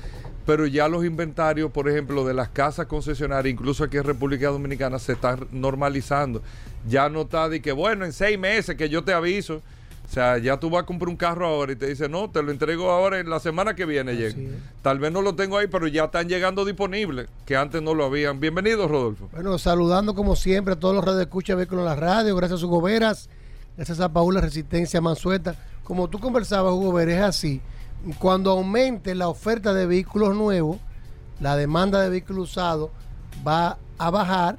pero 0.47 0.67
ya 0.67 0.89
los 0.89 1.05
inventarios, 1.05 1.71
por 1.71 1.89
ejemplo, 1.89 2.25
de 2.25 2.35
las 2.35 2.49
casas 2.49 2.87
concesionarias, 2.87 3.53
incluso 3.53 3.85
aquí 3.85 3.97
en 3.97 4.05
República 4.05 4.49
Dominicana, 4.49 4.99
se 4.99 5.13
están 5.13 5.47
normalizando. 5.53 6.43
Ya 6.89 7.09
no 7.09 7.23
está 7.23 7.49
de 7.49 7.61
que, 7.61 7.73
bueno, 7.73 8.05
en 8.05 8.13
seis 8.13 8.39
meses 8.39 8.77
que 8.77 8.89
yo 8.89 9.05
te 9.05 9.13
aviso. 9.13 9.63
O 10.09 10.13
sea, 10.13 10.39
ya 10.39 10.59
tú 10.59 10.71
vas 10.71 10.83
a 10.83 10.87
comprar 10.87 11.09
un 11.09 11.15
carro 11.15 11.47
ahora 11.47 11.71
y 11.71 11.77
te 11.77 11.87
dice, 11.87 12.09
no, 12.09 12.29
te 12.29 12.43
lo 12.43 12.51
entrego 12.51 12.91
ahora 12.91 13.21
en 13.21 13.31
la 13.31 13.39
semana 13.39 13.77
que 13.77 13.85
viene. 13.85 14.17
llega. 14.17 14.35
Tal 14.83 14.99
vez 14.99 15.13
no 15.13 15.23
lo 15.23 15.37
tengo 15.37 15.57
ahí, 15.57 15.69
pero 15.69 15.87
ya 15.87 16.07
están 16.07 16.29
llegando 16.29 16.65
disponibles, 16.65 17.29
que 17.47 17.55
antes 17.55 17.81
no 17.81 17.95
lo 17.95 18.07
habían. 18.07 18.41
Bienvenido, 18.41 18.89
Rodolfo. 18.89 19.29
Bueno, 19.31 19.57
saludando 19.57 20.17
como 20.17 20.35
siempre 20.35 20.75
a 20.75 20.77
todos 20.77 20.97
los 20.97 21.05
redes 21.05 21.21
escucha 21.21 21.55
Vehículos 21.55 21.83
en 21.83 21.91
la 21.91 21.95
radio, 21.95 22.35
gracias 22.35 22.61
a 22.61 22.67
Hugo 22.67 22.83
Veras, 22.83 23.29
gracias 23.77 24.01
a 24.01 24.13
Paula 24.13 24.41
Resistencia 24.41 25.01
Mansueta. 25.01 25.55
Como 25.85 26.09
tú 26.09 26.19
conversabas, 26.19 26.73
Hugo 26.73 26.93
Veras, 26.93 27.15
es 27.15 27.23
así. 27.23 27.61
Cuando 28.19 28.51
aumente 28.51 29.15
la 29.15 29.29
oferta 29.29 29.75
de 29.75 29.87
vehículos 29.87 30.35
nuevos, 30.35 30.79
la 31.41 31.57
demanda 31.57 32.01
de 32.01 32.09
vehículos 32.09 32.51
usados 32.51 32.91
va 33.47 33.79
a 33.99 34.11
bajar 34.11 34.59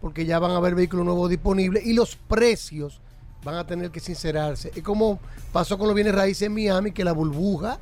porque 0.00 0.24
ya 0.24 0.38
van 0.38 0.52
a 0.52 0.56
haber 0.56 0.74
vehículos 0.74 1.04
nuevos 1.04 1.28
disponibles 1.28 1.84
y 1.84 1.92
los 1.92 2.16
precios 2.16 3.00
van 3.44 3.56
a 3.56 3.66
tener 3.66 3.90
que 3.90 4.00
sincerarse. 4.00 4.72
Y 4.74 4.80
como 4.80 5.20
pasó 5.52 5.78
con 5.78 5.86
los 5.86 5.94
bienes 5.94 6.14
raíces 6.14 6.42
en 6.42 6.54
Miami, 6.54 6.92
que 6.92 7.04
la 7.04 7.12
burbuja 7.12 7.78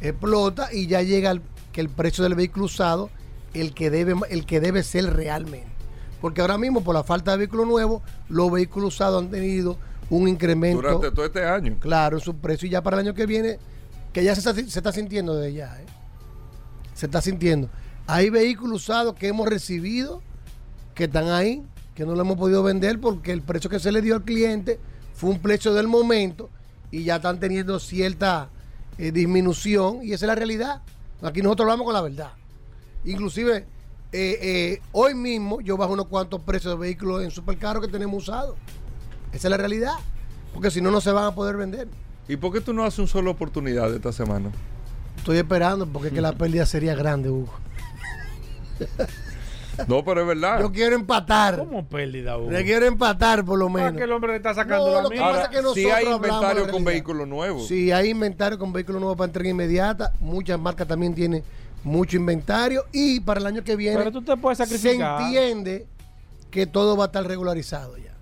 explota 0.00 0.72
y 0.72 0.86
ya 0.86 1.02
llega 1.02 1.30
el, 1.30 1.42
que 1.72 1.80
el 1.80 1.88
precio 1.88 2.24
del 2.24 2.34
vehículo 2.34 2.66
usado, 2.66 3.10
el 3.54 3.74
que 3.74 3.90
debe, 3.90 4.14
el 4.30 4.46
que 4.46 4.60
debe 4.60 4.82
ser 4.82 5.14
realmente. 5.14 5.68
Porque 6.20 6.40
ahora 6.40 6.58
mismo, 6.58 6.82
por 6.82 6.94
la 6.94 7.04
falta 7.04 7.32
de 7.32 7.38
vehículos 7.38 7.66
nuevos, 7.66 8.02
los 8.28 8.50
vehículos 8.50 8.94
usados 8.94 9.22
han 9.22 9.30
tenido 9.30 9.76
un 10.10 10.28
incremento. 10.28 10.82
Durante 10.82 11.10
todo 11.10 11.26
este 11.26 11.44
año. 11.44 11.76
Claro, 11.80 12.18
en 12.18 12.24
su 12.24 12.36
precio. 12.36 12.66
Y 12.66 12.70
ya 12.70 12.82
para 12.82 12.96
el 12.96 13.06
año 13.06 13.14
que 13.14 13.26
viene, 13.26 13.58
que 14.14 14.22
ya 14.22 14.34
se 14.36 14.48
está, 14.78 14.92
sintiendo 14.92 15.34
de 15.34 15.52
ya. 15.52 15.76
¿eh? 15.80 15.86
Se 16.94 17.06
está 17.06 17.20
sintiendo. 17.20 17.68
Hay 18.06 18.30
vehículos 18.30 18.82
usados 18.82 19.16
que 19.16 19.26
hemos 19.26 19.48
recibido, 19.48 20.22
que 20.94 21.04
están 21.04 21.30
ahí, 21.30 21.64
que 21.96 22.06
no 22.06 22.14
lo 22.14 22.20
hemos 22.20 22.38
podido 22.38 22.62
vender 22.62 23.00
porque 23.00 23.32
el 23.32 23.42
precio 23.42 23.68
que 23.68 23.80
se 23.80 23.90
le 23.90 24.00
dio 24.00 24.14
al 24.14 24.22
cliente 24.22 24.78
fue 25.14 25.30
un 25.30 25.40
precio 25.40 25.74
del 25.74 25.88
momento 25.88 26.48
y 26.92 27.02
ya 27.02 27.16
están 27.16 27.40
teniendo 27.40 27.80
cierta 27.80 28.50
eh, 28.98 29.10
disminución 29.10 29.98
y 30.04 30.12
esa 30.12 30.26
es 30.26 30.28
la 30.28 30.36
realidad. 30.36 30.80
Aquí 31.20 31.42
nosotros 31.42 31.64
hablamos 31.64 31.84
con 31.84 31.94
la 31.94 32.02
verdad. 32.02 32.32
Inclusive, 33.04 33.66
eh, 34.12 34.80
hoy 34.92 35.14
mismo 35.14 35.60
yo 35.60 35.76
bajo 35.76 35.92
unos 35.92 36.06
cuantos 36.06 36.40
precios 36.42 36.74
de 36.74 36.78
vehículos 36.78 37.24
en 37.24 37.32
supercarros 37.32 37.84
que 37.84 37.90
tenemos 37.90 38.22
usados. 38.22 38.54
Esa 39.32 39.48
es 39.48 39.50
la 39.50 39.56
realidad. 39.56 39.94
Porque 40.52 40.70
si 40.70 40.80
no, 40.80 40.92
no 40.92 41.00
se 41.00 41.10
van 41.10 41.24
a 41.24 41.34
poder 41.34 41.56
vender. 41.56 41.88
¿Y 42.28 42.36
por 42.36 42.52
qué 42.52 42.60
tú 42.60 42.72
no 42.72 42.84
haces 42.84 42.98
un 43.00 43.08
solo 43.08 43.30
oportunidad 43.30 43.92
esta 43.94 44.12
semana? 44.12 44.50
Estoy 45.18 45.38
esperando 45.38 45.86
porque 45.86 46.08
es 46.08 46.14
que 46.14 46.20
la 46.20 46.32
pérdida 46.38 46.64
sería 46.66 46.94
grande, 46.94 47.28
Hugo. 47.30 47.52
No, 49.88 50.04
pero 50.04 50.20
es 50.20 50.26
verdad. 50.28 50.60
Yo 50.60 50.70
quiero 50.70 50.94
empatar. 50.94 51.58
¿Cómo 51.58 51.84
pérdida, 51.84 52.38
Hugo? 52.38 52.50
Le 52.50 52.64
quiero 52.64 52.86
empatar 52.86 53.44
por 53.44 53.58
lo 53.58 53.66
Ah, 53.66 53.70
menos. 53.70 53.92
que 53.94 54.04
el 54.04 54.12
hombre 54.12 54.30
le 54.32 54.36
está 54.36 54.54
sacando 54.54 54.86
No, 54.86 54.92
la 54.96 55.02
lo 55.02 55.08
que 55.10 55.16
mía. 55.16 55.24
pasa 55.28 55.42
es 55.42 55.48
que 55.48 55.56
nosotros 55.56 55.74
sí 55.74 55.90
hay 55.90 56.06
inventario 56.06 56.70
con 56.70 56.84
vehículos 56.84 57.26
nuevos. 57.26 57.66
Sí, 57.66 57.90
hay 57.90 58.10
inventario 58.10 58.56
con 58.58 58.72
vehículos 58.72 59.00
nuevos 59.00 59.18
para 59.18 59.26
entrega 59.26 59.50
inmediata. 59.50 60.12
Muchas 60.20 60.60
marcas 60.60 60.86
también 60.86 61.12
tienen 61.14 61.42
mucho 61.82 62.16
inventario. 62.16 62.84
Y 62.92 63.18
para 63.20 63.40
el 63.40 63.46
año 63.46 63.64
que 63.64 63.74
viene 63.74 63.96
Pero 63.98 64.12
tú 64.12 64.22
te 64.22 64.36
puedes 64.36 64.58
se 64.58 64.64
sacrificar. 64.64 65.20
entiende 65.22 65.86
que 66.52 66.66
todo 66.66 66.96
va 66.96 67.04
a 67.04 67.06
estar 67.06 67.26
regularizado 67.26 67.96
ya. 67.98 68.12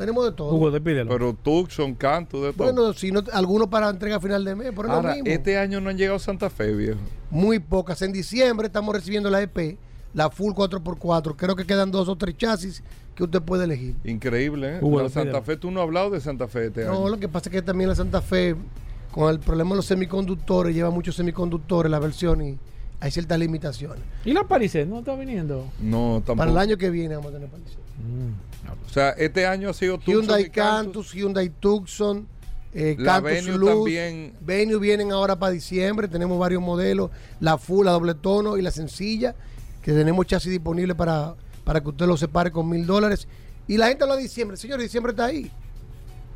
Tenemos 0.00 0.24
de 0.24 0.32
todo. 0.32 0.54
Hugo, 0.54 0.70
despídelo. 0.70 1.10
Pero 1.10 1.34
Tucson, 1.34 1.94
Canto, 1.94 2.42
de 2.42 2.54
todo. 2.54 2.72
Bueno, 2.72 2.94
si 2.94 3.12
no, 3.12 3.22
algunos 3.34 3.68
para 3.68 3.90
entrega 3.90 4.16
a 4.16 4.20
final 4.20 4.42
de 4.42 4.54
mes, 4.56 4.68
pero 4.70 4.84
es 4.84 4.88
lo 4.88 4.92
Ahora, 4.94 5.12
mismo. 5.12 5.28
este 5.28 5.58
año 5.58 5.78
no 5.78 5.90
han 5.90 5.98
llegado 5.98 6.16
a 6.16 6.20
Santa 6.20 6.48
Fe, 6.48 6.72
viejo. 6.74 6.98
Muy 7.28 7.58
pocas. 7.58 8.00
En 8.00 8.10
diciembre 8.10 8.68
estamos 8.68 8.94
recibiendo 8.94 9.28
la 9.28 9.42
EP, 9.42 9.76
la 10.14 10.30
Full 10.30 10.54
4x4. 10.54 11.34
Creo 11.36 11.54
que 11.54 11.66
quedan 11.66 11.90
dos 11.90 12.08
o 12.08 12.16
tres 12.16 12.34
chasis 12.38 12.82
que 13.14 13.24
usted 13.24 13.42
puede 13.42 13.64
elegir. 13.64 13.94
Increíble, 14.04 14.76
¿eh? 14.76 14.78
Hugo, 14.80 15.02
la. 15.02 15.10
Santa 15.10 15.42
Fe, 15.42 15.58
tú 15.58 15.70
no 15.70 15.80
has 15.80 15.84
hablado 15.84 16.08
de 16.08 16.20
Santa 16.22 16.48
Fe 16.48 16.68
este 16.68 16.86
No, 16.86 16.92
año. 16.92 17.08
lo 17.10 17.18
que 17.20 17.28
pasa 17.28 17.50
es 17.50 17.52
que 17.56 17.60
también 17.60 17.90
la 17.90 17.94
Santa 17.94 18.22
Fe, 18.22 18.56
con 19.12 19.28
el 19.30 19.38
problema 19.38 19.72
de 19.72 19.76
los 19.76 19.84
semiconductores, 19.86 20.74
lleva 20.74 20.88
muchos 20.88 21.14
semiconductores 21.16 21.90
la 21.92 21.98
versión 21.98 22.40
y 22.40 22.58
hay 23.00 23.10
ciertas 23.10 23.38
limitaciones. 23.38 24.02
¿Y 24.24 24.32
la 24.32 24.44
Parisette 24.44 24.88
no 24.88 25.00
está 25.00 25.14
viniendo? 25.14 25.66
No, 25.78 26.22
tampoco. 26.24 26.36
Para 26.38 26.50
el 26.52 26.56
año 26.56 26.78
que 26.78 26.88
viene 26.88 27.16
vamos 27.16 27.32
a 27.32 27.34
tener 27.34 27.50
Palisade. 27.50 27.76
O 28.86 28.92
sea, 28.92 29.10
este 29.10 29.46
año 29.46 29.70
ha 29.70 29.74
sido 29.74 29.98
Tucson 29.98 30.14
Hyundai 30.22 30.42
y 30.42 30.50
Cantus. 30.50 30.84
Cantus, 31.06 31.12
Hyundai 31.14 31.48
Tucson, 31.48 32.26
eh, 32.74 32.96
La 32.98 33.14
Cantus 33.22 33.30
Venue 33.30 33.58
Luz, 33.58 33.70
también. 33.70 34.34
Venue 34.40 34.78
vienen 34.78 35.12
ahora 35.12 35.36
para 35.38 35.52
diciembre, 35.52 36.08
tenemos 36.08 36.38
varios 36.38 36.60
modelos, 36.62 37.10
la 37.40 37.56
full, 37.58 37.84
la 37.86 37.92
doble 37.92 38.14
tono 38.14 38.56
y 38.56 38.62
la 38.62 38.70
sencilla, 38.70 39.34
que 39.82 39.92
tenemos 39.92 40.26
chasis 40.26 40.50
disponible 40.50 40.94
para, 40.94 41.34
para 41.64 41.80
que 41.80 41.88
usted 41.88 42.06
lo 42.06 42.16
separe 42.16 42.50
con 42.50 42.68
mil 42.68 42.84
dólares. 42.86 43.28
Y 43.68 43.76
la 43.76 43.86
gente 43.88 44.02
habla 44.04 44.16
de 44.16 44.22
diciembre, 44.22 44.56
señor, 44.56 44.80
diciembre 44.80 45.10
está 45.12 45.26
ahí. 45.26 45.50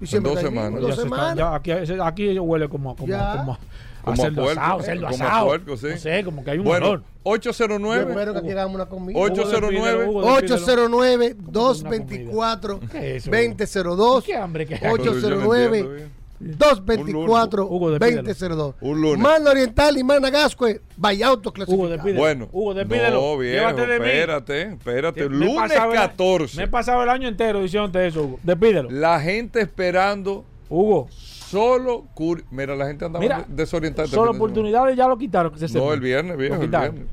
Diciembre 0.00 0.30
dos 0.32 0.38
está 0.38 0.48
ahí, 0.48 0.54
semanas. 0.54 0.80
dos 0.80 0.90
Ya 0.90 0.96
se 0.96 1.02
está- 1.02 1.16
semanas. 1.16 1.36
ya 1.36 1.54
aquí, 1.54 1.92
aquí 2.00 2.38
huele 2.38 2.68
como, 2.68 2.94
como, 2.96 3.08
Ya. 3.08 3.36
como, 3.38 3.58
Como 4.04 4.22
a 4.22 4.30
puerco, 4.30 4.50
asado, 4.60 4.82
cerdo 4.82 5.06
como 5.08 5.24
a 5.24 5.26
asado. 5.28 5.46
puerco, 5.46 5.76
sí. 5.76 5.86
No 5.90 5.98
sé, 5.98 6.24
como 6.24 6.44
que 6.44 6.50
hay 6.50 6.58
un 6.58 6.64
Bueno, 6.64 6.86
olor. 6.88 7.02
809. 7.24 8.02
Yo 8.04 8.10
espero 8.10 8.42
que 8.42 8.52
hagamos 8.52 8.74
una 8.74 8.86
comida. 8.86 9.18
809. 9.18 10.06
809 10.12 11.36
224 11.38 12.80
¿Qué 12.92 13.16
es 13.16 13.26
eso? 13.26 13.30
2002 13.30 14.24
¿Qué 14.24 14.36
hambre 14.36 14.66
que 14.66 14.74
hay? 14.74 14.80
809 14.92 16.08
224 16.40 17.64
Hugo, 17.66 17.90
despídelo. 17.92 18.22
2002 18.22 18.74
Un 18.80 19.00
lunes. 19.00 19.18
Mano 19.18 19.50
Oriental 19.50 19.96
y 19.96 20.04
Mana 20.04 20.30
Gascue 20.30 20.80
Vaya 20.96 21.28
autos 21.28 21.52
clasificados 21.52 22.02
Bueno, 22.16 22.48
Hugo, 22.52 22.74
despídelo. 22.74 23.20
no, 23.20 23.38
viejo, 23.38 23.56
Llévate 23.70 23.86
de 23.86 24.00
mí. 24.00 24.06
espérate, 24.06 24.62
espérate. 24.62 25.28
Me 25.28 25.36
Lunes 25.46 25.56
pasado 25.72 25.92
el- 25.92 25.98
14. 25.98 26.56
Me 26.58 26.62
he 26.64 26.68
pasado 26.68 27.02
el 27.02 27.08
año 27.08 27.28
entero 27.28 27.60
diciéndote 27.62 28.06
eso, 28.06 28.22
Hugo. 28.24 28.40
Despídelo. 28.42 28.90
La 28.90 29.20
gente 29.20 29.60
esperando. 29.60 30.44
Hugo. 30.68 31.08
Solo. 31.54 32.04
cur- 32.14 32.44
Mira, 32.50 32.76
la 32.76 32.86
gente 32.86 33.04
andaba 33.04 33.22
Mira, 33.22 33.44
desorientada. 33.48 34.04
este 34.04 34.16
Solo 34.16 34.32
oportunidades 34.32 34.96
ya 34.96 35.08
lo 35.08 35.16
quitaron. 35.16 35.52
Que 35.52 35.58
se 35.60 35.68
sepa. 35.68 35.84
No, 35.84 35.92
el 35.92 36.00
viernes, 36.00 36.36
viejo. 36.36 36.54
El 36.56 36.68
viernes. 36.68 37.06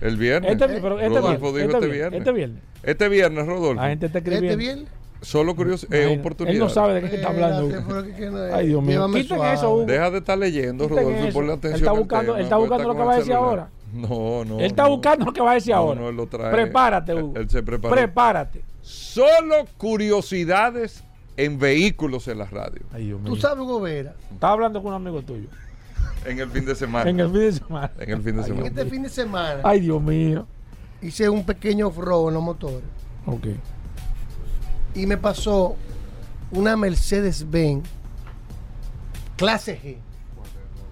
El 0.00 0.16
viernes. 0.16 0.52
Este- 0.52 0.66
pero 0.80 1.00
este 1.00 1.08
Rodolfo 1.20 1.52
viernes, 1.52 1.54
dijo 1.54 1.56
este 1.58 1.62
este 1.64 1.86
viernes, 1.86 1.90
viernes. 1.90 2.18
este 2.18 2.32
viernes. 2.32 2.62
Este 2.84 3.08
viernes, 3.08 3.46
Rodolfo. 3.46 3.82
La 3.82 3.88
gente 3.88 4.06
está 4.06 4.18
escribiendo. 4.18 4.48
Este 4.50 4.56
viernes 4.56 4.88
Solo 5.20 5.56
curioso. 5.56 5.84
Eh, 5.90 5.96
Imagínate, 5.96 6.20
oportunidad. 6.20 6.54
Él 6.54 6.60
no 6.60 6.68
sabe 6.68 6.94
de 7.00 7.10
qué 7.10 7.16
está 7.16 7.28
hablando. 7.30 7.68
No 7.68 7.98
es. 8.46 8.52
Ay, 8.54 8.68
Dios 8.68 8.80
mío. 8.84 9.04
Quiten 9.12 9.44
eso, 9.46 9.74
Hugo. 9.74 9.84
Deja 9.84 10.10
de 10.12 10.18
estar 10.18 10.38
leyendo, 10.38 10.86
Rodolfo, 10.86 11.26
y 11.26 11.32
ponle 11.32 11.52
Él 11.54 11.58
atención. 11.58 11.74
está 11.80 11.90
al 11.90 11.98
buscando- 11.98 12.24
tema, 12.26 12.38
él 12.38 12.44
está 12.44 12.56
buscando 12.56 12.84
lo 12.88 12.94
que 12.94 13.02
va 13.02 13.12
a 13.14 13.16
decir 13.18 13.32
ahora. 13.32 13.68
No, 13.92 14.44
no. 14.44 14.58
Él 14.60 14.66
está 14.66 14.84
no. 14.84 14.90
buscando 14.90 15.24
lo 15.24 15.32
que 15.32 15.40
va 15.40 15.50
a 15.50 15.54
decir 15.54 15.72
No, 15.74 15.78
ahora. 15.80 16.00
no, 16.00 16.08
él 16.10 16.14
lo 16.16 16.26
trae. 16.28 16.52
Prepárate, 16.52 17.10
Él- 17.12 17.22
Hugo. 17.24 17.36
Él 17.36 17.50
se 17.50 17.62
preparó. 17.64 17.92
Prepárate. 17.96 18.62
Solo 18.80 19.64
curiosidades 19.76 21.02
en 21.38 21.56
vehículos 21.58 22.26
en 22.28 22.38
la 22.38 22.46
radio. 22.46 22.82
Ay. 22.92 23.16
Tú 23.24 23.36
sabes 23.36 23.62
Hugo 23.62 23.80
Vera 23.80 24.14
Estaba 24.32 24.54
hablando 24.54 24.82
con 24.82 24.92
un 24.92 24.96
amigo 25.06 25.22
tuyo. 25.22 25.48
En 26.24 26.40
el 26.40 26.50
fin 26.50 26.66
de 26.66 26.74
semana. 26.74 27.08
En 27.08 27.20
el 27.20 27.30
fin 27.30 27.38
de 27.40 27.52
semana. 27.52 27.92
En 28.00 28.10
el 28.10 28.22
fin 28.22 28.36
de 28.36 28.42
semana. 28.42 28.66
Este 28.66 28.84
fin 28.86 29.02
de 29.04 29.08
semana 29.08 29.60
Ay, 29.62 29.80
Dios 29.80 30.02
mío. 30.02 30.46
hice 31.00 31.28
un 31.28 31.46
pequeño 31.46 31.86
off-road 31.86 32.28
en 32.28 32.34
los 32.34 32.42
motores 32.42 32.82
Ok. 33.24 33.46
y 34.96 35.06
me 35.06 35.16
pasó 35.16 35.76
una 36.50 36.76
Mercedes-Benz 36.76 37.88
clase 39.36 39.80
G. 39.80 39.96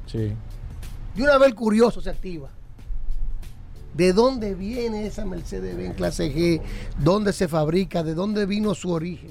Sí. 0.07 0.33
De 1.17 1.23
una 1.25 1.39
vez 1.39 1.49
el 1.49 1.55
curioso 1.57 2.01
se 2.01 2.11
activa. 2.11 2.51
¿De 3.95 4.13
dónde 4.13 4.55
viene 4.55 5.07
esa 5.07 5.25
Mercedes-Benz 5.25 5.97
clase 5.97 6.33
G? 6.33 6.63
¿Dónde 6.99 7.33
se 7.33 7.49
fabrica? 7.49 8.05
¿De 8.05 8.15
dónde 8.15 8.47
vino 8.47 8.75
su 8.75 8.93
origen? 8.93 9.31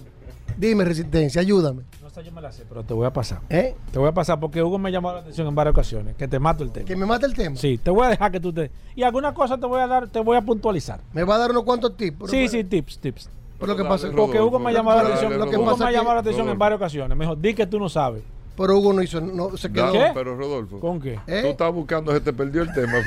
Dime, 0.57 0.85
Resistencia, 0.85 1.41
ayúdame. 1.41 1.83
No 2.01 2.09
sé, 2.09 2.23
yo 2.23 2.31
me 2.31 2.41
la 2.41 2.51
sé, 2.51 2.63
pero 2.67 2.83
te 2.83 2.93
voy 2.93 3.05
a 3.05 3.11
pasar. 3.11 3.41
¿Eh? 3.49 3.75
Te 3.91 3.99
voy 3.99 4.07
a 4.07 4.13
pasar 4.13 4.39
porque 4.39 4.61
Hugo 4.63 4.77
me 4.77 4.91
llamó 4.91 5.11
la 5.11 5.19
atención 5.19 5.47
en 5.47 5.55
varias 5.55 5.73
ocasiones. 5.73 6.15
Que 6.15 6.27
te 6.27 6.39
mato 6.39 6.63
el 6.63 6.71
tema. 6.71 6.85
¿Que 6.85 6.95
me 6.95 7.05
mata 7.05 7.25
el 7.25 7.33
tema? 7.33 7.55
Sí, 7.57 7.77
te 7.77 7.91
voy 7.91 8.05
a 8.05 8.09
dejar 8.09 8.31
que 8.31 8.39
tú 8.39 8.53
te. 8.53 8.71
Y 8.95 9.03
alguna 9.03 9.33
cosa 9.33 9.57
te 9.57 9.65
voy 9.65 9.81
a 9.81 9.87
dar, 9.87 10.07
te 10.07 10.19
voy 10.19 10.37
a 10.37 10.41
puntualizar. 10.41 11.01
Me 11.13 11.23
va 11.23 11.35
a 11.35 11.37
dar 11.39 11.51
unos 11.51 11.63
cuantos 11.63 11.97
tips. 11.97 12.29
Sí, 12.29 12.37
bueno. 12.37 12.49
sí, 12.49 12.63
tips, 12.63 12.99
tips. 12.99 13.29
Pero 13.59 13.71
lo 13.71 13.77
que 13.77 13.85
pasa 13.85 14.09
Porque 14.15 14.41
Hugo 14.41 14.59
me 14.59 14.69
ha 14.69 14.73
llamado 14.73 15.01
la 15.01 15.09
atención. 15.09 15.37
lo 15.37 15.49
que 15.49 15.57
Hugo 15.57 15.65
pasa 15.71 15.85
me 15.85 15.89
ha 15.89 15.93
llamado 15.93 16.15
la 16.15 16.21
atención 16.21 16.49
en 16.49 16.57
varias 16.57 16.77
ocasiones. 16.77 17.17
Me 17.17 17.25
dijo, 17.25 17.35
di 17.35 17.53
que 17.53 17.65
tú 17.65 17.79
no 17.79 17.89
sabes. 17.89 18.23
Pero 18.57 18.77
Hugo 18.77 18.93
no 18.93 19.01
hizo, 19.01 19.19
no 19.19 19.57
se 19.57 19.71
quedó. 19.71 19.87
No, 19.87 19.91
¿Qué? 19.91 20.11
pero 20.13 20.35
Rodolfo. 20.35 20.79
¿Con 20.79 21.01
qué? 21.01 21.19
¿Eh? 21.27 21.41
Tú 21.41 21.47
estás 21.49 21.73
buscando, 21.73 22.13
se 22.13 22.21
te 22.21 22.31
perdió 22.31 22.61
el 22.61 22.71
tema. 22.73 22.93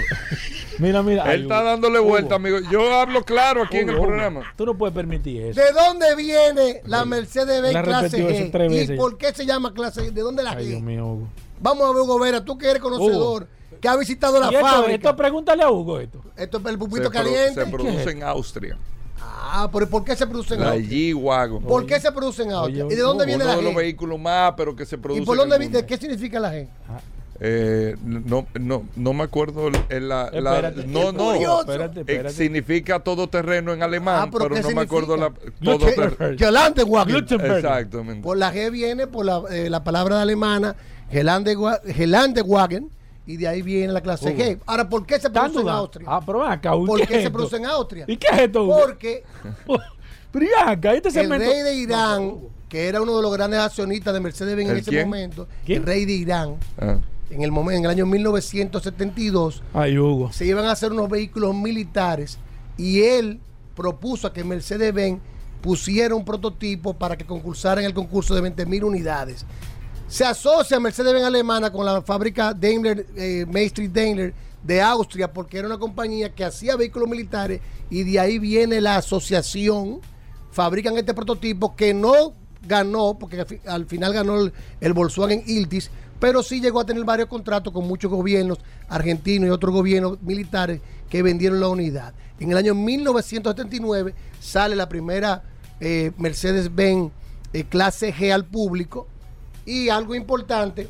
Mira, 0.78 1.02
mira. 1.02 1.22
Él 1.24 1.28
ay, 1.30 1.42
está 1.42 1.58
Hugo. 1.60 1.64
dándole 1.70 1.98
vuelta, 1.98 2.36
Hugo, 2.36 2.46
amigo. 2.48 2.58
Yo 2.70 2.94
hablo 2.94 3.24
claro 3.24 3.62
aquí 3.64 3.78
en 3.78 3.88
el 3.88 3.96
Hugo, 3.96 4.06
programa. 4.06 4.42
Tú 4.56 4.64
no 4.66 4.76
puedes 4.78 4.94
permitir 4.94 5.42
eso. 5.42 5.60
¿De 5.60 5.72
dónde 5.72 6.14
viene 6.16 6.80
la 6.86 7.04
Mercedes-Benz 7.04 7.72
Le 7.72 7.78
ha 7.78 7.82
clase 7.82 8.18
G? 8.50 8.94
¿Y 8.94 8.96
por 8.96 9.18
qué 9.18 9.32
se 9.32 9.44
llama 9.46 9.72
clase 9.74 10.02
G? 10.02 10.12
¿De 10.12 10.20
dónde 10.22 10.42
la 10.42 10.52
Ay, 10.52 10.66
Dios 10.68 10.80
G? 10.80 10.84
mío, 10.84 11.06
Hugo. 11.06 11.28
Vamos 11.60 11.84
a 11.88 11.92
ver, 11.92 12.02
Hugo 12.02 12.18
Vera, 12.20 12.44
tú 12.44 12.56
que 12.56 12.68
eres 12.70 12.80
conocedor, 12.80 13.48
que 13.80 13.88
ha 13.88 13.96
visitado 13.96 14.38
la 14.40 14.50
Y 14.52 14.54
esto, 14.54 14.66
fábrica. 14.66 14.94
esto 14.94 15.16
pregúntale 15.16 15.62
a 15.64 15.70
Hugo 15.70 15.98
esto. 16.00 16.20
Esto 16.36 16.58
es 16.58 16.64
el 16.66 16.72
Se, 16.72 16.78
pupito 16.78 17.02
pro- 17.02 17.10
caliente. 17.10 17.64
se 17.64 17.66
produce 17.70 18.10
en 18.10 18.22
Austria. 18.22 18.78
Ah, 19.20 19.68
pero 19.72 19.88
¿por 19.88 20.04
qué 20.04 20.14
se 20.14 20.26
produce 20.26 20.54
en 20.54 20.62
Austria? 20.62 20.88
G-Wagon. 20.88 21.62
¿Por 21.64 21.86
qué 21.86 21.98
se 21.98 22.12
produce 22.12 22.42
en 22.44 22.52
Austria? 22.52 22.84
Oye, 22.84 22.94
¿Y 22.94 22.96
de 22.96 23.02
dónde 23.02 23.24
Hugo, 23.24 23.26
viene 23.26 23.44
Uno 23.44 23.52
la 23.52 23.56
de 23.56 23.62
los 23.64 23.72
G? 23.72 23.76
vehículos 23.76 24.20
más, 24.20 24.54
pero 24.56 24.76
que 24.76 24.86
se 24.86 24.98
produce 24.98 25.22
¿Y 25.22 25.26
por 25.26 25.34
en 25.36 25.42
el 25.42 25.48
dónde 25.48 25.58
viene? 25.58 25.72
mundo. 25.78 25.86
¿Qué 25.88 25.96
significa 25.96 26.38
la 26.38 26.52
G? 26.54 26.68
Eh, 27.40 27.96
no, 28.04 28.46
no, 28.58 28.84
no 28.96 29.12
me 29.12 29.22
acuerdo 29.22 29.70
la, 29.70 30.24
Espérate, 30.32 30.86
no, 30.88 31.12
no, 31.12 31.32
curioso. 31.34 31.60
Espérate, 31.60 32.00
Eh, 32.00 32.04
espérate. 32.08 32.34
significa 32.34 32.98
todoterreno 33.00 33.72
en 33.72 33.82
alemán, 33.82 34.22
Ah, 34.24 34.28
pero 34.30 34.44
pero, 34.48 34.56
¿qué 34.56 34.62
no 34.62 34.70
me 34.74 34.82
acuerdo 34.82 35.16
la 35.16 35.32
Wagen. 36.84 37.14
Gluten- 37.14 37.56
Exactamente. 37.56 38.22
Por 38.22 38.38
la 38.38 38.52
G 38.52 38.70
viene 38.72 39.06
por 39.06 39.24
la, 39.24 39.42
eh, 39.50 39.70
la 39.70 39.84
palabra 39.84 40.16
de 40.16 40.22
alemana 40.22 40.74
Gelande, 41.10 41.56
Wa- 41.56 41.80
Gelande 41.86 42.42
Wagen 42.42 42.90
y 43.24 43.36
de 43.36 43.46
ahí 43.46 43.62
viene 43.62 43.92
la 43.92 44.00
clase 44.00 44.30
Hugo. 44.30 44.36
G. 44.42 44.58
Ahora, 44.66 44.88
¿por 44.88 45.06
qué 45.06 45.20
se 45.20 45.28
¿Están 45.28 45.44
produce 45.52 45.60
en? 45.62 45.68
Austria? 45.68 46.06
Ah, 46.10 46.20
pero 46.26 46.42
acá, 46.44 46.72
¿Por 46.72 47.06
¿qué 47.06 47.22
se 47.22 47.30
produce 47.30 47.56
en 47.56 47.66
Austria? 47.66 48.04
¿Y 48.08 48.16
qué 48.16 48.26
es 48.32 48.38
esto? 48.40 48.66
Porque 48.66 49.22
acá, 50.66 50.94
este 50.94 51.08
el 51.20 51.30
rey 51.30 51.62
de 51.62 51.74
Irán, 51.74 52.34
que 52.68 52.88
era 52.88 53.00
uno 53.00 53.16
de 53.16 53.22
los 53.22 53.32
grandes 53.32 53.60
accionistas 53.60 54.12
de 54.12 54.20
Mercedes-Benz 54.20 54.68
en 54.70 54.74
¿El 54.76 54.80
ese 54.82 54.90
quién? 54.90 55.04
momento, 55.08 55.46
¿Quién? 55.64 55.78
el 55.82 55.86
rey 55.86 56.04
de 56.04 56.12
Irán, 56.12 56.56
Ah. 56.80 56.96
En 57.30 57.42
el 57.42 57.52
momento, 57.52 57.78
en 57.78 57.84
el 57.84 57.90
año 57.90 58.06
1972, 58.06 59.62
Ay, 59.74 59.98
Hugo. 59.98 60.32
se 60.32 60.46
iban 60.46 60.64
a 60.64 60.72
hacer 60.72 60.92
unos 60.92 61.08
vehículos 61.08 61.54
militares 61.54 62.38
y 62.76 63.02
él 63.02 63.40
propuso 63.74 64.26
a 64.26 64.32
que 64.32 64.44
Mercedes-Benz 64.44 65.20
pusiera 65.60 66.14
un 66.14 66.24
prototipo 66.24 66.94
para 66.94 67.16
que 67.16 67.24
concursara 67.24 67.80
en 67.80 67.86
el 67.86 67.94
concurso 67.94 68.34
de 68.34 68.40
20 68.40 68.66
mil 68.66 68.84
unidades. 68.84 69.44
Se 70.06 70.24
asocia 70.24 70.80
Mercedes-Benz 70.80 71.26
alemana 71.26 71.70
con 71.70 71.84
la 71.84 72.00
fábrica 72.02 72.54
Daimler, 72.54 73.06
eh, 73.16 73.44
Maestri 73.50 73.88
Daimler 73.88 74.32
de 74.62 74.80
Austria, 74.80 75.32
porque 75.32 75.58
era 75.58 75.66
una 75.66 75.78
compañía 75.78 76.34
que 76.34 76.44
hacía 76.44 76.76
vehículos 76.76 77.08
militares 77.08 77.60
y 77.90 78.04
de 78.04 78.18
ahí 78.18 78.38
viene 78.38 78.80
la 78.80 78.96
asociación. 78.96 80.00
Fabrican 80.50 80.96
este 80.96 81.14
prototipo 81.14 81.76
que 81.76 81.92
no 81.92 82.32
ganó, 82.66 83.16
porque 83.18 83.44
al 83.66 83.86
final 83.86 84.12
ganó 84.12 84.40
el, 84.40 84.52
el 84.80 84.92
Volkswagen 84.92 85.42
Iltis, 85.46 85.90
pero 86.20 86.42
sí 86.42 86.60
llegó 86.60 86.80
a 86.80 86.86
tener 86.86 87.04
varios 87.04 87.28
contratos 87.28 87.72
con 87.72 87.86
muchos 87.86 88.10
gobiernos 88.10 88.58
argentinos 88.88 89.48
y 89.48 89.50
otros 89.50 89.72
gobiernos 89.72 90.20
militares 90.22 90.80
que 91.08 91.22
vendieron 91.22 91.60
la 91.60 91.68
unidad. 91.68 92.14
En 92.40 92.50
el 92.50 92.56
año 92.56 92.74
1979 92.74 94.14
sale 94.40 94.76
la 94.76 94.88
primera 94.88 95.42
eh, 95.80 96.12
Mercedes-Benz 96.18 97.12
eh, 97.52 97.64
clase 97.64 98.12
G 98.12 98.32
al 98.32 98.44
público 98.44 99.06
y 99.64 99.88
algo 99.88 100.14
importante 100.14 100.88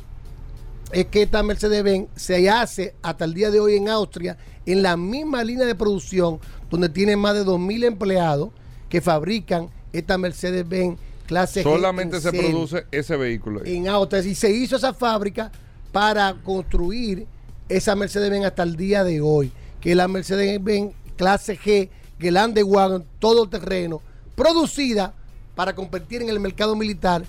es 0.91 1.05
que 1.05 1.23
esta 1.23 1.43
Mercedes-Benz 1.43 2.09
se 2.15 2.49
hace 2.49 2.95
hasta 3.01 3.25
el 3.25 3.33
día 3.33 3.51
de 3.51 3.59
hoy 3.59 3.75
en 3.75 3.89
Austria 3.89 4.37
en 4.65 4.81
la 4.81 4.97
misma 4.97 5.43
línea 5.43 5.65
de 5.65 5.75
producción 5.75 6.39
donde 6.69 6.89
tiene 6.89 7.15
más 7.15 7.35
de 7.35 7.45
2.000 7.45 7.85
empleados 7.85 8.49
que 8.89 9.01
fabrican 9.01 9.69
esta 9.93 10.17
Mercedes-Benz 10.17 10.99
clase 11.29 11.61
Solamente 11.61 12.15
en 12.15 12.21
se 12.23 12.33
produce 12.33 12.87
ese 12.91 13.15
vehículo. 13.15 13.61
ahí. 13.63 13.77
en 13.77 13.87
Austria 13.87 14.23
y 14.23 14.33
se 14.33 14.49
hizo 14.49 14.75
esa 14.75 14.95
fábrica 14.95 15.51
para 15.91 16.33
construir 16.43 17.27
esa 17.69 17.95
Mercedes-Benz 17.95 18.47
hasta 18.47 18.63
el 18.63 18.75
día 18.75 19.03
de 19.03 19.21
hoy, 19.21 19.51
que 19.79 19.93
la 19.93 20.07
Mercedes-Benz 20.07 20.93
clase 21.15 21.57
G, 21.57 21.89
Gelande 22.19 22.63
Wagon, 22.63 23.05
todo 23.19 23.47
terreno, 23.47 24.01
producida 24.35 25.13
para 25.53 25.75
competir 25.75 26.23
en 26.23 26.29
el 26.29 26.39
mercado 26.39 26.75
militar, 26.75 27.23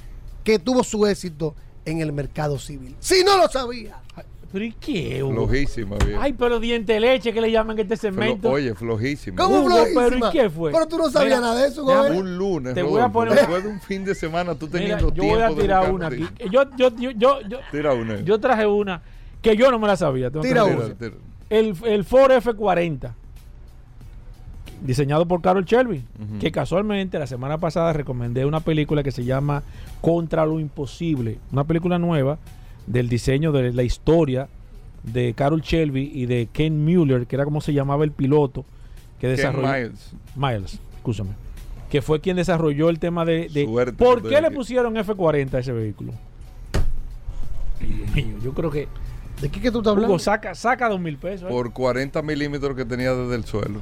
que 0.45 0.59
tuvo 0.59 0.83
su 0.83 1.07
éxito 1.07 1.55
en 1.85 2.01
el 2.01 2.11
mercado 2.13 2.59
civil. 2.59 2.97
Si 3.01 3.23
no 3.23 3.37
lo 3.37 3.49
sabía. 3.49 3.99
¿Pero 4.53 4.65
y 4.65 4.73
qué, 4.73 5.23
Hugo? 5.23 5.33
Flojísima, 5.47 5.97
viejo. 6.05 6.21
Ay, 6.21 6.33
pero 6.33 6.59
diente 6.59 6.95
de 6.95 7.01
leche 7.01 7.33
que 7.33 7.41
le 7.41 7.53
llaman 7.53 7.79
este 7.79 7.95
Flo- 7.95 8.01
segmento. 8.01 8.51
oye, 8.51 8.75
flojísima. 8.75 9.37
¿Cómo 9.37 9.61
Hugo, 9.61 9.69
flojísima? 9.71 10.03
pero 10.11 10.17
¿y 10.17 10.31
qué 10.33 10.51
fue? 10.51 10.73
Pero 10.73 10.87
tú 10.89 10.99
no 10.99 11.09
sabías 11.11 11.39
Mira, 11.39 11.41
nada 11.41 11.61
de 11.63 11.69
eso, 11.69 11.85
déjame- 11.85 12.07
güey. 12.09 12.19
Un 12.19 12.37
lunes, 12.39 12.75
Te 12.75 12.83
voy 12.83 13.01
a 13.01 13.07
Rodolfo, 13.07 13.13
poner- 13.21 13.35
después 13.35 13.63
de 13.63 13.69
un 13.71 13.81
fin 13.81 14.05
de 14.05 14.15
semana 14.15 14.55
tú 14.57 14.67
Mira, 14.67 14.79
teniendo 14.81 15.09
yo 15.09 15.13
tiempo 15.15 15.35
voy 15.35 15.43
a 15.43 15.49
de 15.51 15.55
tirar 15.63 15.79
buscar 15.91 15.95
una 15.95 16.07
aquí. 16.09 16.21
noticias. 16.23 16.51
Yo, 16.51 16.63
yo, 16.77 16.97
yo, 16.97 17.11
yo, 17.13 17.41
yo, 17.49 17.59
Tira 17.71 17.93
una. 17.95 18.21
yo 18.23 18.41
traje 18.41 18.67
una 18.67 19.03
que 19.41 19.57
yo 19.57 19.71
no 19.71 19.79
me 19.79 19.87
la 19.87 19.97
sabía. 19.97 20.31
tengo 20.31 20.43
que 20.43 20.49
Tira 20.49 20.65
una. 20.65 20.83
Tira, 20.85 20.95
tira. 20.97 21.15
El, 21.49 21.75
el 21.85 22.05
Ford 22.05 22.33
F40, 22.33 23.13
diseñado 24.83 25.27
por 25.27 25.43
Carol 25.43 25.65
Shelby, 25.65 25.99
Ujú. 26.19 26.39
que 26.41 26.51
casualmente 26.51 27.19
la 27.19 27.27
semana 27.27 27.59
pasada 27.59 27.93
recomendé 27.93 28.47
una 28.47 28.61
película 28.61 29.03
que 29.03 29.11
se 29.13 29.25
llama 29.25 29.63
Contra 30.01 30.47
lo 30.47 30.59
Imposible, 30.59 31.39
una 31.53 31.65
película 31.65 31.99
nueva 31.99 32.39
del 32.87 33.09
diseño 33.09 33.53
de 33.53 33.73
la 33.73 33.83
historia 33.83 34.49
de 35.03 35.35
Carol 35.35 35.63
Shelby 35.63 36.11
y 36.15 36.27
de 36.27 36.49
Ken 36.53 36.85
Mueller, 36.85 37.27
que 37.27 37.37
era 37.37 37.45
como 37.45 37.61
se 37.61 37.73
llamaba 37.73 38.05
el 38.05 38.13
piloto 38.13 38.65
que 39.19 39.27
Ken 39.29 39.37
desarrolló 39.37 39.73
Miles. 39.73 40.13
Miles, 40.37 40.79
escúchame, 40.97 41.31
que 41.91 42.03
fue 42.03 42.21
quien 42.21 42.37
desarrolló 42.37 42.91
el 42.91 42.99
tema 42.99 43.25
de, 43.25 43.49
de- 43.49 43.65
Suerte 43.67 43.93
¿por 43.93 44.23
con 44.23 44.31
qué 44.31 44.41
le 44.41 44.51
pusieron 44.51 44.95
F40 44.95 45.55
a 45.55 45.59
ese 45.59 45.73
vehículo? 45.73 46.13
Dios 47.81 48.15
mío, 48.15 48.37
yo 48.43 48.53
creo 48.53 48.71
que 48.71 48.89
¿De 49.41 49.49
qué 49.49 49.61
que 49.61 49.71
tú 49.71 49.79
estás 49.79 49.93
hablando? 49.93 50.11
Hugo 50.15 50.19
saca 50.19 50.55
saca 50.55 50.89
dos 50.89 51.01
mil 51.01 51.17
pesos. 51.17 51.49
¿eh? 51.49 51.51
Por 51.51 51.73
40 51.73 52.21
milímetros 52.23 52.77
que 52.77 52.85
tenía 52.85 53.15
desde 53.15 53.35
el 53.37 53.45
suelo. 53.45 53.81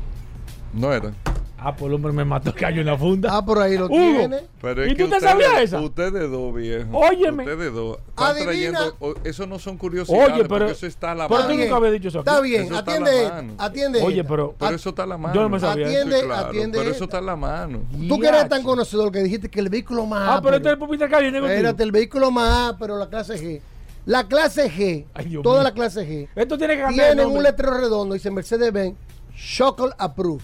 No 0.72 0.92
era. 0.92 1.12
Ah, 1.60 1.74
pues 1.74 1.88
el 1.88 1.94
hombre 1.94 2.12
me 2.12 2.24
mató 2.24 2.54
callo 2.54 2.80
en 2.80 2.86
la 2.86 2.96
funda. 2.96 3.30
Ah, 3.36 3.44
por 3.44 3.58
ahí 3.58 3.76
lo 3.76 3.86
Hugo. 3.86 3.96
tiene. 3.96 4.38
Pero 4.62 4.84
es 4.84 4.92
¿Y 4.92 4.94
que 4.94 5.02
tú 5.04 5.10
te 5.10 5.16
ustedes- 5.16 5.32
sabías 5.32 5.62
esa? 5.62 5.80
Ustedes 5.80 6.30
dos, 6.30 6.54
viejo. 6.54 6.88
Óyeme. 6.96 7.42
Ustedes 7.42 7.72
dos. 7.72 7.98
Están 8.08 8.26
Adivina. 8.36 8.46
trayendo. 8.78 8.96
o- 9.00 9.14
Eso 9.24 9.46
no 9.48 9.58
son 9.58 9.76
curiosidades. 9.76 10.26
Oye, 10.32 10.42
pero- 10.44 10.48
porque 10.48 10.70
eso 10.72 10.86
está 10.86 11.10
a 11.10 11.14
la 11.16 11.26
pero 11.28 11.40
mano. 11.40 11.52
tú 11.52 11.58
nunca 11.58 11.76
habías 11.76 11.92
dicho 11.94 12.08
eso 12.08 12.20
aquí. 12.20 12.28
Está 12.28 12.40
bien, 12.40 12.62
Eso 12.62 12.78
está 12.78 12.90
a 12.92 12.94
atiende, 12.94 13.28
mano. 13.28 13.52
atiende. 13.58 14.02
Oye, 14.02 14.20
esta. 14.20 14.28
pero 14.28 14.54
Pero 14.56 14.76
eso 14.76 14.88
está 14.90 15.02
a 15.02 15.06
la 15.06 15.18
mano. 15.18 15.34
Yo 15.34 15.40
no 15.42 15.48
me 15.48 15.58
sabía 15.60 15.86
eso. 15.86 15.94
Atiende, 15.96 16.16
Sí, 16.20 16.26
claro, 16.26 16.46
atiende 16.46 16.78
Pero 16.78 16.82
esta. 16.90 16.94
eso 16.96 17.04
está 17.04 17.18
a 17.18 17.22
la 17.22 17.36
mano. 17.36 17.80
Tú 18.08 18.20
que 18.20 18.28
eres 18.28 18.48
tan 18.48 18.62
conocedor 18.62 19.10
que 19.10 19.18
dijiste 19.24 19.48
que 19.48 19.58
el 19.58 19.68
vehículo 19.68 20.06
más 20.06 20.28
Ah, 20.28 20.40
pero 20.40 20.56
este 20.56 20.68
es 20.68 20.74
el 20.78 21.32
nego 21.32 21.46
Espérate, 21.48 21.82
el 21.82 21.90
vehículo 21.92 22.30
más 22.30 22.74
pero 22.78 22.96
la 22.98 23.08
clase 23.08 23.34
G. 23.34 23.60
La 24.06 24.28
clase 24.28 24.70
G, 24.70 25.06
Ay, 25.12 25.26
Dios 25.26 25.42
toda 25.42 25.56
mío. 25.56 25.64
la 25.64 25.74
clase 25.74 26.06
G, 26.08 26.28
Esto 26.36 26.56
tiene 26.56 26.76
que 26.76 26.82
cambiar. 26.82 27.08
el 27.10 27.14
tienen 27.16 27.26
un 27.26 27.34
nombre. 27.34 27.50
letrero 27.50 27.74
redondo, 27.78 28.14
dice 28.14 28.30
Mercedes-Benz, 28.30 28.94
Shockle 29.36 29.90
Approved. 29.98 30.42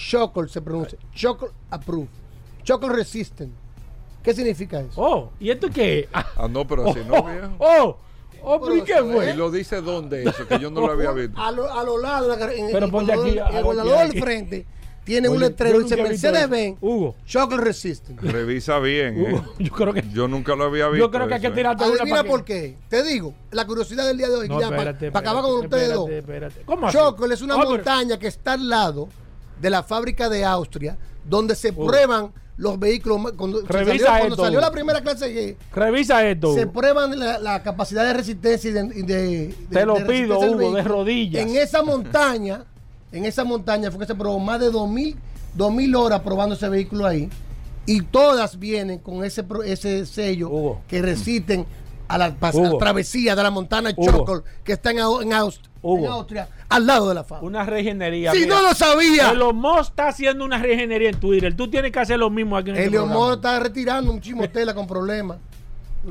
Shockle 0.00 0.48
se 0.48 0.62
pronuncia. 0.62 0.98
Shockle 1.14 1.50
Approved. 1.70 2.08
Shockle 2.64 2.88
Resistant. 2.90 3.52
¿Qué 4.22 4.34
significa 4.34 4.80
eso? 4.80 4.92
Oh, 4.96 5.30
¿y 5.38 5.50
esto 5.50 5.68
qué 5.70 6.00
es? 6.00 6.08
Ah, 6.12 6.26
Ah, 6.36 6.48
no, 6.48 6.66
pero 6.66 6.90
así 6.90 7.00
no, 7.06 7.14
oh, 7.14 7.22
viejo. 7.24 7.48
oh, 7.58 7.96
oh, 8.42 8.60
pero 8.60 8.76
¿y 8.76 8.82
qué 8.82 8.96
fue? 9.02 9.30
Y 9.30 9.36
lo 9.36 9.50
dice 9.50 9.80
dónde 9.80 10.22
eso, 10.24 10.46
que 10.46 10.58
yo 10.58 10.70
no 10.70 10.80
lo 10.80 10.92
había 10.92 11.10
visto. 11.12 11.38
A, 11.40 11.50
lo- 11.52 11.70
a 11.72 11.82
los 11.84 12.00
lados, 12.00 12.22
de 12.28 12.28
la 12.28 12.38
car- 12.38 12.52
en 12.54 12.66
Pero 12.72 12.86
el 12.86 12.92
ponte 12.92 13.12
aquí, 13.12 13.38
el 13.56 13.62
guardador 13.64 13.98
aquí. 13.98 14.12
del 14.12 14.22
frente 14.22 14.66
tiene 15.04 15.28
un 15.30 15.40
letrero, 15.40 15.78
yo 15.78 15.82
dice 15.84 15.96
Mercedes-Benz, 15.96 16.76
eso. 16.76 16.86
Hugo, 16.86 17.14
Shockle 17.26 17.56
Resistant. 17.58 18.20
Revisa 18.20 18.78
bien. 18.78 19.18
¿eh? 19.24 19.32
Hugo, 19.32 19.54
yo 19.58 19.72
creo 19.72 19.92
que. 19.94 20.04
Yo 20.12 20.28
nunca 20.28 20.54
lo 20.54 20.64
había 20.64 20.88
visto. 20.88 21.06
Yo 21.06 21.10
creo 21.10 21.26
que 21.26 21.34
hay 21.34 21.40
que 21.40 21.46
¿eh? 21.46 21.50
tirarte 21.52 21.84
una 21.84 21.94
Adivina 21.94 22.16
para 22.18 22.28
por 22.28 22.44
qué. 22.44 22.76
Te 22.90 23.02
digo, 23.02 23.34
la 23.52 23.66
curiosidad 23.66 24.06
del 24.06 24.18
día 24.18 24.28
de 24.28 24.34
hoy, 24.36 24.48
No, 24.48 24.60
ya, 24.60 24.68
para 24.68 24.90
espérate, 24.90 25.18
acabar 25.18 25.42
con 25.42 25.64
espérate, 25.64 25.66
ustedes 25.76 25.94
dos. 25.94 26.10
espérate, 26.10 26.46
espérate. 26.58 26.62
¿Cómo? 26.66 26.90
Chocolate 26.90 27.34
es 27.34 27.42
una 27.42 27.54
Ah, 27.54 27.58
pero- 27.60 27.70
montaña 27.70 28.18
que 28.18 28.26
está 28.28 28.52
al 28.52 28.68
lado 28.68 29.08
de 29.60 29.70
la 29.70 29.82
fábrica 29.82 30.28
de 30.28 30.44
Austria, 30.44 30.96
donde 31.28 31.54
se 31.54 31.72
prueban 31.72 32.32
los 32.56 32.78
vehículos. 32.78 33.32
Cuando, 33.36 33.62
Revisa 33.66 34.06
salió, 34.06 34.06
cuando 34.06 34.34
esto, 34.34 34.44
salió 34.44 34.60
la 34.60 34.70
primera 34.70 35.00
clase 35.00 35.34
G, 35.34 35.56
Revisa 35.74 36.26
esto. 36.28 36.54
se 36.54 36.66
prueban 36.66 37.18
la, 37.18 37.38
la 37.38 37.62
capacidad 37.62 38.04
de 38.04 38.12
resistencia 38.12 38.70
y 38.70 39.02
de, 39.02 39.54
Te 39.70 39.86
lo 39.86 39.94
de 39.94 40.04
pido, 40.04 40.38
Hugo, 40.40 40.72
de 40.72 40.82
rodillas. 40.82 41.42
En 41.42 41.56
esa 41.56 41.82
montaña, 41.82 42.64
en 43.12 43.24
esa 43.24 43.44
montaña 43.44 43.90
fue 43.90 44.00
que 44.00 44.06
se 44.06 44.14
probó 44.14 44.38
más 44.38 44.60
de 44.60 44.70
2000 44.70 45.16
2000 45.54 45.96
horas 45.96 46.20
probando 46.20 46.54
ese 46.54 46.68
vehículo 46.68 47.06
ahí. 47.06 47.28
Y 47.86 48.02
todas 48.02 48.58
vienen 48.58 48.98
con 48.98 49.24
ese, 49.24 49.42
pro- 49.42 49.64
ese 49.64 50.06
sello 50.06 50.48
Hugo. 50.48 50.82
que 50.86 51.02
resisten 51.02 51.66
a 52.10 52.18
la, 52.18 52.34
pas- 52.38 52.54
Hugo. 52.54 52.78
travesía 52.78 53.36
de 53.36 53.42
la 53.42 53.50
montaña 53.50 53.90
Hugo. 53.96 54.10
Chocol, 54.10 54.44
que 54.64 54.72
está 54.72 54.90
en, 54.90 54.98
Au- 54.98 55.22
en 55.22 55.30
Aust- 55.32 55.60
Hugo. 55.82 56.06
en 56.06 56.12
Austria, 56.12 56.48
al 56.68 56.86
lado 56.86 57.08
de 57.08 57.14
la 57.14 57.24
fábrica. 57.24 57.46
Una 57.46 57.64
regenería. 57.64 58.32
Si 58.32 58.46
no 58.46 58.60
lo 58.62 58.74
sabía. 58.74 59.30
Elon 59.30 59.56
Musk 59.56 59.90
está 59.90 60.08
haciendo 60.08 60.44
una 60.44 60.58
regenería 60.58 61.08
en 61.10 61.20
Twitter. 61.20 61.56
Tú 61.56 61.70
tienes 61.70 61.92
que 61.92 62.00
hacer 62.00 62.18
lo 62.18 62.28
mismo 62.30 62.56
aquí 62.56 62.70
en 62.70 62.76
este 62.76 62.90
programa. 62.90 63.12
Moro 63.14 63.34
está 63.34 63.60
retirando 63.60 64.10
un 64.12 64.20
tela 64.52 64.74
con 64.74 64.86
problemas. 64.86 65.38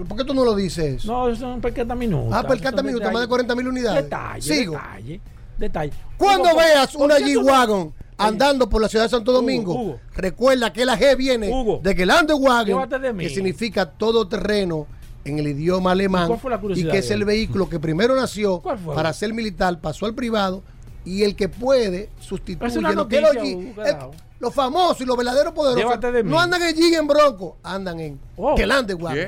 ¿Por 0.08 0.18
qué 0.18 0.24
tú 0.24 0.34
no 0.34 0.46
lo 0.46 0.56
dices? 0.56 1.04
No, 1.06 1.28
eso 1.30 1.50
es 1.50 1.56
un 1.56 1.62
percata 1.62 1.96
minutos. 1.96 2.32
ah, 2.34 2.44
percata 2.48 2.84
minutos, 2.84 3.12
más 3.12 3.22
de 3.24 3.28
40 3.28 3.56
mil 3.56 3.68
unidades. 3.68 4.04
Detalle, 4.04 4.42
Sigo. 4.42 4.74
detalle, 4.74 5.22
detalle. 5.58 5.94
Cuando 6.16 6.56
veas 6.56 6.92
¿por 6.94 7.06
una 7.06 7.18
G-Wagon 7.18 7.94
andando 8.18 8.70
por 8.70 8.82
la 8.82 8.88
ciudad 8.88 9.06
de 9.06 9.10
Santo 9.10 9.32
Domingo, 9.32 9.74
Hugo. 9.74 10.00
recuerda 10.14 10.72
que 10.72 10.86
la 10.86 10.96
G 10.98 11.18
viene 11.18 11.50
Hugo. 11.50 11.80
de 11.82 11.96
que 11.96 12.04
el 12.04 12.12
Underwagon, 12.12 12.88
que 13.18 13.30
significa 13.30 13.90
todo 13.90 14.28
terreno 14.28 14.86
en 15.26 15.40
el 15.40 15.48
idioma 15.48 15.92
alemán, 15.92 16.28
¿Cuál 16.28 16.40
fue 16.40 16.52
la 16.52 16.60
y 16.76 16.84
que 16.86 16.98
es 17.00 17.12
el 17.12 17.26
vehículo 17.26 17.70
que 17.70 17.80
primero 17.80 18.16
nació 18.16 18.62
para 18.62 19.12
ser 19.14 19.34
militar, 19.34 19.80
pasó 19.80 20.06
al 20.06 20.16
privado, 20.16 20.64
y 21.06 21.24
el 21.24 21.36
que 21.36 21.50
puede 21.50 22.10
sustituye 22.20 22.82
lo 22.82 23.08
que 23.08 23.22
los 23.22 23.32
carajo. 23.76 24.12
los 24.40 24.54
famosos 24.54 25.02
y 25.02 25.06
los 25.06 25.18
verdaderos 25.18 25.54
poderosos 25.54 26.00
no 26.26 26.40
andan 26.40 26.62
en 26.62 26.76
G 26.76 26.98
en 26.98 27.08
Bronco, 27.08 27.58
andan 27.64 28.00
en 28.00 28.20
Oh. 28.38 28.56
que. 28.56 28.66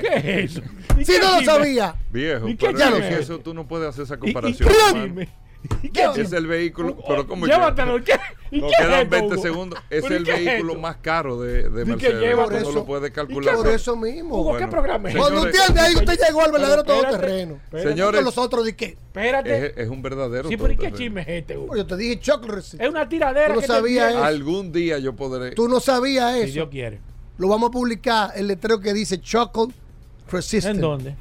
¿Qué 0.00 0.44
es 0.44 0.50
eso? 0.52 0.62
¿Y 0.98 1.04
Si 1.04 1.12
qué 1.12 1.18
no 1.18 1.38
lo 1.40 1.44
sabía, 1.44 1.94
Viejo, 2.10 2.48
¿Y 2.48 2.56
qué 2.56 2.66
pero 2.72 2.78
es 2.96 3.14
que 3.16 3.22
eso 3.22 3.38
tú 3.40 3.52
no 3.54 3.66
puedes 3.66 3.88
hacer 3.88 4.04
esa 4.04 4.14
¿Y- 4.14 4.16
y 4.16 4.20
comparación. 4.32 4.68
¿Y 4.68 4.72
¿Qué 4.72 4.78
qué 5.14 5.28
Es 6.16 6.32
el 6.32 6.46
vehículo, 6.46 6.92
Hugo, 6.92 7.04
pero 7.06 7.26
como 7.26 7.46
Llévatelo. 7.46 7.98
¿y 7.98 8.02
¿Qué? 8.02 8.14
¿Y 8.50 8.60
Nos 8.60 8.70
qué 8.70 8.76
es 8.82 8.86
quedan 8.88 9.00
esto, 9.02 9.10
20 9.10 9.34
Hugo? 9.34 9.42
segundos. 9.42 9.78
Es 9.88 10.02
¿Pero 10.02 10.14
y 10.14 10.18
el 10.18 10.24
qué 10.24 10.30
es 10.32 10.44
vehículo 10.44 10.72
esto? 10.72 10.82
más 10.82 10.96
caro 10.96 11.40
de, 11.40 11.68
de 11.70 11.84
Mercedes. 11.84 12.20
llévatelo. 12.20 12.58
Tú 12.62 12.68
no 12.68 12.74
lo 12.74 12.84
puedes 12.84 13.10
calcular. 13.12 13.54
por 13.56 13.68
eso 13.68 13.96
mismo. 13.96 14.34
Hugo, 14.40 14.50
¿qué 14.52 14.56
Bueno, 14.58 14.70
programa 14.70 15.08
es? 15.10 15.16
Cuando 15.16 15.46
entiende 15.46 15.80
ahí, 15.80 15.94
usted 15.94 16.18
llegó 16.26 16.42
al 16.42 16.52
verdadero 16.52 16.80
espérate, 16.82 17.06
todoterreno. 17.08 17.54
espérate. 17.64 17.88
Señores, 17.88 18.18
Con 18.18 18.24
los 18.24 18.38
otros, 18.38 18.64
¿de 18.64 18.76
qué? 18.76 18.84
Espérate. 18.86 19.66
es, 19.66 19.72
es 19.76 19.88
un 19.88 20.02
verdadero. 20.02 20.48
sí, 20.48 20.56
pero 20.56 20.72
¿y 20.72 20.76
qué 20.76 20.92
chisme 20.92 21.20
es 21.22 21.28
este, 21.28 21.56
Hugo? 21.56 21.76
Yo 21.76 21.86
te 21.86 21.96
dije 21.96 22.18
chocolate. 22.20 22.76
Es 22.78 22.88
una 22.88 23.08
tiradera 23.08 23.48
Tú 23.48 23.54
no 23.54 23.60
que 23.60 23.66
sabías 23.66 24.10
eso. 24.10 24.24
Algún 24.24 24.72
día 24.72 24.98
yo 24.98 25.14
podré. 25.14 25.52
Tú 25.52 25.68
no 25.68 25.80
sabías 25.80 26.34
Si 26.34 26.40
eso. 26.40 26.52
Dios 26.52 26.68
quiere. 26.70 27.00
Lo 27.38 27.48
vamos 27.48 27.68
a 27.68 27.72
publicar 27.72 28.30
el 28.34 28.48
letrero 28.48 28.80
que 28.80 28.92
dice 28.92 29.20
Chocolate 29.20 29.74
Resistant. 30.30 30.74
¿En 30.76 30.80
dónde? 30.80 31.14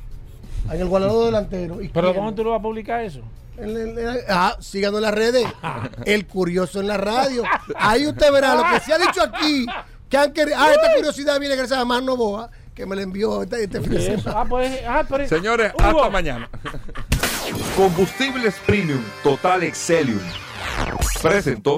En 0.72 0.82
el 0.82 0.88
guardador 0.88 1.26
delantero. 1.28 1.80
¿Pero 1.94 2.14
cómo 2.14 2.34
tú 2.36 2.44
lo 2.44 2.52
vas 2.52 2.60
a 2.60 2.62
publicar 2.64 3.02
eso? 3.04 3.22
En 3.58 3.70
el- 3.70 3.98
en 3.98 4.08
el- 4.10 4.24
ah, 4.30 4.58
síganos 4.60 4.98
en 4.98 5.02
las 5.04 5.14
redes. 5.14 5.46
El 6.06 6.26
curioso 6.28 6.80
en 6.80 6.88
la 6.88 6.98
radio. 6.98 7.44
Ahí 7.76 8.08
usted 8.08 8.32
verá 8.32 8.56
lo 8.56 8.64
que 8.72 8.80
se 8.80 8.94
ha 8.94 8.98
dicho 8.98 9.22
aquí. 9.22 9.66
Que 10.10 10.18
han 10.18 10.34
querido. 10.34 10.58
Ah, 10.60 10.72
esta 10.72 10.94
curiosidad 10.96 11.40
viene 11.40 11.56
gracias 11.56 11.80
a 11.80 11.86
Marno 11.86 12.18
Boa, 12.18 12.50
que 12.76 12.86
me 12.86 12.96
la 12.96 13.02
envió 13.04 13.44
este, 13.44 13.64
este 13.64 13.80
fin 13.82 13.92
de 13.92 14.02
semana. 14.18 14.42
Ah, 14.42 14.46
pues, 14.50 14.82
ah, 14.88 15.04
pero- 15.08 15.28
Señores, 15.28 15.74
Hugo. 15.74 15.86
hasta 16.00 16.10
mañana. 16.10 16.50
Combustibles 17.76 18.56
Premium 18.66 19.02
Total 19.24 19.64
Excelium. 19.64 20.20
Presentó. 21.22 21.78